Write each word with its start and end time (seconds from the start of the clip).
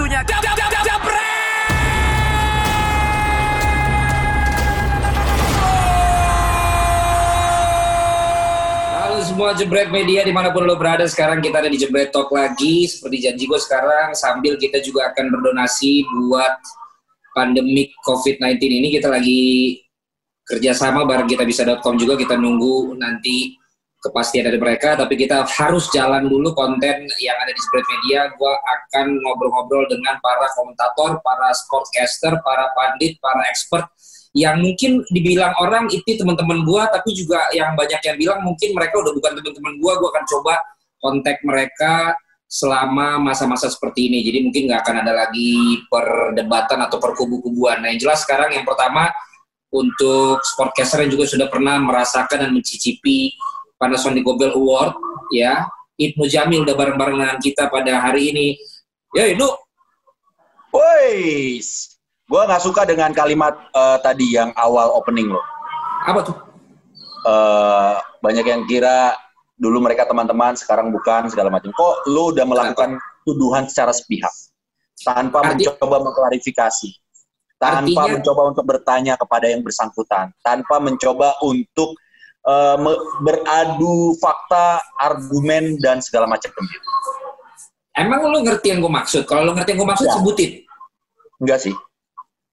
waktunya. 0.00 0.20
Halo 8.96 9.18
semua 9.24 9.52
Jebret 9.52 9.92
Media 9.92 10.24
di 10.24 10.32
mana 10.32 10.48
pun 10.48 10.64
lo 10.64 10.76
berada 10.80 11.04
sekarang 11.04 11.44
kita 11.44 11.60
ada 11.60 11.68
di 11.68 11.76
Jebret 11.76 12.08
Talk 12.12 12.32
lagi. 12.32 12.88
Seperti 12.88 13.28
janji 13.28 13.44
gue 13.44 13.60
sekarang 13.60 14.16
sambil 14.16 14.56
kita 14.56 14.80
juga 14.80 15.12
akan 15.12 15.28
berdonasi 15.28 16.08
buat 16.08 16.56
pandemik 17.36 17.92
COVID-19 18.08 18.56
ini. 18.60 18.88
Kita 18.96 19.12
lagi 19.12 19.76
kerjasama 20.48 21.04
bareng 21.04 21.28
kita 21.30 21.44
bisa.com 21.44 21.94
juga 22.00 22.16
kita 22.18 22.34
nunggu 22.34 22.96
nanti 22.98 23.54
kepastian 24.00 24.48
dari 24.48 24.56
mereka 24.56 24.96
tapi 24.96 25.14
kita 25.14 25.44
harus 25.44 25.92
jalan 25.92 26.24
dulu 26.24 26.56
konten 26.56 27.04
yang 27.20 27.36
ada 27.36 27.52
di 27.52 27.60
Jebret 27.60 27.86
Media. 27.86 28.20
Gue 28.34 28.52
akan 28.52 29.06
ngobrol-ngobrol 29.20 29.84
dengan 29.92 30.16
para 30.24 30.48
komentator, 30.56 31.20
para 31.20 31.52
sportcaster, 31.52 32.32
para 32.40 32.72
pandit, 32.72 33.20
para 33.20 33.44
expert. 33.52 33.86
Yang 34.32 34.56
mungkin 34.62 34.90
dibilang 35.10 35.52
orang 35.58 35.90
itu 35.90 36.06
teman-teman 36.14 36.62
gua 36.62 36.86
tapi 36.86 37.10
juga 37.18 37.50
yang 37.50 37.74
banyak 37.74 37.98
yang 37.98 38.14
bilang 38.14 38.38
mungkin 38.46 38.78
mereka 38.78 39.02
udah 39.02 39.10
bukan 39.10 39.32
teman-teman 39.42 39.74
gua. 39.82 39.98
Gua 39.98 40.08
akan 40.14 40.24
coba 40.30 40.54
kontak 41.02 41.42
mereka 41.42 42.14
selama 42.46 43.18
masa-masa 43.18 43.66
seperti 43.66 44.06
ini. 44.06 44.22
Jadi 44.22 44.38
mungkin 44.46 44.62
nggak 44.70 44.80
akan 44.86 44.96
ada 45.02 45.12
lagi 45.26 45.82
perdebatan 45.90 46.78
atau 46.78 47.02
perkubu-kubuan. 47.02 47.82
Nah 47.82 47.90
yang 47.90 48.06
jelas 48.06 48.22
sekarang 48.22 48.54
yang 48.54 48.62
pertama 48.62 49.10
untuk 49.70 50.42
sportcaster 50.42 51.06
yang 51.06 51.14
juga 51.14 51.30
sudah 51.30 51.46
pernah 51.46 51.78
merasakan 51.78 52.46
dan 52.46 52.50
mencicipi 52.50 53.34
Panasonic 53.80 54.22
Gobel 54.22 54.52
Award 54.52 54.92
ya. 55.32 55.64
Ibnu 55.96 56.24
Jamil 56.28 56.64
udah 56.64 56.76
bareng-bareng 56.76 57.16
dengan 57.16 57.36
kita 57.40 57.68
pada 57.68 58.00
hari 58.00 58.32
ini. 58.32 58.46
Ya 59.12 59.24
Ibnu 59.28 59.48
Woi, 60.70 61.58
gue 62.30 62.42
nggak 62.46 62.62
suka 62.62 62.86
dengan 62.86 63.10
kalimat 63.10 63.58
eh, 63.74 63.98
tadi 64.04 64.36
yang 64.36 64.54
awal 64.54 64.92
opening 64.94 65.32
lo. 65.32 65.40
apa 66.00 66.20
tuh? 66.24 66.36
Eh, 67.26 67.94
banyak 68.22 68.46
yang 68.46 68.62
kira 68.64 69.12
dulu 69.58 69.82
mereka 69.84 70.08
teman-teman, 70.08 70.56
sekarang 70.56 70.88
bukan 70.88 71.28
segala 71.28 71.50
macam. 71.50 71.74
Kok 71.74 72.08
lo 72.08 72.30
udah 72.32 72.46
melakukan 72.46 72.96
tuduhan 73.26 73.66
secara 73.68 73.90
sepihak? 73.92 74.30
Tanpa 75.02 75.42
Arti- 75.42 75.66
mencoba 75.68 75.96
mengklarifikasi, 76.00 76.90
tanpa 77.58 77.82
Artinya- 77.84 78.12
mencoba 78.16 78.42
untuk 78.48 78.64
bertanya 78.64 79.14
kepada 79.18 79.50
yang 79.50 79.60
bersangkutan, 79.60 80.32
tanpa 80.40 80.78
mencoba 80.80 81.34
untuk 81.44 81.98
eh, 82.40 82.76
me- 82.78 83.04
beradu 83.20 84.16
fakta, 84.16 84.80
argumen 84.96 85.76
dan 85.78 86.00
segala 86.00 86.24
macam 86.24 86.48
gitu. 86.48 86.88
emang 87.92 88.22
lu 88.26 88.40
ngerti 88.40 88.72
yang 88.72 88.80
gue 88.80 88.88
maksud 88.88 89.26
kalau 89.26 89.44
lu 89.44 89.52
ngerti 89.52 89.74
yang 89.76 89.80
gue 89.84 89.90
maksud 89.90 90.06
Ya. 90.08 90.14
sebutin 90.16 90.50
Enggak 91.40 91.58
sih, 91.64 91.74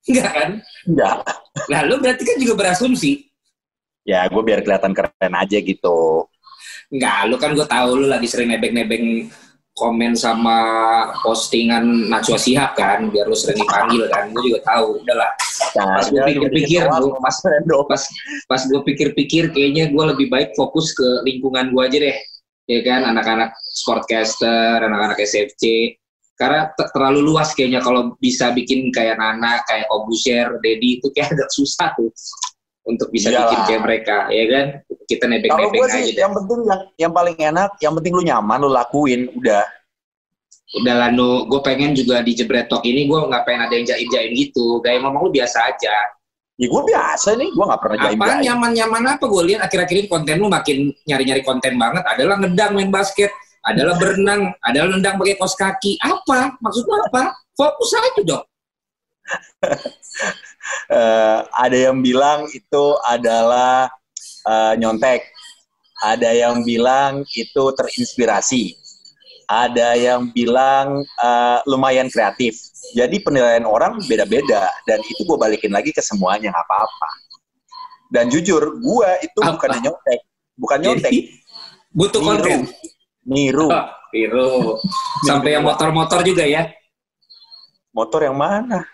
enggak 0.08 0.31
kan 0.31 0.49
enggak. 0.88 1.15
Nah, 1.67 1.80
lu 1.83 1.99
berarti 1.99 2.23
kan 2.23 2.39
juga 2.39 2.55
berasumsi. 2.55 3.27
Ya, 4.08 4.23
gue 4.31 4.39
biar 4.39 4.63
kelihatan 4.63 4.95
keren 4.95 5.33
aja 5.35 5.58
gitu. 5.59 6.23
Enggak, 6.88 7.27
lu 7.27 7.35
kan 7.35 7.52
gue 7.52 7.67
tahu 7.67 7.89
lu 7.99 8.08
lagi 8.08 8.23
sering 8.31 8.47
nebeng-nebeng 8.47 9.27
komen 9.78 10.17
sama 10.17 10.58
postingan 11.22 12.09
Najwa 12.09 12.36
Shihab 12.42 12.73
kan, 12.73 13.14
biar 13.14 13.30
lu 13.30 13.38
sering 13.38 13.61
dipanggil 13.61 14.09
kan. 14.09 14.33
Gue 14.33 14.50
juga 14.50 14.66
tahu, 14.66 15.06
udahlah. 15.06 15.31
Nah, 15.78 16.02
Pas 16.02 16.06
gue 16.09 16.17
dia 16.17 16.23
pikir-pikir, 16.25 16.81
gua 16.89 17.22
pas, 17.22 17.38
pas, 17.86 18.03
pas 18.50 18.61
gue 18.66 18.81
pikir-pikir, 18.81 19.53
kayaknya 19.53 19.94
gue 19.94 20.03
lebih 20.17 20.28
baik 20.33 20.58
fokus 20.58 20.98
ke 20.98 21.22
lingkungan 21.30 21.70
gue 21.70 21.83
aja 21.86 21.98
deh. 22.02 22.17
Ya 22.67 22.80
kan, 22.83 23.05
anak-anak 23.05 23.53
sportcaster, 23.61 24.81
anak-anak 24.81 25.22
SFC. 25.22 25.94
Karena 26.33 26.73
te- 26.73 26.89
terlalu 26.94 27.33
luas 27.33 27.53
kayaknya 27.53 27.81
kalau 27.81 28.17
bisa 28.17 28.50
bikin 28.58 28.89
kayak 28.89 29.22
Nana, 29.22 29.61
kayak 29.70 29.86
Kobusier, 29.94 30.58
Dedi, 30.61 30.98
itu 30.98 31.09
kayak 31.14 31.38
agak 31.38 31.50
susah 31.53 31.93
tuh. 31.93 32.10
Untuk 32.87 33.11
bisa 33.11 33.27
Iyalah. 33.27 33.52
bikin 33.52 33.59
kayak 33.67 33.81
mereka, 33.83 34.17
ya 34.31 34.45
kan? 34.48 34.65
Kita 35.08 35.23
Kalau 35.27 35.31
nebeng-nebeng 35.36 35.75
gue 35.75 35.87
aja 35.92 35.99
sih 35.99 36.14
deh. 36.15 36.21
yang 36.23 36.33
penting 36.36 36.59
yang 36.64 36.81
yang 36.95 37.11
paling 37.11 37.36
enak, 37.36 37.70
yang 37.83 37.93
penting 37.99 38.14
lu 38.15 38.23
nyaman, 38.23 38.58
lu 38.64 38.70
lakuin, 38.71 39.21
udah. 39.36 39.64
udah 40.83 40.95
lah 40.95 41.09
nu. 41.11 41.48
Gue 41.52 41.59
pengen 41.64 41.92
juga 41.95 42.23
di 42.23 42.31
jebret 42.31 42.71
talk 42.71 42.83
ini 42.87 43.08
gue 43.08 43.20
nggak 43.20 43.43
pengen 43.43 43.67
ada 43.67 43.73
yang 43.75 43.87
jaim-jaim 43.87 44.31
gitu. 44.36 44.80
Gaya 44.80 45.03
ngomong 45.03 45.27
lu 45.27 45.31
biasa 45.36 45.67
aja. 45.67 45.95
Ya 46.58 46.67
gue 46.71 46.83
biasa 46.89 47.37
nih, 47.37 47.53
gue 47.53 47.65
gak 47.70 47.81
pernah 47.86 47.98
jaim 48.02 48.17
apa 48.17 48.42
nyaman-nyaman 48.42 49.04
apa 49.14 49.25
gue 49.30 49.43
lihat? 49.45 49.61
Akhir-akhir 49.69 49.93
ini 49.93 50.09
konten 50.09 50.42
lu 50.42 50.49
makin 50.49 50.89
nyari-nyari 51.05 51.45
konten 51.45 51.77
banget. 51.77 52.02
Adalah 52.02 52.42
ngedang 52.42 52.71
main 52.73 52.89
basket 52.89 53.30
adalah 53.67 53.93
berenang 53.99 54.55
adalah 54.64 54.87
nendang 54.95 55.19
pakai 55.21 55.36
kos 55.37 55.54
kaki. 55.54 55.99
Apa? 56.02 56.55
Maksud 56.58 56.83
lu 56.87 56.98
apa? 56.98 57.36
Fokus 57.58 57.89
aja 57.98 58.21
dong 58.21 58.45
Eh, 60.88 61.39
ada 61.44 61.78
yang 61.78 62.00
bilang 62.00 62.48
itu 62.52 62.86
adalah 63.04 63.92
eh, 64.48 64.73
nyontek. 64.80 65.23
Ada 66.04 66.30
yang 66.30 66.61
bilang 66.61 67.26
itu 67.33 67.64
terinspirasi. 67.73 68.78
Ada 69.48 69.95
yang 69.95 70.30
bilang 70.32 71.02
eh, 71.04 71.60
lumayan 71.67 72.08
kreatif. 72.11 72.55
Jadi 72.95 73.20
penilaian 73.20 73.67
orang 73.67 74.00
beda-beda 74.08 74.67
dan 74.88 75.00
itu 75.04 75.23
gue 75.28 75.38
balikin 75.39 75.72
lagi 75.76 75.92
ke 75.92 76.00
semuanya 76.00 76.52
nggak 76.54 76.66
apa-apa. 76.67 77.10
Dan 78.08 78.32
jujur, 78.32 78.80
gue 78.80 79.10
itu 79.20 79.39
Apa? 79.44 79.60
bukan 79.60 79.70
nyontek, 79.84 80.20
bukan 80.55 80.80
nyontek, 80.80 81.11
jadi 81.11 81.20
butuh 81.92 82.22
Niru. 82.23 82.32
konten 82.32 82.60
niru. 83.28 83.67
Oh, 83.67 83.88
Biru. 84.16 84.80
sampai 85.28 85.60
yang 85.60 85.67
motor-motor 85.67 86.23
juga 86.23 86.48
ya 86.48 86.72
Motor 87.92 88.32
yang 88.32 88.38
mana? 88.39 88.88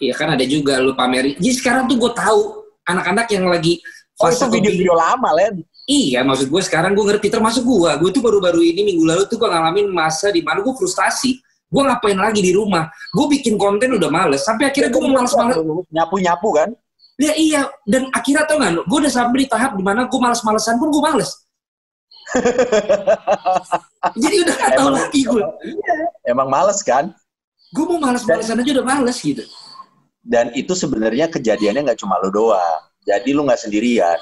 Iya 0.00 0.14
kan 0.16 0.36
ada 0.36 0.44
juga 0.44 0.80
lu 0.80 0.92
pamerin. 0.92 1.36
Jadi 1.40 1.54
sekarang 1.56 1.88
tuh 1.88 1.96
gue 1.96 2.12
tahu 2.12 2.64
anak-anak 2.88 3.26
yang 3.32 3.46
lagi 3.48 3.80
Oh 4.20 4.28
itu 4.28 4.36
fase 4.36 4.52
video-video 4.52 4.92
lama, 4.92 5.32
Len. 5.32 5.64
Iya, 5.88 6.20
maksud 6.22 6.52
gue 6.52 6.62
sekarang 6.62 6.92
gue 6.92 7.04
ngerti 7.08 7.32
termasuk 7.32 7.64
gue. 7.64 7.90
Gue 8.04 8.10
tuh 8.12 8.20
baru-baru 8.20 8.60
ini 8.60 8.84
minggu 8.84 9.04
lalu 9.08 9.24
tuh 9.32 9.40
gue 9.40 9.48
ngalamin 9.48 9.88
masa 9.88 10.28
di 10.28 10.44
mana 10.44 10.60
gue 10.60 10.74
frustasi. 10.76 11.40
Gue 11.70 11.82
ngapain 11.88 12.18
lagi 12.18 12.44
di 12.44 12.52
rumah? 12.52 12.92
Gue 13.16 13.32
bikin 13.32 13.56
konten 13.56 13.96
udah 13.96 14.12
males. 14.12 14.44
Sampai 14.44 14.68
akhirnya 14.68 14.92
gue 14.92 15.00
mau 15.00 15.16
males-males. 15.16 15.56
Nyapu-nyapu 15.88 16.48
kan? 16.52 16.68
Ya 17.16 17.32
iya. 17.32 17.62
Dan 17.88 18.12
akhirnya 18.12 18.44
tau 18.44 18.60
gak, 18.60 18.84
gue 18.84 18.98
udah 19.00 19.12
sampai 19.12 19.38
di 19.40 19.48
tahap 19.48 19.72
di 19.78 19.82
mana 19.82 20.04
gue 20.04 20.20
males-malesan 20.20 20.76
pun 20.76 20.88
gue 20.92 21.02
males. 21.02 21.30
Jadi 24.22 24.36
udah 24.44 24.54
gak 24.60 24.72
tau 24.76 24.90
lagi 24.92 25.20
gue. 25.24 25.44
Emang 26.28 26.48
males 26.52 26.84
kan? 26.84 27.08
Gue 27.72 27.84
mau 27.88 27.98
males-malesan 28.02 28.60
aja 28.60 28.70
udah 28.76 28.86
males 28.86 29.16
gitu. 29.16 29.42
Dan 30.20 30.52
itu 30.52 30.76
sebenarnya 30.76 31.32
kejadiannya 31.32 31.90
nggak 31.90 32.00
cuma 32.00 32.20
lo 32.20 32.28
doang. 32.28 32.80
Jadi 33.08 33.32
lu 33.32 33.48
nggak 33.48 33.60
sendirian. 33.60 34.20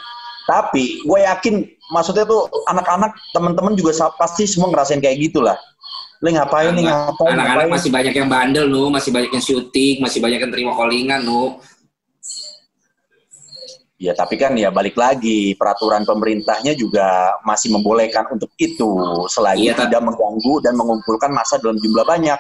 Tapi 0.49 1.05
gue 1.05 1.21
yakin, 1.29 1.61
maksudnya 1.93 2.25
tuh 2.25 2.49
anak-anak, 2.71 3.13
teman-teman 3.37 3.77
juga 3.77 3.93
pasti 4.17 4.49
semua 4.49 4.73
ngerasain 4.73 5.03
kayak 5.03 5.29
gitulah. 5.29 5.59
Lu 6.25 6.33
ngapain 6.33 6.73
nih, 6.73 6.89
ngapain, 6.89 7.37
Anak-anak 7.37 7.69
masih 7.79 7.91
banyak 7.93 8.15
yang 8.17 8.29
bandel 8.33 8.67
nu, 8.67 8.89
masih 8.91 9.11
banyak 9.13 9.31
yang 9.31 9.45
syuting, 9.45 10.01
masih 10.01 10.19
banyak 10.19 10.41
yang 10.41 10.51
terima 10.51 10.73
callingan 10.75 11.21
nu. 11.23 11.61
Ya 13.99 14.15
tapi 14.15 14.39
kan 14.39 14.55
ya 14.55 14.71
balik 14.71 14.95
lagi, 14.95 15.59
peraturan 15.59 16.07
pemerintahnya 16.07 16.79
juga 16.79 17.35
masih 17.43 17.75
membolehkan 17.75 18.31
untuk 18.31 18.51
itu. 18.55 18.95
Selagi 19.27 19.75
tapi- 19.75 19.91
tidak 19.91 20.03
mengganggu 20.07 20.55
dan 20.63 20.79
mengumpulkan 20.79 21.35
massa 21.35 21.59
dalam 21.59 21.79
jumlah 21.83 22.07
banyak. 22.07 22.39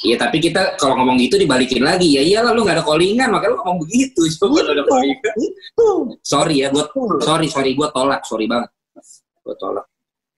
Iya 0.00 0.16
tapi 0.16 0.40
kita 0.40 0.80
kalau 0.80 0.96
ngomong 1.04 1.20
gitu 1.20 1.36
dibalikin 1.36 1.84
lagi. 1.84 2.16
Ya 2.16 2.24
iyalah 2.24 2.56
lu 2.56 2.64
nggak 2.64 2.80
ada 2.80 2.84
callingan 2.84 3.28
makanya 3.28 3.52
lu 3.52 3.56
ngomong 3.60 3.78
begitu. 3.84 4.20
Coba 4.40 4.64
lu 4.64 4.70
ada 4.72 4.84
callingan. 4.88 5.34
Itu. 5.36 5.88
sorry 6.24 6.64
ya 6.64 6.68
gue 6.72 6.84
sorry 7.20 7.46
sorry 7.52 7.76
gue 7.76 7.88
tolak. 7.92 8.24
Sorry 8.24 8.48
banget. 8.48 8.72
Gue 9.44 9.54
tolak. 9.60 9.84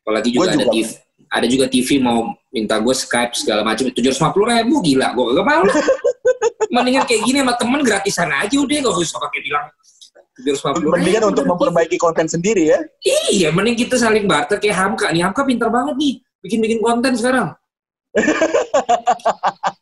Apalagi 0.02 0.34
juga, 0.34 0.50
Gua 0.50 0.54
ada 0.58 0.66
juga. 0.66 0.74
TV 0.74 0.88
ada 1.32 1.46
juga 1.48 1.64
TV 1.70 1.88
mau 2.02 2.18
minta 2.52 2.76
gue 2.76 2.92
Skype 2.92 3.32
segala 3.38 3.62
macam 3.64 3.88
tujuh 3.88 4.10
ratus 4.12 4.20
lima 4.20 4.30
puluh 4.34 4.46
ribu 4.50 4.74
gila. 4.82 5.08
Gue 5.14 5.24
gak 5.30 5.46
mau 5.46 5.62
mendingan 6.74 7.04
kayak 7.06 7.22
gini 7.22 7.38
sama 7.46 7.54
temen 7.54 7.80
gratisan 7.86 8.28
aja 8.34 8.56
udah 8.58 8.76
gak 8.82 8.94
usah 8.98 9.20
pakai 9.22 9.40
bilang 9.44 9.66
Mendingan 10.80 11.28
untuk 11.28 11.44
memperbaiki 11.44 12.00
konten 12.00 12.24
sendiri 12.24 12.72
ya. 12.72 12.80
iya 13.30 13.52
mending 13.52 13.76
kita 13.76 14.00
saling 14.00 14.26
barter 14.26 14.58
kayak 14.58 14.74
Hamka. 14.74 15.12
Nih 15.14 15.22
Hamka 15.22 15.46
pinter 15.46 15.70
banget 15.70 15.94
nih 15.94 16.14
bikin 16.42 16.58
bikin 16.58 16.80
konten 16.82 17.14
sekarang 17.14 17.54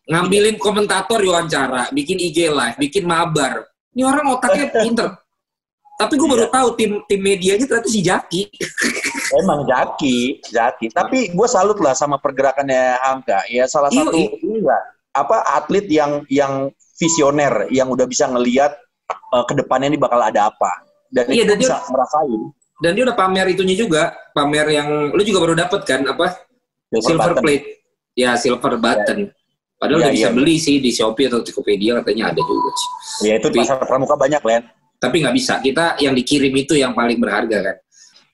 ngambilin 0.06 0.56
komentator 0.56 1.20
wawancara 1.20 1.90
bikin 1.90 2.18
IG 2.18 2.50
live 2.50 2.76
bikin 2.78 3.04
mabar 3.06 3.66
ini 3.94 4.02
orang 4.02 4.26
otaknya 4.30 4.66
pinter 4.82 5.08
tapi 5.94 6.16
gue 6.16 6.24
baru 6.24 6.46
tahu 6.48 6.68
tim 6.80 7.02
tim 7.04 7.20
medianya 7.20 7.66
ternyata 7.68 7.90
si 7.90 8.00
Jaki 8.00 8.42
Emang 9.30 9.62
Jaki, 9.62 10.42
Jaki. 10.42 10.90
Tapi 10.90 11.30
gue 11.30 11.46
salut 11.46 11.78
lah 11.78 11.94
sama 11.94 12.18
pergerakannya 12.18 12.98
Hamka. 12.98 13.46
Ya 13.46 13.62
salah 13.70 13.86
Iya, 13.94 14.02
satu 14.02 14.18
iya. 14.18 14.26
ini 14.42 14.58
apa 15.14 15.36
atlet 15.54 15.86
yang 15.86 16.26
yang 16.26 16.66
visioner, 16.98 17.70
yang 17.70 17.86
udah 17.94 18.10
bisa 18.10 18.26
ngelihat 18.26 18.74
uh, 19.30 19.46
ke 19.46 19.54
depannya 19.54 19.86
ini 19.86 20.02
bakal 20.02 20.18
ada 20.18 20.50
apa. 20.50 20.82
Dan 21.14 21.30
Iya, 21.30 21.46
itu 21.46 21.50
dan 21.52 21.56
dia- 21.62 21.70
bisa 21.70 21.76
merasain. 21.94 22.40
dan 22.82 22.90
dia 22.98 23.04
udah 23.06 23.14
pamer 23.14 23.46
itunya 23.54 23.76
juga 23.78 24.02
pamer 24.34 24.66
yang 24.72 24.88
lu 25.14 25.22
juga 25.22 25.38
baru 25.46 25.54
dapet 25.54 25.80
kan 25.86 26.00
apa 26.10 26.32
silver 26.98 27.36
button. 27.38 27.44
plate 27.46 27.79
ya 28.20 28.36
silver 28.36 28.76
button 28.76 29.32
Padahal 29.80 29.96
Iya, 29.96 30.04
udah 30.04 30.12
bisa 30.12 30.28
iya. 30.28 30.36
beli 30.36 30.56
sih 30.60 30.76
di 30.76 30.92
Shopee 30.92 31.32
atau 31.32 31.40
Tokopedia 31.40 31.96
katanya 32.04 32.36
ada 32.36 32.40
juga 32.44 32.68
sih. 32.76 32.88
Ya 33.32 33.40
itu 33.40 33.48
Tapi- 33.48 33.64
pasar 33.64 33.80
pramuka 33.80 34.12
banyak, 34.12 34.42
Len. 34.44 34.62
Tapi 35.00 35.24
nggak 35.24 35.32
bisa. 35.32 35.56
Kita 35.64 35.96
yang 35.96 36.12
dikirim 36.12 36.52
itu 36.52 36.76
yang 36.76 36.92
paling 36.92 37.16
berharga 37.16 37.64
kan. 37.64 37.76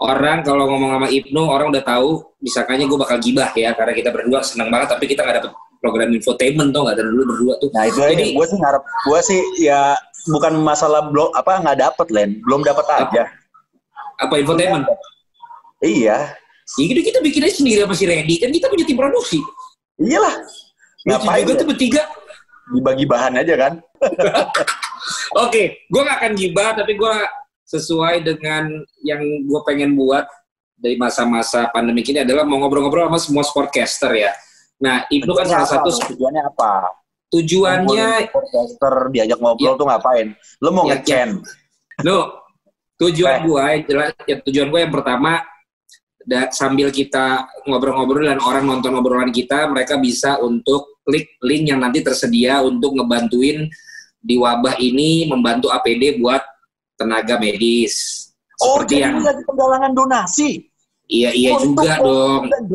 Orang 0.02 0.42
kalau 0.42 0.66
ngomong 0.66 0.98
sama 0.98 1.06
Ibnu, 1.06 1.38
orang 1.46 1.70
udah 1.70 1.86
tahu, 1.86 2.34
disangkanya 2.42 2.90
gue 2.90 2.98
bakal 2.98 3.22
gibah 3.22 3.54
ya, 3.54 3.78
karena 3.78 3.94
kita 3.94 4.10
berdua 4.10 4.42
senang 4.42 4.74
banget, 4.74 4.90
tapi 4.98 5.06
kita 5.06 5.22
nggak 5.22 5.36
dapet 5.38 5.52
program 5.78 6.10
infotainment 6.10 6.74
tuh 6.74 6.82
nggak 6.82 6.96
dari 6.98 7.08
dulu 7.14 7.22
berdua 7.30 7.54
tuh. 7.62 7.70
Nah 7.70 7.84
itu. 7.86 7.98
Jadi- 8.02 8.34
Gue 8.34 8.46
sih 8.50 8.58
ngarep, 8.58 8.82
gue 8.82 9.20
sih 9.22 9.40
ya 9.62 9.94
bukan 10.26 10.52
masalah 10.58 11.06
belum 11.14 11.30
apa 11.30 11.62
nggak 11.62 11.78
dapet, 11.78 12.06
Len. 12.10 12.42
Belum 12.42 12.66
dapat 12.66 12.90
aja. 12.90 13.30
Apa 14.18 14.34
infotainment? 14.42 14.82
Iya. 15.78 16.34
Ya 16.74 16.84
gitu 16.90 17.00
kita 17.06 17.22
bikin 17.22 17.46
aja 17.46 17.54
sendiri 17.62 17.86
sama 17.86 17.94
si 17.94 18.04
Randy, 18.10 18.42
kan 18.42 18.50
kita 18.50 18.66
punya 18.66 18.82
tim 18.82 18.98
produksi. 18.98 19.38
Iyalah. 19.96 20.37
Ngapain 21.06 21.43
juga 21.43 21.52
ya? 21.54 21.60
tuh 21.60 21.69
bertiga. 21.69 22.02
dibagi 22.66 23.06
bahan 23.06 23.38
aja 23.38 23.54
kan? 23.54 23.72
Oke, 25.46 25.87
gue 25.87 26.02
gak 26.02 26.19
akan 26.19 26.32
gibah, 26.34 26.75
tapi 26.75 26.98
gue 26.98 27.14
sesuai 27.62 28.26
dengan 28.26 28.66
yang 29.06 29.22
gue 29.22 29.60
pengen 29.62 29.94
buat 29.94 30.26
dari 30.75 30.98
masa-masa 30.98 31.70
pandemi 31.70 32.02
ini 32.02 32.26
adalah 32.26 32.43
mau 32.43 32.58
ngobrol-ngobrol 32.58 33.06
sama 33.06 33.19
semua 33.22 33.44
sportcaster 33.46 34.12
ya. 34.19 34.34
Nah, 34.82 35.06
Ibnu 35.06 35.31
kan 35.32 35.46
salah 35.46 35.69
satu 35.69 35.88
tujuannya 36.10 36.42
apa? 36.42 36.90
tujuannya, 37.26 38.31
podcaster 38.31 38.94
diajak 39.10 39.38
ngobrol 39.42 39.75
Iya. 39.75 39.78
tuh 39.78 39.87
ngapain? 39.87 40.26
Lu 40.62 40.69
mau 40.70 40.87
Iya, 40.87 40.94
ngecen? 41.02 41.28
lo 42.02 42.19
tujuan 42.99 43.34
Eh. 43.34 43.42
gue, 43.46 43.66
jelas, 43.90 44.10
ya, 44.26 44.37
tujuan 44.46 44.69
gue 44.70 44.81
yang 44.82 44.94
pertama 44.94 45.42
da, 46.26 46.50
sambil 46.50 46.90
kita 46.90 47.46
ngobrol-ngobrol 47.70 48.26
dan 48.26 48.43
orang 48.43 48.67
nonton 48.67 48.99
obrolan 48.99 49.31
kita, 49.31 49.70
mereka 49.70 49.94
bisa 49.96 50.43
untuk 50.43 50.99
klik 51.06 51.38
link 51.46 51.70
yang 51.70 51.78
nanti 51.78 52.02
tersedia 52.02 52.58
untuk 52.67 52.99
ngebantuin 52.99 53.70
di 54.19 54.34
wabah 54.34 54.75
ini 54.82 55.31
membantu 55.31 55.70
APD 55.70 56.19
buat 56.19 56.43
tenaga 56.99 57.38
medis. 57.38 58.26
Oh, 58.58 58.82
Seperti 58.82 58.99
jadi 58.99 59.02
yang 59.06 59.23
lagi 59.23 59.43
penggalangan 59.46 59.93
donasi. 59.94 60.50
Iya 61.06 61.31
iya 61.31 61.50
Untuk 61.55 61.87
juga 61.87 62.02
dong. 62.02 62.43
COVID-19. 62.50 62.75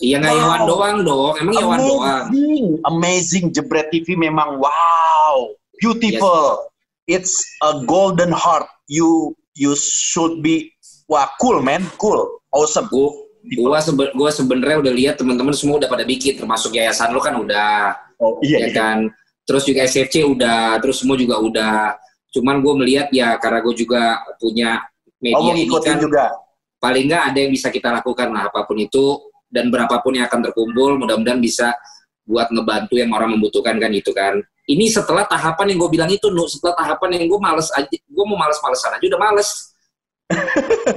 Iya 0.00 0.16
nggak 0.16 0.32
Wow. 0.32 0.40
Iwan 0.40 0.60
doang 0.64 0.98
dong. 1.04 1.32
Emang 1.36 1.54
Iwan 1.60 1.78
doang. 1.84 2.24
Amazing, 2.32 2.66
amazing 2.88 3.44
Jebret 3.52 3.92
TV 3.92 4.16
memang 4.16 4.56
wow, 4.56 5.52
beautiful. 5.76 6.72
It's 7.04 7.44
a 7.60 7.84
golden 7.84 8.32
heart. 8.32 8.64
You 8.88 9.36
you 9.52 9.76
should 9.76 10.40
be 10.40 10.72
wah 11.04 11.28
cool 11.36 11.60
man, 11.60 11.84
cool, 12.00 12.39
awesome. 12.54 12.86
Gua 12.90 13.08
gua, 13.56 13.80
sebe 13.80 14.12
gua 14.12 14.28
sebenarnya 14.28 14.78
udah 14.84 14.92
lihat 14.92 15.14
teman-teman 15.16 15.56
semua 15.56 15.80
udah 15.80 15.88
pada 15.88 16.04
bikin 16.04 16.36
termasuk 16.36 16.76
yayasan 16.76 17.10
lo 17.16 17.20
kan 17.24 17.34
udah 17.40 17.96
Oh 18.20 18.36
ya 18.44 18.68
kan. 18.70 19.08
Terus 19.48 19.66
juga 19.66 19.82
SFC 19.82 20.22
udah, 20.22 20.78
terus 20.78 21.02
semua 21.02 21.16
juga 21.18 21.40
udah. 21.40 21.96
Cuman 22.30 22.62
gue 22.62 22.74
melihat 22.84 23.10
ya 23.10 23.34
karena 23.42 23.58
gue 23.64 23.74
juga 23.74 24.22
punya 24.38 24.78
media 25.18 25.50
Oh, 25.50 25.56
ini 25.56 25.66
kan 25.68 25.98
juga. 26.00 26.32
paling 26.80 27.10
nggak 27.10 27.22
ada 27.32 27.38
yang 27.42 27.52
bisa 27.52 27.68
kita 27.68 27.92
lakukan 27.92 28.28
lah 28.32 28.48
apa 28.48 28.64
pun 28.64 28.78
itu 28.80 29.20
dan 29.52 29.68
berapapun 29.68 30.16
yang 30.16 30.30
akan 30.30 30.48
terkumpul 30.48 30.96
mudah-mudahan 30.96 31.42
bisa 31.42 31.76
buat 32.24 32.48
ngebantu 32.48 32.96
yang 32.96 33.12
orang 33.12 33.36
membutuhkan 33.36 33.76
kan 33.76 33.92
itu 33.92 34.14
kan 34.16 34.40
ini 34.64 34.88
setelah 34.88 35.26
tahapan 35.28 35.74
yang 35.74 35.78
gue 35.84 35.90
bilang 35.92 36.08
itu 36.08 36.30
nu 36.32 36.48
setelah 36.48 36.72
tahapan 36.78 37.20
yang 37.20 37.28
gue 37.28 37.40
males 37.42 37.68
aja 37.74 37.90
gue 37.90 38.24
mau 38.24 38.38
males-malesan 38.38 38.96
aja 38.96 39.04
udah 39.12 39.20
males 39.20 39.69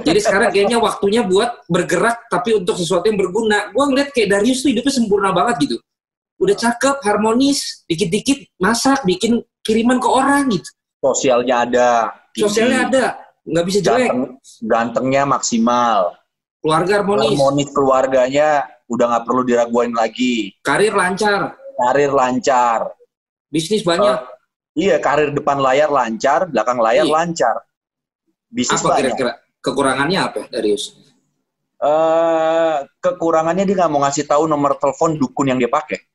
jadi 0.02 0.18
sekarang 0.18 0.48
kayaknya 0.50 0.78
waktunya 0.78 1.22
buat 1.22 1.66
bergerak 1.66 2.26
tapi 2.28 2.54
untuk 2.54 2.78
sesuatu 2.78 3.04
yang 3.04 3.18
berguna 3.18 3.70
gue 3.70 3.84
ngeliat 3.84 4.08
kayak 4.10 4.28
Darius 4.30 4.62
tuh 4.62 4.70
hidupnya 4.70 4.92
sempurna 4.92 5.30
banget 5.30 5.54
gitu 5.64 5.76
udah 6.38 6.54
cakep 6.54 6.96
harmonis 7.02 7.82
dikit-dikit 7.84 8.46
masak 8.56 9.02
bikin 9.02 9.42
kiriman 9.60 9.98
ke 9.98 10.06
orang 10.06 10.50
gitu 10.50 10.68
Sosialnya 11.00 11.56
ada. 11.62 11.88
sosialnya 12.32 12.78
ada 12.88 13.04
nggak 13.44 13.64
bisa 13.64 13.78
jelek 13.78 14.08
Ganteng, 14.08 14.22
gantengnya 14.64 15.22
maksimal. 15.24 16.16
keluarga 16.58 16.92
harmonis 16.96 17.28
Harmonis 17.30 17.68
keluarganya 17.70 18.48
udah 18.86 19.04
nggak 19.06 19.24
perlu 19.24 19.42
diraguin 19.44 19.92
lagi. 19.92 20.56
karir 20.60 20.92
lancar 20.92 21.54
Karir 21.74 22.10
lancar. 22.10 22.88
bisnis 23.48 23.82
banyak 23.82 24.30
Iya, 24.74 24.98
karir 24.98 25.30
depan 25.30 25.62
layar 25.62 25.86
lancar, 25.86 26.50
belakang 26.50 26.82
layar 26.82 27.06
Iya. 27.06 27.14
lancar. 27.14 27.56
Bisnis 28.54 28.78
apa 28.78 29.02
kira-kira 29.02 29.32
kekurangannya 29.58 30.20
apa 30.22 30.40
Darius? 30.54 30.94
Eh, 31.82 32.76
kekurangannya 33.02 33.66
dia 33.66 33.74
nggak 33.82 33.90
mau 33.90 34.06
ngasih 34.06 34.30
tahu 34.30 34.46
nomor 34.46 34.78
telepon 34.78 35.18
dukun 35.18 35.50
yang 35.50 35.58
dia 35.58 35.70
pakai. 35.70 35.98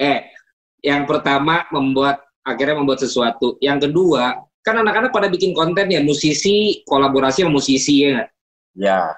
Eh, 0.00 0.32
yang 0.80 1.04
pertama 1.04 1.66
membuat 1.68 2.22
akhirnya 2.46 2.78
membuat 2.78 3.02
sesuatu. 3.02 3.58
Yang 3.58 3.90
kedua, 3.90 4.38
kan 4.62 4.80
anak-anak 4.80 5.10
pada 5.10 5.28
bikin 5.28 5.50
konten 5.52 5.90
ya, 5.90 6.00
musisi 6.00 6.80
kolaborasi 6.86 7.42
sama 7.42 7.58
musisi 7.58 8.06
ya. 8.06 8.24
Ya, 8.72 9.12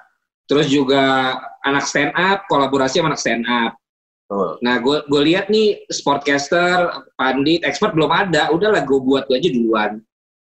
Terus 0.47 0.71
juga 0.71 1.35
anak 1.61 1.83
stand 1.85 2.15
up 2.15 2.47
kolaborasi 2.47 3.03
sama 3.03 3.13
anak 3.13 3.21
stand 3.21 3.43
up. 3.45 3.75
betul. 4.27 4.49
Nah, 4.63 4.75
gue 4.79 4.97
gue 5.07 5.21
lihat 5.27 5.51
nih 5.51 5.87
sportcaster, 5.91 7.07
pandit, 7.19 7.63
expert 7.67 7.91
belum 7.95 8.11
ada. 8.11 8.51
Udahlah 8.51 8.83
gue 8.87 8.99
buat 9.03 9.27
gue 9.27 9.35
aja 9.39 9.51
duluan. 9.51 9.99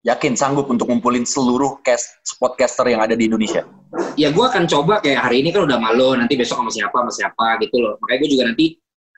Yakin 0.00 0.32
sanggup 0.32 0.64
untuk 0.73 0.88
ngumpulin 0.88 1.29
seluruh 1.29 1.85
cast 1.85 2.17
podcaster 2.41 2.88
yang 2.88 3.05
ada 3.05 3.12
di 3.12 3.29
Indonesia. 3.29 3.69
Ya 4.17 4.32
gue 4.32 4.41
akan 4.41 4.64
coba 4.64 5.05
kayak 5.05 5.29
hari 5.29 5.44
ini 5.44 5.52
kan 5.52 5.69
udah 5.69 5.76
malu, 5.76 6.17
nanti 6.17 6.41
besok 6.41 6.56
sama 6.64 6.73
siapa 6.73 6.97
sama 7.05 7.12
siapa 7.12 7.47
gitu 7.61 7.76
loh. 7.85 8.00
Makanya 8.00 8.19
gue 8.25 8.31
juga 8.32 8.44
nanti 8.49 8.64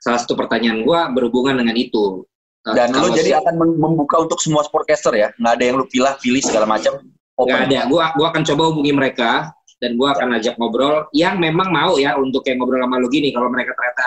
salah 0.03 0.19
satu 0.19 0.35
pertanyaan 0.35 0.83
gue 0.83 0.99
berhubungan 1.15 1.55
dengan 1.55 1.79
itu. 1.79 2.27
Eh, 2.67 2.75
Dan 2.75 2.91
lo 2.95 3.07
jadi 3.11 3.31
si- 3.31 3.37
akan 3.39 3.53
mem- 3.55 3.79
membuka 3.79 4.19
untuk 4.19 4.43
semua 4.43 4.59
sportcaster 4.67 5.15
ya? 5.15 5.31
Nggak 5.39 5.53
ada 5.55 5.63
yang 5.63 5.75
lu 5.79 5.85
pilih-pilih 5.87 6.43
segala 6.43 6.67
macam? 6.67 6.99
nggak 7.33 7.59
ada. 7.65 7.79
Gue 7.89 8.03
gua 8.19 8.27
akan 8.29 8.43
coba 8.43 8.63
hubungi 8.71 8.91
mereka 8.91 9.31
dan 9.79 9.95
gue 9.95 10.05
akan 10.05 10.35
ajak 10.37 10.53
ngobrol 10.59 11.07
yang 11.15 11.39
memang 11.39 11.71
mau 11.71 11.95
ya 11.95 12.13
untuk 12.19 12.43
kayak 12.43 12.59
ngobrol 12.59 12.83
sama 12.83 12.99
lu 12.99 13.07
gini. 13.07 13.31
Kalau 13.31 13.47
mereka 13.47 13.71
ternyata 13.73 14.05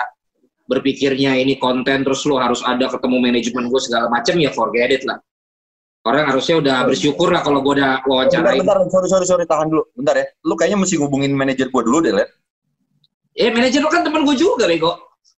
berpikirnya 0.65 1.35
ini 1.35 1.57
konten 1.57 2.05
terus 2.05 2.21
lu 2.25 2.37
harus 2.37 2.61
ada 2.61 2.85
ketemu 2.85 3.17
manajemen 3.17 3.65
gue 3.67 3.81
segala 3.81 4.07
macam 4.09 4.35
ya 4.37 4.49
forget 4.53 4.89
it 4.93 5.03
lah. 5.05 5.17
Orang 6.07 6.23
harusnya 6.25 6.55
udah 6.57 6.77
bersyukur 6.87 7.27
lah 7.27 7.43
kalau 7.43 7.59
gue 7.59 7.75
udah 7.75 7.99
Bentar, 7.99 8.07
wawancarain. 8.07 8.59
bentar, 8.63 8.77
sorry, 8.87 9.07
sorry, 9.07 9.25
sorry, 9.27 9.43
tahan 9.43 9.67
dulu. 9.67 9.83
Bentar 9.91 10.15
ya. 10.15 10.25
Lu 10.41 10.55
kayaknya 10.55 10.79
mesti 10.79 10.95
ngubungin 10.95 11.35
manajer 11.35 11.67
gua 11.67 11.83
dulu 11.83 11.99
deh, 11.99 12.15
Len. 12.15 12.29
Eh 13.33 13.51
manajer 13.51 13.83
lu 13.83 13.91
kan 13.91 14.01
temen 14.01 14.23
gue 14.23 14.33
juga 14.33 14.65
bego. 14.65 14.95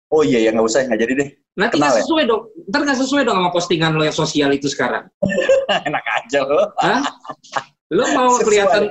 Oh 0.07 0.21
iya, 0.21 0.39
ya 0.39 0.51
nggak 0.51 0.63
usah, 0.63 0.83
nggak 0.83 0.99
jadi 0.99 1.13
deh. 1.15 1.29
Nanti 1.55 1.75
Kenal 1.75 1.87
nggak 1.89 1.95
ya? 1.95 2.03
sesuai 2.03 2.23
dong. 2.25 2.41
Ntar 2.67 2.79
nggak 2.83 2.99
sesuai 2.99 3.21
dong 3.23 3.37
sama 3.37 3.49
postingan 3.49 3.91
lo 3.91 4.03
yang 4.03 4.13
sosial 4.13 4.49
itu 4.51 4.67
sekarang. 4.67 5.03
Enak 5.87 6.03
aja 6.05 6.39
lo. 6.43 6.71
Hah? 6.77 7.01
Lo 7.89 8.03
mau 8.11 8.35
Sesuai. 8.35 8.45
kelihatan 8.45 8.83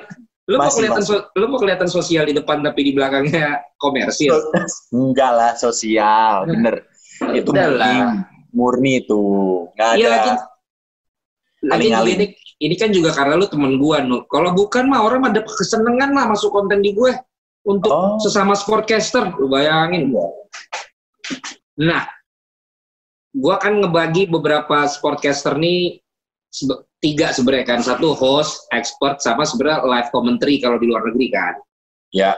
lo 0.46 0.56
mau 0.56 0.70
kelihatan 0.70 1.02
so- 1.02 1.26
lo 1.34 1.44
mau 1.46 1.58
kelihatan 1.58 1.88
sosial 1.90 2.22
di 2.24 2.32
depan 2.32 2.62
tapi 2.62 2.80
di 2.84 2.92
belakangnya 2.92 3.60
komersil. 3.76 4.34
Enggak 4.96 5.32
lah, 5.32 5.52
sosial, 5.54 6.46
bener. 6.46 6.84
Itu 7.38 7.50
murni, 7.50 7.94
murni 8.52 8.92
itu. 9.00 9.22
Nggak 9.72 9.88
ada. 9.88 9.96
Iya 9.96 10.08
lagi. 10.10 10.30
Aling-aling. 11.72 12.16
ini, 12.20 12.26
ini 12.62 12.74
kan 12.78 12.90
juga 12.94 13.10
karena 13.16 13.34
lu 13.40 13.46
temen 13.50 13.80
gua 13.80 14.04
nu. 14.04 14.22
Kalau 14.30 14.54
bukan 14.54 14.86
mah 14.86 15.02
orang 15.02 15.26
ada 15.26 15.42
kesenengan 15.42 16.14
lah 16.14 16.30
masuk 16.30 16.52
konten 16.54 16.82
di 16.84 16.92
gue 16.94 17.12
untuk 17.66 17.90
Oh. 17.90 18.16
sesama 18.22 18.54
sportcaster. 18.54 19.34
Lu 19.40 19.50
bayangin. 19.50 20.14
Nah, 21.76 22.06
gua 23.36 23.58
kan 23.60 23.76
ngebagi 23.80 24.30
beberapa 24.30 24.86
sportcaster 24.88 25.58
nih 25.58 26.00
sebe- 26.48 26.86
tiga 27.02 27.34
sebenarnya 27.34 27.76
kan. 27.76 27.80
Satu 27.84 28.16
host, 28.16 28.64
expert, 28.72 29.20
sama 29.20 29.44
sebenarnya 29.44 29.84
live 29.84 30.08
commentary 30.14 30.56
kalau 30.62 30.80
di 30.80 30.86
luar 30.88 31.04
negeri 31.10 31.28
kan. 31.28 31.54
Ya. 32.14 32.32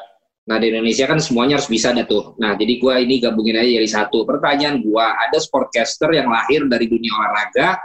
Nah 0.49 0.57
di 0.57 0.73
Indonesia 0.73 1.05
kan 1.05 1.21
semuanya 1.21 1.61
harus 1.61 1.69
bisa 1.69 1.93
ada 1.93 2.09
tuh. 2.09 2.33
Nah 2.41 2.57
jadi 2.57 2.81
gua 2.81 2.97
ini 2.99 3.21
gabungin 3.21 3.61
aja 3.61 3.69
jadi 3.69 3.89
satu. 3.89 4.25
Pertanyaan 4.25 4.81
gua 4.81 5.13
ada 5.13 5.37
sportcaster 5.37 6.09
yang 6.17 6.33
lahir 6.33 6.65
dari 6.65 6.89
dunia 6.89 7.13
olahraga, 7.13 7.77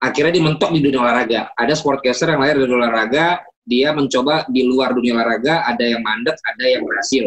akhirnya 0.00 0.32
dimentok 0.34 0.70
di 0.74 0.80
dunia 0.82 1.00
olahraga. 1.04 1.52
Ada 1.54 1.74
sportcaster 1.78 2.32
yang 2.32 2.40
lahir 2.42 2.58
dari 2.58 2.68
dunia 2.70 2.88
olahraga, 2.88 3.26
dia 3.64 3.96
mencoba 3.96 4.44
di 4.50 4.62
luar 4.68 4.92
dunia 4.92 5.16
olahraga, 5.16 5.64
ada 5.64 5.84
yang 5.84 6.04
mandek, 6.04 6.36
ada 6.36 6.64
yang 6.64 6.84
berhasil. 6.84 7.24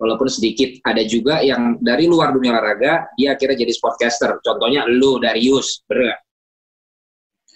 Walaupun 0.00 0.28
sedikit. 0.32 0.80
Ada 0.82 1.04
juga 1.04 1.44
yang 1.44 1.76
dari 1.78 2.08
luar 2.08 2.32
dunia 2.32 2.56
olahraga, 2.56 3.12
dia 3.14 3.36
akhirnya 3.36 3.62
jadi 3.62 3.72
sportcaster. 3.76 4.40
Contohnya 4.40 4.88
lu, 4.88 5.20
Darius, 5.20 5.84
bener 5.84 6.10
nggak? 6.10 6.20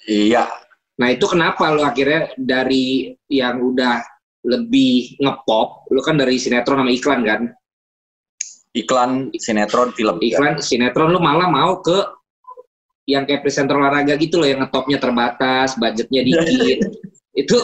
Iya. 0.04 0.44
Nah 1.00 1.08
itu 1.10 1.26
kenapa 1.26 1.74
lo 1.74 1.82
akhirnya 1.82 2.30
dari 2.38 3.10
yang 3.26 3.58
udah 3.58 3.98
lebih 4.44 5.18
ngepop, 5.18 5.88
lo 5.90 6.00
kan 6.04 6.20
dari 6.20 6.36
sinetron 6.36 6.84
sama 6.84 6.92
iklan 6.92 7.20
kan? 7.24 7.42
Iklan, 8.76 9.32
sinetron, 9.34 9.94
film. 9.96 10.20
iklan 10.20 10.60
sinetron 10.60 11.10
lu 11.14 11.18
malah 11.22 11.48
mau 11.48 11.80
ke 11.80 11.98
yang 13.04 13.28
kayak 13.28 13.44
presenter 13.44 13.76
olahraga 13.76 14.16
gitu 14.16 14.40
loh 14.40 14.48
yang 14.48 14.64
ngetopnya 14.64 14.98
terbatas, 15.00 15.76
budgetnya 15.76 16.22
dikit. 16.24 16.78
itu 17.42 17.56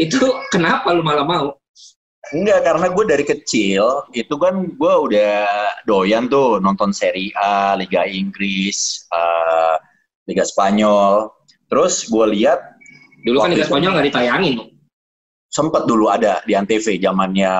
itu 0.00 0.18
kenapa 0.50 0.90
lu 0.90 1.04
malah 1.04 1.26
mau? 1.26 1.46
Enggak, 2.30 2.62
karena 2.62 2.86
gue 2.94 3.04
dari 3.10 3.24
kecil 3.26 4.06
itu 4.14 4.34
kan 4.38 4.70
gue 4.70 4.94
udah 5.10 5.34
doyan 5.88 6.30
tuh 6.30 6.62
nonton 6.62 6.94
seri 6.94 7.34
A, 7.34 7.74
Liga 7.74 8.06
Inggris, 8.06 9.08
uh, 9.10 9.80
Liga 10.30 10.46
Spanyol. 10.46 11.32
Terus 11.66 12.06
gue 12.06 12.26
lihat 12.38 12.60
dulu 13.26 13.42
kan 13.42 13.50
Liga 13.50 13.66
Spanyol 13.66 13.98
nggak 13.98 14.08
ditayangin. 14.14 14.54
Sempet 15.50 15.90
dulu 15.90 16.06
ada 16.06 16.38
di 16.46 16.54
Antv, 16.54 16.86
zamannya 16.86 17.50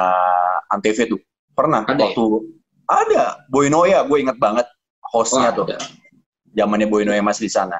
Antv 0.71 0.99
tuh 1.11 1.21
pernah 1.51 1.83
ada 1.83 1.99
waktu 2.07 2.23
ya? 2.23 2.39
ada 2.87 3.25
Boy 3.51 3.67
Noya, 3.67 4.07
gue 4.07 4.19
inget 4.23 4.39
banget 4.39 4.67
hostnya 5.11 5.51
oh, 5.51 5.67
tuh. 5.67 5.67
Zamannya 6.55 6.91
Boy 6.91 7.07
Noya 7.07 7.23
masih 7.23 7.47
di 7.47 7.53
sana. 7.53 7.79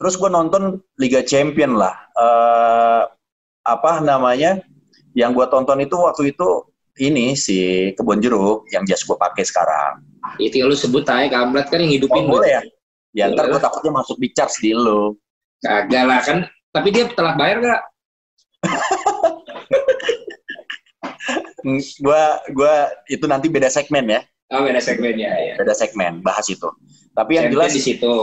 Terus 0.00 0.16
gue 0.16 0.30
nonton 0.32 0.80
Liga 0.96 1.20
Champion 1.24 1.76
lah. 1.76 1.96
Uh, 2.16 3.04
apa 3.64 4.00
namanya? 4.00 4.60
yang 5.14 5.34
gue 5.34 5.46
tonton 5.50 5.80
itu 5.82 5.96
waktu 5.98 6.30
itu 6.34 6.48
ini 7.00 7.32
si 7.34 7.90
kebun 7.96 8.20
jeruk 8.20 8.68
yang 8.70 8.84
jas 8.84 9.02
gue 9.02 9.16
pakai 9.16 9.42
sekarang. 9.42 10.04
Itu 10.36 10.62
lu 10.62 10.76
sebut 10.76 11.08
aja 11.08 11.26
kamlat 11.32 11.72
kan 11.72 11.80
yang 11.80 11.96
hidupin. 11.96 12.28
Oh, 12.28 12.38
boleh 12.38 12.60
ya? 12.60 12.62
Ya 13.10 13.26
ntar 13.32 13.50
gue 13.50 13.58
takutnya 13.58 13.90
masuk 13.90 14.22
di 14.22 14.30
charge 14.30 14.62
di 14.62 14.70
lu. 14.70 15.18
Kagak 15.64 16.04
lah 16.06 16.20
kan. 16.22 16.46
Tapi 16.70 16.88
dia 16.94 17.10
telah 17.10 17.34
bayar 17.34 17.58
gak? 17.58 17.82
gua 22.04 22.38
gua 22.54 22.94
itu 23.10 23.26
nanti 23.26 23.50
beda 23.50 23.66
segmen 23.72 24.06
ya. 24.06 24.22
Oh 24.54 24.62
beda 24.62 24.78
segmen 24.78 25.18
ya, 25.18 25.34
ya. 25.34 25.58
Beda 25.58 25.74
segmen 25.74 26.22
bahas 26.22 26.46
itu. 26.46 26.70
Tapi 27.14 27.32
yang 27.36 27.50
jelas 27.50 27.74
di 27.74 27.82
situ 27.82 28.14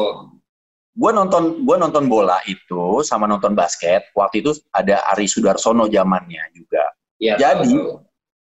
gue 0.98 1.12
nonton 1.14 1.62
gue 1.62 1.78
nonton 1.78 2.10
bola 2.10 2.42
itu 2.50 3.06
sama 3.06 3.30
nonton 3.30 3.54
basket 3.54 4.10
waktu 4.18 4.42
itu 4.42 4.58
ada 4.74 5.06
Ari 5.14 5.30
Sudarsono 5.30 5.86
zamannya 5.86 6.42
juga. 6.58 6.90
Ya, 7.22 7.38
jadi 7.38 7.70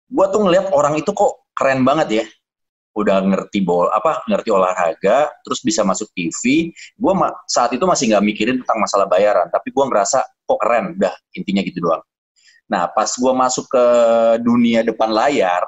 gue 0.06 0.26
tuh 0.30 0.40
ngeliat 0.46 0.70
orang 0.70 0.94
itu 0.94 1.10
kok 1.10 1.50
keren 1.58 1.82
banget 1.82 2.08
ya. 2.22 2.24
Udah 2.96 3.20
ngerti 3.20 3.60
bola 3.66 3.92
apa 3.92 4.24
ngerti 4.24 4.48
olahraga 4.54 5.28
terus 5.44 5.60
bisa 5.60 5.84
masuk 5.84 6.08
TV 6.16 6.72
gue 6.72 7.12
ma 7.12 7.28
saat 7.44 7.74
itu 7.74 7.84
masih 7.84 8.14
nggak 8.14 8.24
mikirin 8.24 8.56
tentang 8.62 8.78
masalah 8.80 9.04
bayaran 9.10 9.50
tapi 9.52 9.68
gue 9.74 9.84
ngerasa 9.84 10.22
kok 10.46 10.58
keren 10.62 10.96
udah 10.96 11.12
intinya 11.34 11.60
gitu 11.66 11.82
doang. 11.82 12.00
Nah 12.70 12.86
pas 12.88 13.10
gue 13.10 13.32
masuk 13.34 13.66
ke 13.68 13.84
dunia 14.40 14.86
depan 14.86 15.10
layar 15.10 15.66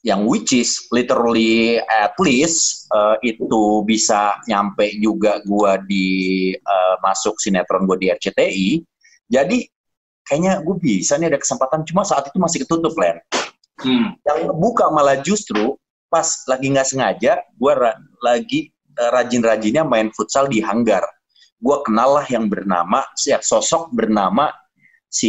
yang 0.00 0.24
which 0.24 0.56
is 0.56 0.88
literally 0.88 1.76
at 1.76 2.16
least 2.16 2.88
uh, 2.92 3.20
itu 3.20 3.84
bisa 3.84 4.40
nyampe 4.48 4.96
juga 4.96 5.44
gua 5.44 5.76
di 5.76 6.50
uh, 6.56 6.96
masuk 7.04 7.36
sinetron 7.36 7.84
gua 7.84 8.00
di 8.00 8.08
RCTI. 8.08 8.80
Jadi 9.30 9.68
kayaknya 10.24 10.62
gue 10.62 10.76
bisa 10.78 11.18
nih 11.18 11.30
ada 11.30 11.38
kesempatan 11.38 11.82
cuma 11.86 12.02
saat 12.02 12.26
itu 12.26 12.38
masih 12.40 12.62
ketutup 12.66 12.94
Len. 12.98 13.18
Hmm. 13.80 14.16
Yang 14.26 14.40
buka 14.56 14.90
malah 14.90 15.20
justru 15.20 15.76
pas 16.10 16.26
lagi 16.50 16.66
nggak 16.72 16.88
sengaja 16.88 17.32
gua 17.60 17.72
ra 17.76 17.92
lagi 18.24 18.72
uh, 18.96 19.10
rajin-rajinnya 19.12 19.84
main 19.84 20.08
futsal 20.16 20.48
di 20.48 20.64
hanggar. 20.64 21.04
Gua 21.60 21.84
kenal 21.84 22.16
lah 22.16 22.26
yang 22.32 22.48
bernama, 22.48 23.04
ya, 23.20 23.36
sosok 23.44 23.92
bernama 23.92 24.48
si 25.12 25.28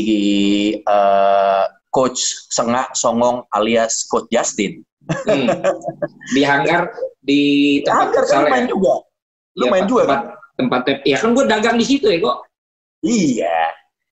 uh, 0.87 1.65
Coach 1.91 2.47
Sengak 2.49 2.95
Songong 2.95 3.43
alias 3.51 4.07
Coach 4.07 4.31
Justin. 4.31 4.81
Hmm. 5.27 5.47
Di 6.35 6.41
hanggar 6.47 6.91
di 7.21 7.41
tempat 7.85 8.09
hanggar 8.09 8.23
kan 8.25 8.43
main 8.49 8.65
ya? 8.65 8.69
juga. 8.73 8.93
Lu 9.59 9.65
ya, 9.67 9.71
main 9.71 9.85
juga 9.85 10.01
tempat, 10.07 10.17
kan? 10.17 10.23
Tempat 10.57 10.81
ya 11.05 11.17
kan 11.19 11.29
gue 11.37 11.45
dagang 11.45 11.77
di 11.77 11.85
situ 11.85 12.07
ya 12.09 12.17
kok. 12.17 12.37
Iya. 13.05 13.59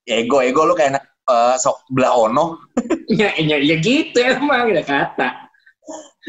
Ego 0.05 0.41
ego 0.41 0.61
lu 0.65 0.73
kayak 0.77 1.01
uh, 1.25 1.55
sok 1.57 1.87
belah 1.93 2.13
ono. 2.13 2.59
ya, 3.21 3.33
ya, 3.39 3.57
ya 3.57 3.75
gitu 3.81 4.17
emang 4.19 4.69
udah 4.69 4.85
kata. 4.85 5.29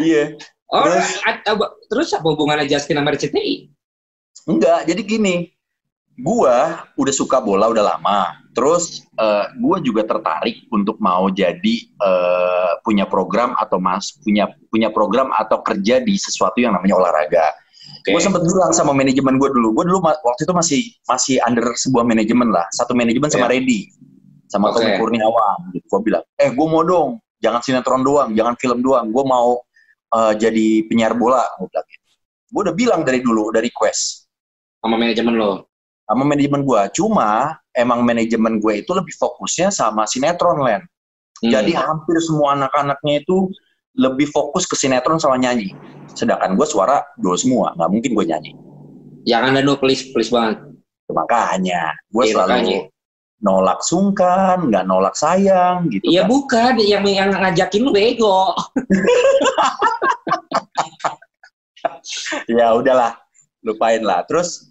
Iya. 0.01 0.39
Oh, 0.71 0.87
terus, 0.87 1.19
terus 1.91 2.09
apa 2.15 2.27
hubungannya 2.31 2.71
Justin 2.71 3.03
sama 3.03 3.11
RCTI? 3.11 3.75
Enggak, 4.47 4.87
jadi 4.87 5.03
gini. 5.03 5.51
Gua 6.15 6.87
udah 6.95 7.15
suka 7.17 7.43
bola 7.43 7.67
udah 7.67 7.97
lama 7.97 8.40
Terus 8.51 9.07
uh, 9.15 9.47
eh, 9.47 9.47
gue 9.55 9.77
juga 9.87 10.03
tertarik 10.11 10.67
untuk 10.75 10.99
mau 10.99 11.31
jadi 11.31 11.77
uh, 12.03 12.83
punya 12.83 13.07
program 13.07 13.55
atau 13.55 13.79
mas 13.79 14.11
punya 14.19 14.51
punya 14.75 14.91
program 14.91 15.31
atau 15.31 15.63
kerja 15.63 16.03
di 16.03 16.19
sesuatu 16.19 16.59
yang 16.59 16.75
namanya 16.75 16.99
olahraga. 16.99 17.55
Okay. 18.03 18.17
Gue 18.17 18.23
sempet 18.23 18.43
bilang 18.43 18.75
sama 18.75 18.91
manajemen 18.91 19.39
gue 19.39 19.51
dulu. 19.55 19.71
Gue 19.77 19.85
dulu 19.87 20.03
waktu 20.03 20.43
itu 20.43 20.55
masih 20.55 20.81
masih 21.07 21.37
under 21.47 21.63
sebuah 21.79 22.03
manajemen 22.03 22.51
lah, 22.51 22.67
satu 22.75 22.91
manajemen 22.97 23.31
sama 23.31 23.47
yeah. 23.47 23.53
Reddy, 23.55 23.81
sama 24.51 24.75
okay. 24.75 24.83
Tommy 24.83 24.93
Kurniawan. 24.99 25.59
Gitu. 25.71 25.87
Gue 25.87 26.01
bilang, 26.11 26.25
eh 26.35 26.51
gue 26.51 26.67
mau 26.67 26.83
dong, 26.83 27.23
jangan 27.39 27.61
sinetron 27.63 28.03
doang, 28.03 28.35
jangan 28.35 28.59
film 28.59 28.83
doang. 28.83 29.15
Gue 29.15 29.25
mau 29.25 29.63
uh, 30.17 30.33
jadi 30.35 30.91
penyiar 30.91 31.15
bola. 31.15 31.47
Gue 31.61 31.71
bilang 31.71 31.87
gitu. 31.87 32.07
Gue 32.51 32.61
udah 32.67 32.75
bilang 32.75 33.01
dari 33.07 33.21
dulu, 33.23 33.55
dari 33.55 33.71
request. 33.71 34.27
Sama 34.83 34.99
manajemen 34.99 35.39
lo? 35.39 35.70
Sama 36.11 36.27
manajemen 36.27 36.67
gue. 36.67 36.83
Cuma 36.99 37.55
emang 37.71 38.03
manajemen 38.03 38.59
gue 38.59 38.83
itu 38.83 38.91
lebih 38.91 39.15
fokusnya 39.15 39.71
sama 39.71 40.11
sinetron 40.11 40.59
Len. 40.67 40.83
Hmm. 41.39 41.55
Jadi 41.55 41.71
hampir 41.79 42.19
semua 42.19 42.59
anak-anaknya 42.59 43.23
itu 43.23 43.47
lebih 43.95 44.27
fokus 44.35 44.67
ke 44.67 44.75
sinetron 44.75 45.23
sama 45.23 45.39
nyanyi. 45.39 45.71
Sedangkan 46.19 46.59
gue 46.59 46.67
suara 46.67 47.07
dua 47.15 47.39
semua, 47.39 47.71
nggak 47.79 47.91
mungkin 47.95 48.11
gue 48.19 48.27
nyanyi. 48.27 48.53
Jangan 49.23 49.55
ada 49.55 49.79
please, 49.79 50.11
please 50.11 50.35
banget. 50.35 50.59
Makanya, 51.11 51.95
gue 52.11 52.25
iya, 52.27 52.33
selalu 52.35 52.51
makanya. 52.51 52.81
nolak 53.43 53.81
sungkan, 53.83 54.57
nggak 54.71 54.87
nolak 54.87 55.15
sayang, 55.19 55.91
gitu 55.91 56.07
Iya 56.07 56.23
kan. 56.27 56.31
bukan, 56.31 56.73
yang, 56.87 57.05
yang 57.07 57.31
ngajakin 57.35 57.83
lu 57.83 57.91
bego. 57.91 58.55
ya 62.59 62.79
udahlah, 62.79 63.19
lupain 63.67 64.07
lah. 64.07 64.23
Terus 64.31 64.70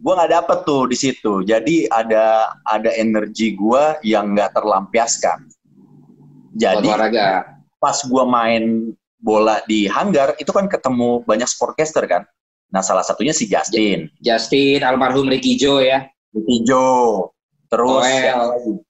gue 0.00 0.12
nggak 0.16 0.32
dapet 0.32 0.58
tuh 0.64 0.88
di 0.88 0.96
situ. 0.96 1.44
Jadi 1.44 1.84
ada 1.92 2.56
ada 2.64 2.90
energi 2.96 3.52
gue 3.52 4.00
yang 4.02 4.32
nggak 4.32 4.56
terlampiaskan. 4.56 5.44
Jadi 6.56 6.88
Olahraga. 6.88 7.60
pas 7.78 7.96
gue 8.00 8.24
main 8.26 8.92
bola 9.20 9.60
di 9.68 9.84
hanggar 9.86 10.32
itu 10.40 10.50
kan 10.50 10.66
ketemu 10.66 11.20
banyak 11.28 11.46
sportcaster 11.46 12.08
kan. 12.08 12.24
Nah 12.72 12.80
salah 12.80 13.04
satunya 13.04 13.36
si 13.36 13.44
Justin. 13.46 14.08
Justin 14.24 14.80
almarhum 14.82 15.28
Ricky 15.28 15.60
Joe 15.60 15.84
ya. 15.84 16.08
Ricky 16.32 16.64
Joe. 16.64 17.28
Terus 17.70 18.02
Towel. 18.02 18.42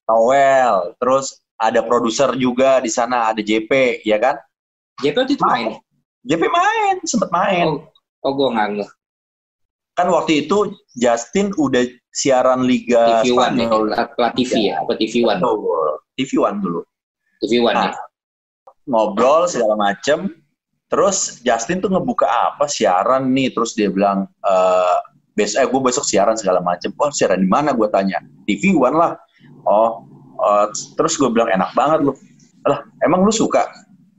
Towel. 0.07 0.75
Terus 0.97 1.27
ada 1.61 1.85
produser 1.85 2.33
juga 2.39 2.81
di 2.81 2.89
sana 2.89 3.35
ada 3.35 3.43
JP 3.43 4.01
ya 4.07 4.17
kan. 4.17 4.39
JP 5.03 5.17
itu 5.27 5.45
main. 5.45 5.77
JP 6.25 6.43
main, 6.53 6.95
sempet 7.09 7.33
main. 7.33 7.67
Oh, 7.67 7.81
oh 8.29 8.33
gue 8.37 8.49
nggak 8.53 8.89
kan 10.01 10.09
waktu 10.09 10.49
itu 10.49 10.73
Justin 10.97 11.53
udah 11.61 11.85
siaran 12.09 12.65
Liga 12.65 13.21
TV 13.21 13.37
One 13.37 13.61
ya, 13.61 13.69
La 14.17 14.33
TV 14.33 14.73
ya, 14.73 14.81
apa 14.81 14.97
TV 14.97 15.21
One? 15.29 15.45
TV 16.17 16.31
One 16.41 16.59
dulu. 16.65 16.81
TV 17.45 17.61
One 17.61 17.77
nah, 17.77 17.93
ya. 17.93 18.01
Ngobrol 18.89 19.45
segala 19.45 19.77
macem, 19.77 20.41
terus 20.89 21.45
Justin 21.45 21.85
tuh 21.85 21.93
ngebuka 21.93 22.25
apa 22.25 22.65
siaran 22.65 23.29
nih, 23.37 23.53
terus 23.53 23.77
dia 23.77 23.93
bilang, 23.93 24.25
e, 24.41 24.55
besok, 25.37 25.57
eh 25.61 25.69
gue 25.69 25.81
besok 25.85 26.05
siaran 26.09 26.35
segala 26.35 26.65
macem. 26.65 26.91
Oh 26.97 27.13
siaran 27.13 27.45
di 27.45 27.49
mana? 27.53 27.77
Gue 27.77 27.93
tanya. 27.93 28.25
TV 28.49 28.73
One 28.73 28.97
lah. 28.97 29.13
Oh, 29.69 30.09
uh, 30.41 30.73
terus 30.97 31.21
gue 31.21 31.29
bilang 31.29 31.53
enak 31.53 31.77
banget 31.77 32.09
lu. 32.09 32.17
Lah, 32.65 32.81
emang 33.05 33.23
lu 33.23 33.31
suka? 33.31 33.69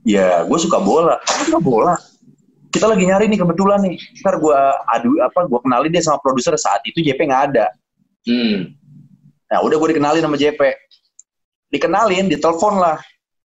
Ya, 0.06 0.46
gue 0.46 0.58
suka 0.62 0.78
bola. 0.78 1.18
Suka 1.26 1.58
bola 1.58 1.98
kita 2.72 2.88
lagi 2.88 3.04
nyari 3.04 3.28
nih 3.28 3.38
kebetulan 3.44 3.84
nih. 3.84 3.96
Ntar 4.24 4.40
gue 4.40 4.58
adu 4.90 5.10
apa 5.20 5.40
gue 5.46 5.60
kenalin 5.60 5.92
dia 5.92 6.02
sama 6.02 6.18
produser 6.24 6.56
saat 6.56 6.80
itu 6.88 7.04
JP 7.04 7.28
nggak 7.28 7.44
ada. 7.52 7.66
Hmm. 8.22 8.78
nah 9.50 9.60
udah 9.60 9.76
gue 9.76 9.88
dikenalin 9.92 10.22
sama 10.22 10.38
JP 10.40 10.60
dikenalin 11.68 12.26
ditelepon 12.32 12.80
lah. 12.80 12.96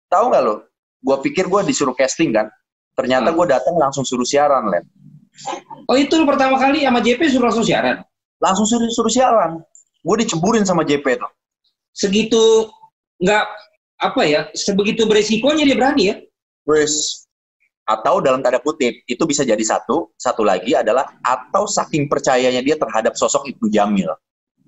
Tahu 0.08 0.32
nggak 0.32 0.42
lo? 0.42 0.64
Gue 1.04 1.16
pikir 1.28 1.50
gue 1.50 1.60
disuruh 1.68 1.92
casting 1.92 2.32
kan. 2.32 2.48
Ternyata 2.96 3.30
hmm. 3.30 3.36
gue 3.36 3.46
datang 3.52 3.74
langsung 3.76 4.06
suruh 4.06 4.24
siaran 4.24 4.72
len 4.72 4.86
oh 5.88 5.96
itu 5.96 6.14
pertama 6.28 6.60
kali 6.60 6.84
sama 6.84 7.00
JP 7.00 7.20
suruh 7.28 7.46
langsung 7.50 7.66
siaran? 7.66 8.04
Langsung 8.38 8.66
suruh 8.66 8.90
suruh 8.90 9.12
siaran. 9.12 9.62
Gue 10.02 10.16
diceburin 10.22 10.66
sama 10.66 10.82
JP 10.82 11.04
tuh. 11.18 11.30
Segitu 11.94 12.68
nggak 13.22 13.44
apa 14.02 14.22
ya 14.26 14.40
sebegitu 14.56 15.06
beresikonya 15.06 15.62
dia 15.62 15.76
berani 15.78 16.02
ya? 16.10 16.16
Wes, 16.66 17.21
atau 17.92 18.24
dalam 18.24 18.40
tanda 18.40 18.58
kutip 18.58 19.04
itu 19.04 19.22
bisa 19.28 19.44
jadi 19.44 19.60
satu. 19.60 20.10
Satu 20.16 20.42
lagi 20.42 20.72
adalah 20.72 21.04
atau 21.20 21.68
saking 21.68 22.08
percayanya 22.08 22.64
dia 22.64 22.80
terhadap 22.80 23.12
sosok 23.14 23.52
itu 23.52 23.68
Jamil. 23.68 24.08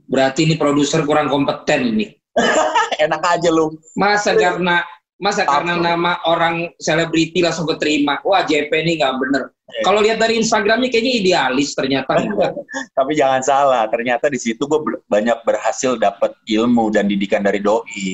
Berarti 0.04 0.44
ini 0.44 0.54
produser 0.60 1.02
kurang 1.08 1.32
kompeten 1.32 1.96
ini. 1.96 2.06
Enak 3.04 3.22
aja 3.24 3.48
lu. 3.48 3.72
Masa 3.96 4.36
karena 4.36 4.84
masa 5.16 5.46
Apa? 5.46 5.62
karena 5.62 5.80
nama 5.80 6.20
orang 6.28 6.68
selebriti 6.76 7.40
langsung 7.40 7.64
keterima? 7.64 8.20
Wah 8.26 8.44
JP 8.44 8.70
ini 8.70 9.00
nggak 9.00 9.14
bener. 9.16 9.42
Eh. 9.64 9.80
kalau 9.80 10.04
lihat 10.04 10.20
dari 10.20 10.36
Instagramnya 10.36 10.92
kayaknya 10.92 11.12
idealis 11.24 11.72
ternyata. 11.72 12.20
Tapi 12.98 13.12
jangan 13.16 13.40
salah 13.40 13.88
ternyata 13.88 14.28
di 14.28 14.36
situ 14.36 14.68
gue 14.68 14.80
ber 14.84 15.00
banyak 15.08 15.40
berhasil 15.40 15.96
dapat 15.96 16.36
ilmu 16.44 16.92
dan 16.92 17.08
didikan 17.08 17.40
dari 17.40 17.64
doi. 17.64 18.12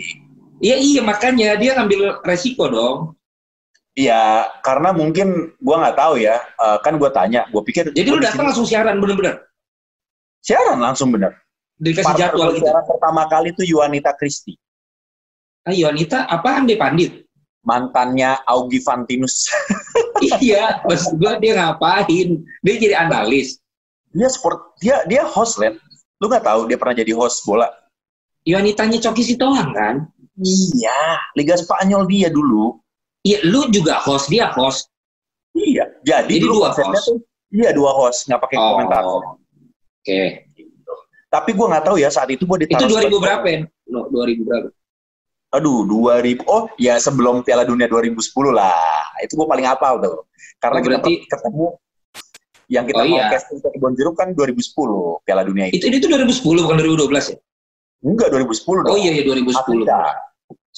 Iya 0.60 0.76
iya 0.78 1.00
makanya 1.02 1.58
dia 1.58 1.74
ngambil 1.74 2.22
resiko 2.22 2.70
dong. 2.70 2.98
Iya, 4.00 4.48
karena 4.64 4.96
mungkin 4.96 5.52
gua 5.60 5.84
nggak 5.84 5.98
tahu 6.00 6.14
ya. 6.16 6.40
Uh, 6.56 6.80
kan 6.80 6.96
gua 6.96 7.12
tanya, 7.12 7.44
gua 7.52 7.60
pikir. 7.60 7.92
Jadi 7.92 8.08
lu 8.08 8.16
datang 8.16 8.48
langsung 8.48 8.64
siaran 8.64 8.96
bener-bener? 8.96 9.44
Siaran 10.40 10.80
langsung 10.80 11.12
bener. 11.12 11.36
Dikasih 11.76 12.08
Partner 12.08 12.32
jadwal 12.32 12.48
gitu. 12.56 12.64
Siaran 12.64 12.84
pertama 12.88 13.22
kali 13.28 13.52
itu 13.52 13.62
Yuanita 13.76 14.16
Kristi. 14.16 14.56
Ah, 15.68 15.76
Yuanita 15.76 16.24
apaan 16.32 16.64
deh 16.64 16.80
Pandit? 16.80 17.28
Mantannya 17.60 18.40
Augie 18.48 18.80
Fantinus. 18.80 19.52
iya, 20.40 20.80
pas 20.80 21.04
gua 21.20 21.36
dia 21.36 21.60
ngapain? 21.60 22.40
Dia 22.64 22.74
jadi 22.80 22.96
analis. 23.04 23.60
Dia 24.16 24.32
sport, 24.32 24.80
dia 24.80 25.04
dia 25.04 25.28
host, 25.28 25.60
Len. 25.60 25.76
Lu 26.24 26.32
nggak 26.32 26.48
tahu 26.48 26.72
dia 26.72 26.80
pernah 26.80 26.96
jadi 26.96 27.12
host 27.12 27.44
bola? 27.44 27.68
Yuanitanya 28.48 28.96
Coki 28.96 29.28
Sitohang 29.28 29.76
kan? 29.76 30.08
Iya, 30.40 31.20
Liga 31.36 31.60
Spanyol 31.60 32.08
dia 32.08 32.32
dulu. 32.32 32.79
Iya, 33.20 33.38
lu 33.44 33.68
juga 33.68 34.00
host, 34.00 34.32
dia 34.32 34.48
host. 34.56 34.88
Iya, 35.52 35.92
jadi, 36.00 36.40
jadi 36.40 36.46
dua 36.46 36.72
host. 36.72 37.04
Tuh, 37.04 37.18
iya 37.52 37.70
dua 37.76 37.90
host, 37.92 38.24
nggak 38.30 38.40
pakai 38.40 38.56
oh, 38.56 38.64
komentar. 38.72 39.02
Oke. 39.04 39.36
Okay. 40.00 40.26
Gitu. 40.56 40.94
Tapi 41.28 41.50
gue 41.52 41.66
nggak 41.68 41.84
tahu 41.84 41.96
ya 42.00 42.08
saat 42.08 42.32
itu 42.32 42.48
gue 42.48 42.64
ditaruh. 42.64 42.88
Itu 42.88 42.96
2000 42.96 43.24
berapa 43.24 43.46
ya? 43.46 43.60
No, 43.92 44.08
2000 44.08 44.48
berapa? 44.48 44.68
Aduh, 45.50 45.82
2000. 45.84 46.46
Oh, 46.46 46.70
ya 46.78 46.96
sebelum 46.96 47.42
Piala 47.42 47.66
Dunia 47.66 47.90
2010 47.90 48.22
lah. 48.54 49.04
Itu 49.20 49.36
gue 49.36 49.46
paling 49.50 49.66
hafal 49.66 50.00
tuh. 50.00 50.30
Karena 50.62 50.78
oh, 50.80 50.84
berarti... 50.86 51.12
kita 51.26 51.36
ketemu 51.36 51.66
yang 52.70 52.84
kita 52.86 53.02
oh, 53.02 53.06
mau 53.10 53.18
iya. 53.18 53.26
casting 53.34 53.58
ke 53.58 53.68
Kebon 53.74 53.92
Jeruk 53.98 54.14
kan 54.14 54.30
2010 54.30 55.26
Piala 55.26 55.42
Dunia 55.42 55.66
itu. 55.68 55.90
Itu 55.90 55.90
itu 55.90 56.06
2010 56.06 56.64
bukan 56.64 56.76
2012 56.78 57.34
ya? 57.34 57.38
Enggak, 58.00 58.28
2010 58.32 58.86
dong. 58.86 58.94
Oh 58.94 58.96
iya, 58.96 59.10
iya 59.12 59.22
2010. 59.26 59.58
Afrika. 59.58 60.00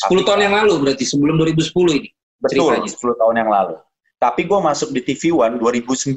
10 0.09 0.27
tahun 0.27 0.41
yang 0.41 0.55
lalu 0.65 0.75
berarti, 0.89 1.05
sebelum 1.05 1.37
2010 1.37 2.01
ini. 2.01 2.11
Betul, 2.43 2.83
ceritanya. 2.83 3.15
10 3.15 3.21
tahun 3.23 3.35
yang 3.39 3.51
lalu. 3.51 3.77
Tapi 4.19 4.41
gue 4.47 4.59
masuk 4.59 4.95
di 4.95 5.01
TV 5.03 5.35
One 5.35 5.59
2009, 5.59 6.15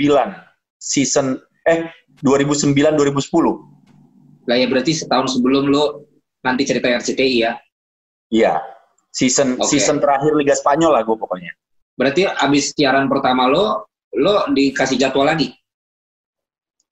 season, 0.77 1.41
eh, 1.69 1.89
2009-2010. 2.21 4.45
Lah 4.45 4.57
ya 4.57 4.67
berarti 4.69 4.93
setahun 4.93 5.37
sebelum 5.37 5.69
lo 5.69 6.05
nanti 6.45 6.61
cerita 6.65 6.85
RCTI 6.85 7.37
ya? 7.41 7.57
Iya, 8.29 8.61
season 9.09 9.57
okay. 9.57 9.77
season 9.77 9.97
terakhir 9.97 10.37
Liga 10.37 10.53
Spanyol 10.53 10.93
lah 10.93 11.01
gue 11.01 11.17
pokoknya. 11.17 11.49
Berarti 11.97 12.29
abis 12.29 12.77
siaran 12.77 13.09
pertama 13.09 13.49
lo, 13.49 13.89
lo 14.13 14.45
dikasih 14.53 15.01
jadwal 15.01 15.25
lagi? 15.25 15.49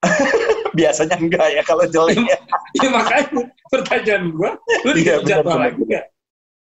biasanya 0.77 1.15
enggak 1.21 1.47
ya 1.53 1.61
kalau 1.61 1.85
jelek 1.85 2.17
ya. 2.17 2.37
ya 2.81 2.89
makanya 2.89 3.53
pertanyaan 3.69 4.23
gue, 4.33 4.49
lu 4.89 4.91
iya, 4.97 5.21
jadwal 5.21 5.61
lagi 5.61 5.77
enggak? 5.77 6.05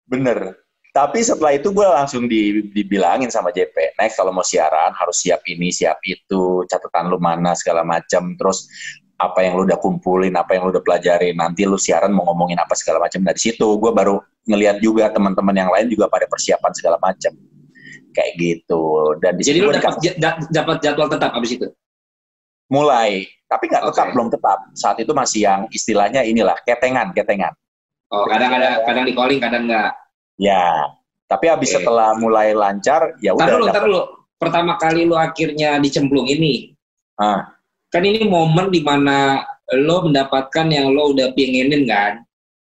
Bener. 0.08 0.67
Tapi 0.98 1.22
setelah 1.22 1.54
itu 1.54 1.70
gue 1.70 1.86
langsung 1.86 2.26
di, 2.26 2.66
dibilangin 2.74 3.30
sama 3.30 3.54
JP, 3.54 4.02
next 4.02 4.18
kalau 4.18 4.34
mau 4.34 4.42
siaran 4.42 4.98
harus 4.98 5.22
siap 5.22 5.46
ini, 5.46 5.70
siap 5.70 6.02
itu, 6.02 6.66
catatan 6.66 7.14
lu 7.14 7.22
mana 7.22 7.54
segala 7.54 7.86
macam, 7.86 8.34
terus 8.34 8.66
apa 9.22 9.46
yang 9.46 9.62
lu 9.62 9.70
udah 9.70 9.78
kumpulin, 9.78 10.34
apa 10.34 10.58
yang 10.58 10.66
lu 10.66 10.74
udah 10.74 10.82
pelajarin, 10.82 11.38
nanti 11.38 11.70
lu 11.70 11.78
siaran 11.78 12.10
mau 12.10 12.26
ngomongin 12.34 12.58
apa 12.58 12.74
segala 12.74 12.98
macam. 13.06 13.22
Dari 13.22 13.38
situ 13.38 13.78
gue 13.78 13.92
baru 13.94 14.18
ngeliat 14.50 14.82
juga 14.82 15.14
teman-teman 15.14 15.54
yang 15.54 15.70
lain 15.70 15.86
juga 15.86 16.10
pada 16.10 16.26
persiapan 16.26 16.74
segala 16.74 16.98
macam 16.98 17.30
kayak 18.18 18.34
gitu. 18.42 19.14
Dan 19.22 19.38
di 19.38 19.46
Jadi 19.46 19.60
lu 19.62 19.70
dapat 19.70 20.02
dapat 20.50 20.78
jadwal 20.82 21.14
tetap 21.14 21.30
abis 21.38 21.62
itu? 21.62 21.70
Mulai 22.74 23.38
tapi 23.48 23.64
nggak 23.72 23.84
tetap, 23.92 24.06
okay. 24.12 24.14
belum 24.14 24.28
tetap. 24.28 24.60
Saat 24.76 24.98
itu 25.00 25.12
masih 25.16 25.48
yang 25.48 25.62
istilahnya 25.72 26.22
inilah 26.28 26.60
ketengan, 26.68 27.16
ketengan. 27.16 27.56
Oh, 28.12 28.28
kadang 28.28 28.52
ada 28.60 28.84
kadang 28.84 29.08
di 29.08 29.16
calling, 29.16 29.40
kadang 29.40 29.72
nggak. 29.72 29.92
Ya, 30.38 30.94
tapi 31.28 31.52
habis 31.52 31.74
okay. 31.74 31.84
setelah 31.84 32.16
mulai 32.16 32.56
lancar, 32.56 33.18
ya 33.20 33.36
udah. 33.36 33.46
Taruh 33.46 33.68
taruh 33.74 33.90
lu. 33.90 34.02
Pertama 34.38 34.78
kali 34.78 35.04
lu 35.04 35.18
akhirnya 35.18 35.82
dicemplung 35.82 36.30
ini. 36.30 36.78
Ah. 37.18 37.58
Kan 37.90 38.06
ini 38.06 38.24
momen 38.30 38.70
di 38.70 38.86
mana 38.86 39.42
lo 39.74 40.06
mendapatkan 40.06 40.70
yang 40.70 40.94
lo 40.94 41.12
udah 41.12 41.34
pengenin 41.34 41.90
kan? 41.90 42.22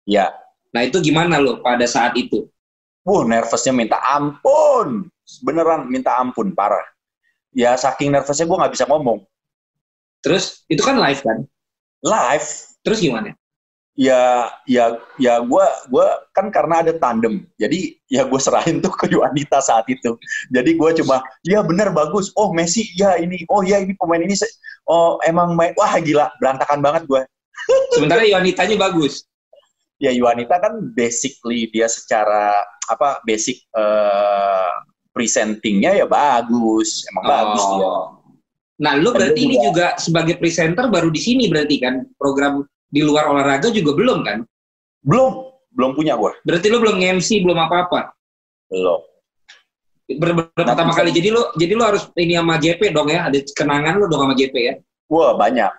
Ya. 0.06 0.30
Nah 0.70 0.86
itu 0.86 1.02
gimana 1.02 1.42
lo 1.42 1.58
pada 1.60 1.84
saat 1.84 2.14
itu? 2.14 2.46
Wuh, 3.02 3.26
nervousnya 3.26 3.74
minta 3.74 3.98
ampun. 3.98 5.10
Beneran 5.42 5.90
minta 5.90 6.14
ampun, 6.22 6.54
parah. 6.54 6.86
Ya 7.50 7.74
saking 7.74 8.14
nervousnya 8.14 8.46
gue 8.46 8.60
nggak 8.60 8.74
bisa 8.76 8.84
ngomong 8.84 9.24
Terus 10.26 10.66
itu 10.66 10.82
kan 10.82 10.98
live 10.98 11.22
kan? 11.22 11.38
Live. 12.02 12.48
Terus 12.82 12.98
gimana? 12.98 13.30
Ya, 13.96 14.52
ya, 14.68 15.00
ya, 15.16 15.40
gue, 15.40 15.66
gua 15.88 16.06
kan 16.36 16.52
karena 16.52 16.84
ada 16.84 16.92
tandem, 17.00 17.48
jadi 17.56 17.96
ya 18.12 18.28
gue 18.28 18.36
serahin 18.36 18.84
tuh 18.84 18.92
ke 18.92 19.08
Yuanita 19.12 19.56
saat 19.64 19.88
itu. 19.88 20.20
Jadi 20.52 20.76
gue 20.76 20.90
coba, 21.00 21.24
ya 21.48 21.64
bener 21.64 21.96
bagus. 21.96 22.28
Oh 22.36 22.52
Messi, 22.52 22.92
ya 22.92 23.16
ini, 23.16 23.40
oh 23.48 23.64
ya 23.64 23.80
ini 23.80 23.96
pemain 23.96 24.20
ini, 24.20 24.36
oh 24.84 25.16
emang 25.24 25.56
main, 25.56 25.72
wah 25.80 25.96
gila, 25.96 26.28
berantakan 26.36 26.84
banget 26.84 27.08
gue. 27.08 27.22
Sementara 27.96 28.28
Yuanitanya 28.28 28.76
bagus. 28.76 29.24
Ya 29.96 30.12
Yuanita 30.12 30.60
kan 30.60 30.92
basically 30.92 31.72
dia 31.72 31.88
secara 31.88 32.52
apa 32.92 33.24
basic 33.24 33.64
uh, 33.72 34.76
presentingnya 35.16 36.04
ya 36.04 36.04
bagus, 36.04 37.08
emang 37.08 37.24
oh. 37.24 37.30
bagus 37.32 37.64
dia 37.64 37.90
Nah, 38.76 38.92
lu 39.00 39.08
berarti 39.16 39.40
ini 39.40 39.56
juga 39.56 39.96
sebagai 39.96 40.36
presenter 40.36 40.92
baru 40.92 41.08
di 41.08 41.16
sini 41.16 41.48
berarti 41.48 41.80
kan 41.80 42.04
program 42.20 42.60
di 42.90 43.00
luar 43.02 43.30
olahraga 43.30 43.68
juga 43.70 43.94
belum 43.94 44.18
kan? 44.22 44.38
Belum, 45.02 45.50
belum 45.74 45.90
punya 45.94 46.18
gua. 46.18 46.34
Berarti 46.42 46.66
lu 46.70 46.78
belum 46.82 46.98
MC, 47.18 47.42
belum 47.42 47.58
apa-apa. 47.58 48.14
Belum. 48.70 49.00
Ber, 50.06 50.30
ber 50.38 50.44
pertama 50.54 50.94
kali 50.94 51.10
jadi 51.10 51.34
lu 51.34 51.42
jadi 51.58 51.72
lu 51.74 51.82
harus 51.82 52.06
ini 52.14 52.38
sama 52.38 52.62
JP 52.62 52.94
dong 52.94 53.10
ya, 53.10 53.26
ada 53.26 53.38
kenangan 53.54 53.98
lu 53.98 54.06
dong 54.06 54.22
sama 54.22 54.34
JP 54.38 54.54
ya? 54.54 54.74
Wah, 55.10 55.34
banyak. 55.34 55.70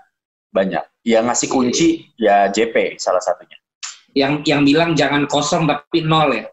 Banyak. 0.52 0.84
Yang 1.08 1.24
ngasih 1.32 1.48
kunci 1.52 1.88
ya 2.20 2.52
JP 2.52 3.00
salah 3.00 3.24
satunya. 3.24 3.56
Yang 4.12 4.44
yang 4.48 4.62
bilang 4.68 4.96
jangan 4.96 5.28
kosong 5.28 5.68
tapi 5.68 6.04
nol 6.04 6.36
ya. 6.36 6.48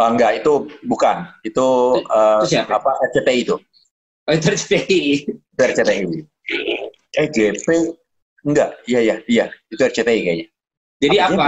Oh, 0.00 0.08
enggak, 0.08 0.40
itu 0.40 0.64
bukan. 0.88 1.28
Itu, 1.44 2.00
itu, 2.00 2.08
uh, 2.08 2.40
itu 2.40 2.56
siapa? 2.56 2.80
apa 2.80 2.96
RCTI 3.12 3.38
itu. 3.44 3.56
Oh 4.24 4.32
itu 4.32 4.46
RCTI. 4.48 5.00
RCTI. 5.60 6.04
Eh 7.20 7.28
JP 7.28 7.66
enggak, 8.46 8.70
iya 8.88 9.00
iya 9.00 9.16
iya 9.26 9.44
itu 9.68 9.80
RCTI 9.80 10.20
kayaknya. 10.24 10.46
Jadi 11.00 11.16
apa? 11.16 11.46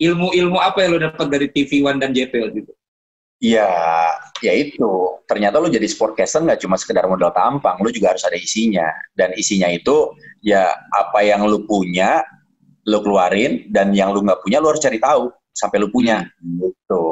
Ilmu-ilmu 0.00 0.56
apa 0.56 0.80
yang 0.80 0.96
lo 0.96 1.00
dapat 1.12 1.26
dari 1.28 1.46
TV 1.52 1.84
One 1.84 2.00
dan 2.00 2.16
JP 2.16 2.32
waktu 2.32 2.58
itu? 2.64 2.72
Iya, 3.40 3.68
ya 4.44 4.52
itu. 4.52 5.20
Ternyata 5.24 5.60
lo 5.60 5.68
jadi 5.68 5.84
sportcaster 5.84 6.44
nggak 6.44 6.60
cuma 6.60 6.76
sekedar 6.76 7.04
modal 7.08 7.32
tampang, 7.32 7.80
lo 7.80 7.88
juga 7.92 8.16
harus 8.16 8.24
ada 8.24 8.36
isinya. 8.36 8.88
Dan 9.12 9.32
isinya 9.36 9.68
itu 9.68 10.12
ya 10.40 10.72
apa 10.92 11.20
yang 11.24 11.44
lo 11.44 11.64
punya, 11.68 12.24
lo 12.88 13.04
keluarin, 13.04 13.68
dan 13.68 13.92
yang 13.92 14.12
lo 14.12 14.24
nggak 14.24 14.40
punya 14.44 14.60
lo 14.60 14.72
harus 14.72 14.80
cari 14.80 14.96
tahu 15.00 15.28
sampai 15.52 15.76
lo 15.80 15.88
punya. 15.92 16.24
Hmm. 16.40 16.64
Gitu. 16.64 17.04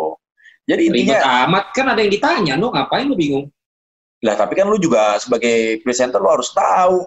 Jadi 0.69 0.83
intinya. 0.89 1.17
Ribet 1.17 1.33
amat 1.49 1.65
kan 1.73 1.87
ada 1.93 2.01
yang 2.01 2.13
ditanya, 2.13 2.53
lo 2.61 2.73
ngapain 2.73 3.09
lo 3.09 3.17
bingung? 3.17 3.49
Lah 4.25 4.35
tapi 4.35 4.59
kan 4.59 4.67
lu 4.67 4.77
juga 4.83 5.17
sebagai 5.23 5.79
presenter 5.87 6.19
lu 6.19 6.29
harus 6.29 6.51
tahu 6.51 7.07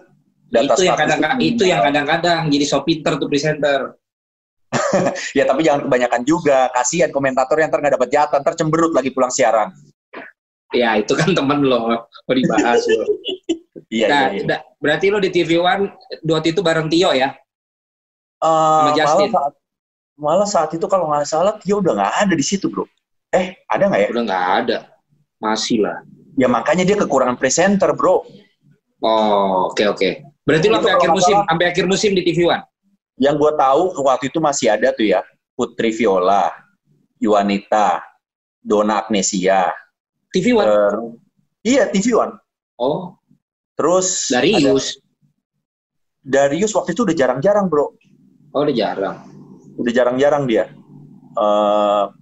data 0.52 0.76
itu 0.76 0.82
yang 0.84 0.98
kadang-kadang 1.00 1.38
itu 1.40 1.62
yang 1.64 1.80
kadang-kadang 1.80 2.40
jadi 2.52 2.64
so 2.68 2.84
pinter 2.84 3.16
tuh 3.16 3.28
presenter. 3.28 3.96
ya 5.38 5.44
tapi 5.48 5.64
jangan 5.64 5.88
kebanyakan 5.88 6.22
juga. 6.28 6.68
Kasihan 6.76 7.08
komentator 7.08 7.56
yang 7.56 7.72
ntar 7.72 7.80
nggak 7.80 7.94
dapat 7.96 8.08
jatah, 8.12 8.38
ntar 8.40 8.54
cemberut 8.56 8.92
lagi 8.92 9.08
pulang 9.12 9.32
siaran. 9.32 9.72
Ya 10.72 10.96
itu 11.00 11.12
kan 11.16 11.32
temen 11.32 11.64
lo, 11.64 11.88
mau 11.88 12.32
dibahas 12.32 12.84
lo. 12.88 13.04
iya, 13.92 14.06
nah, 14.08 14.24
iya, 14.32 14.44
iya. 14.44 14.58
Berarti 14.80 15.06
lo 15.08 15.20
di 15.20 15.28
TV 15.32 15.56
One 15.60 15.92
dua 16.24 16.40
itu 16.44 16.60
bareng 16.60 16.88
Tio 16.88 17.12
ya? 17.12 17.32
Uh, 18.40 18.92
Sama 18.92 18.96
Justin. 18.96 19.28
Malah 19.28 19.32
saat, 19.32 19.54
malah 20.16 20.48
saat 20.48 20.70
itu 20.76 20.86
kalau 20.88 21.08
nggak 21.12 21.28
salah 21.28 21.56
Tio 21.60 21.80
udah 21.80 21.92
nggak 21.96 22.12
ada 22.28 22.34
di 22.36 22.44
situ 22.44 22.68
bro. 22.68 22.84
Eh 23.32 23.56
ada 23.68 23.88
nggak 23.88 24.00
ya? 24.00 24.08
Udah 24.12 24.22
nggak 24.28 24.46
ada, 24.64 24.76
masih 25.40 25.84
lah. 25.84 26.00
Ya 26.36 26.48
makanya 26.48 26.88
dia 26.88 26.96
kekurangan 26.96 27.36
presenter, 27.36 27.92
bro. 27.92 28.24
Oh, 29.04 29.68
oke 29.68 29.76
okay, 29.76 29.86
oke. 29.88 30.00
Okay. 30.00 30.31
Berarti 30.42 30.66
lo 30.66 30.82
sampai 30.82 30.94
akhir 30.98 31.10
musim, 31.14 31.36
sampai 31.46 31.66
akhir 31.70 31.84
musim 31.86 32.10
di 32.18 32.22
TV 32.26 32.50
One? 32.50 32.64
Yang 33.20 33.34
gue 33.38 33.52
tahu 33.54 33.82
waktu 34.02 34.24
itu 34.30 34.38
masih 34.42 34.66
ada 34.74 34.90
tuh 34.90 35.06
ya, 35.06 35.20
Putri 35.54 35.94
Viola, 35.94 36.50
Yuanita, 37.22 38.02
Dona 38.58 39.06
Agnesia. 39.06 39.70
TV 40.34 40.56
One? 40.58 40.70
Iya, 41.62 41.86
TV 41.94 42.18
One. 42.18 42.34
Oh. 42.80 43.14
Terus 43.78 44.30
Darius. 44.34 44.98
Ada, 44.98 45.02
Darius 46.22 46.74
waktu 46.74 46.94
itu 46.94 47.06
udah 47.06 47.16
jarang-jarang, 47.16 47.66
bro. 47.70 47.94
Oh, 48.54 48.62
udah 48.66 48.74
jarang. 48.74 49.16
Udah 49.78 49.92
jarang-jarang 49.94 50.44
dia. 50.50 50.70
Uh, 51.38 52.12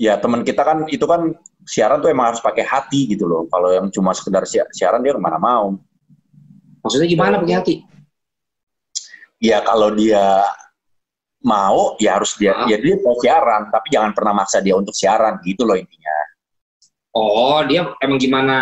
ya 0.00 0.18
teman 0.18 0.42
kita 0.42 0.66
kan 0.66 0.86
itu 0.90 1.06
kan 1.06 1.34
siaran 1.68 2.02
tuh 2.02 2.10
emang 2.10 2.32
harus 2.32 2.40
pakai 2.40 2.64
hati 2.64 3.12
gitu 3.12 3.28
loh. 3.28 3.44
Kalau 3.52 3.72
yang 3.72 3.92
cuma 3.92 4.16
sekedar 4.16 4.44
siaran 4.48 5.04
dia 5.04 5.12
ke 5.12 5.20
mana 5.20 5.36
mau. 5.36 5.76
Maksudnya 6.88 7.06
gimana 7.06 7.34
pakai 7.38 7.54
hati? 7.54 7.74
Ya 9.38 9.60
kalau 9.60 9.92
dia 9.92 10.42
mau 11.38 11.94
ya 12.02 12.18
harus 12.18 12.34
dia 12.34 12.50
Ah. 12.50 12.66
ya 12.66 12.74
dia 12.76 12.98
mau 12.98 13.14
siaran 13.14 13.70
tapi 13.70 13.94
jangan 13.94 14.10
pernah 14.10 14.34
maksa 14.34 14.58
dia 14.58 14.74
untuk 14.74 14.90
siaran 14.90 15.38
gitu 15.44 15.62
loh 15.62 15.76
intinya 15.76 16.10
Oh, 17.14 17.62
dia 17.62 17.94
emang 17.98 18.18
gimana 18.18 18.56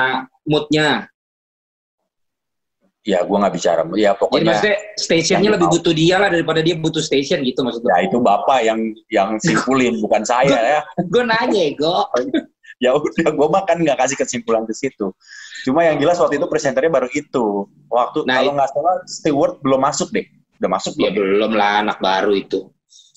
moodnya? 0.44 1.08
ya 3.00 3.22
gua 3.22 3.46
nggak 3.46 3.54
bicara 3.54 3.86
ya 3.94 4.10
Jadi 4.12 4.18
pokoknya 4.18 4.46
maksudnya 4.50 4.76
stationnya 4.98 5.50
lebih 5.54 5.68
mau. 5.70 5.74
butuh 5.78 5.94
dia 5.94 6.16
lah 6.18 6.26
daripada 6.26 6.58
dia 6.58 6.74
butuh 6.74 6.98
station 6.98 7.38
gitu 7.46 7.62
maksudnya. 7.62 7.94
ya 7.94 8.10
itu 8.10 8.18
bapak 8.18 8.58
yang 8.60 8.80
yang 9.08 9.30
simpulin 9.38 9.94
bukan 10.04 10.26
saya 10.26 10.58
ya 10.58 10.80
Gue 11.06 11.22
nanya, 11.22 11.64
Go. 11.78 12.02
ya 12.84 12.92
udah 12.92 13.30
gue 13.30 13.48
makan 13.48 13.76
nggak 13.86 13.98
kasih 14.02 14.18
kesimpulan 14.18 14.66
ke 14.66 14.74
situ 14.74 15.14
cuma 15.66 15.83
yang 15.83 15.98
jelas 15.98 16.22
waktu 16.22 16.38
itu 16.38 16.46
presenternya 16.46 16.88
baru 16.88 17.11
itu. 17.11 17.66
Waktu 17.90 18.22
Nah, 18.22 18.38
kalau 18.38 18.55
nggak 18.55 18.70
salah 18.70 18.96
steward 19.11 19.59
belum 19.66 19.83
masuk 19.83 20.14
deh. 20.14 20.22
Udah 20.62 20.70
masuk 20.70 20.94
Ya 20.96 21.11
belum 21.11 21.26
belum 21.35 21.52
lah 21.59 21.83
anak 21.83 21.98
baru 21.98 22.33
itu. 22.33 22.70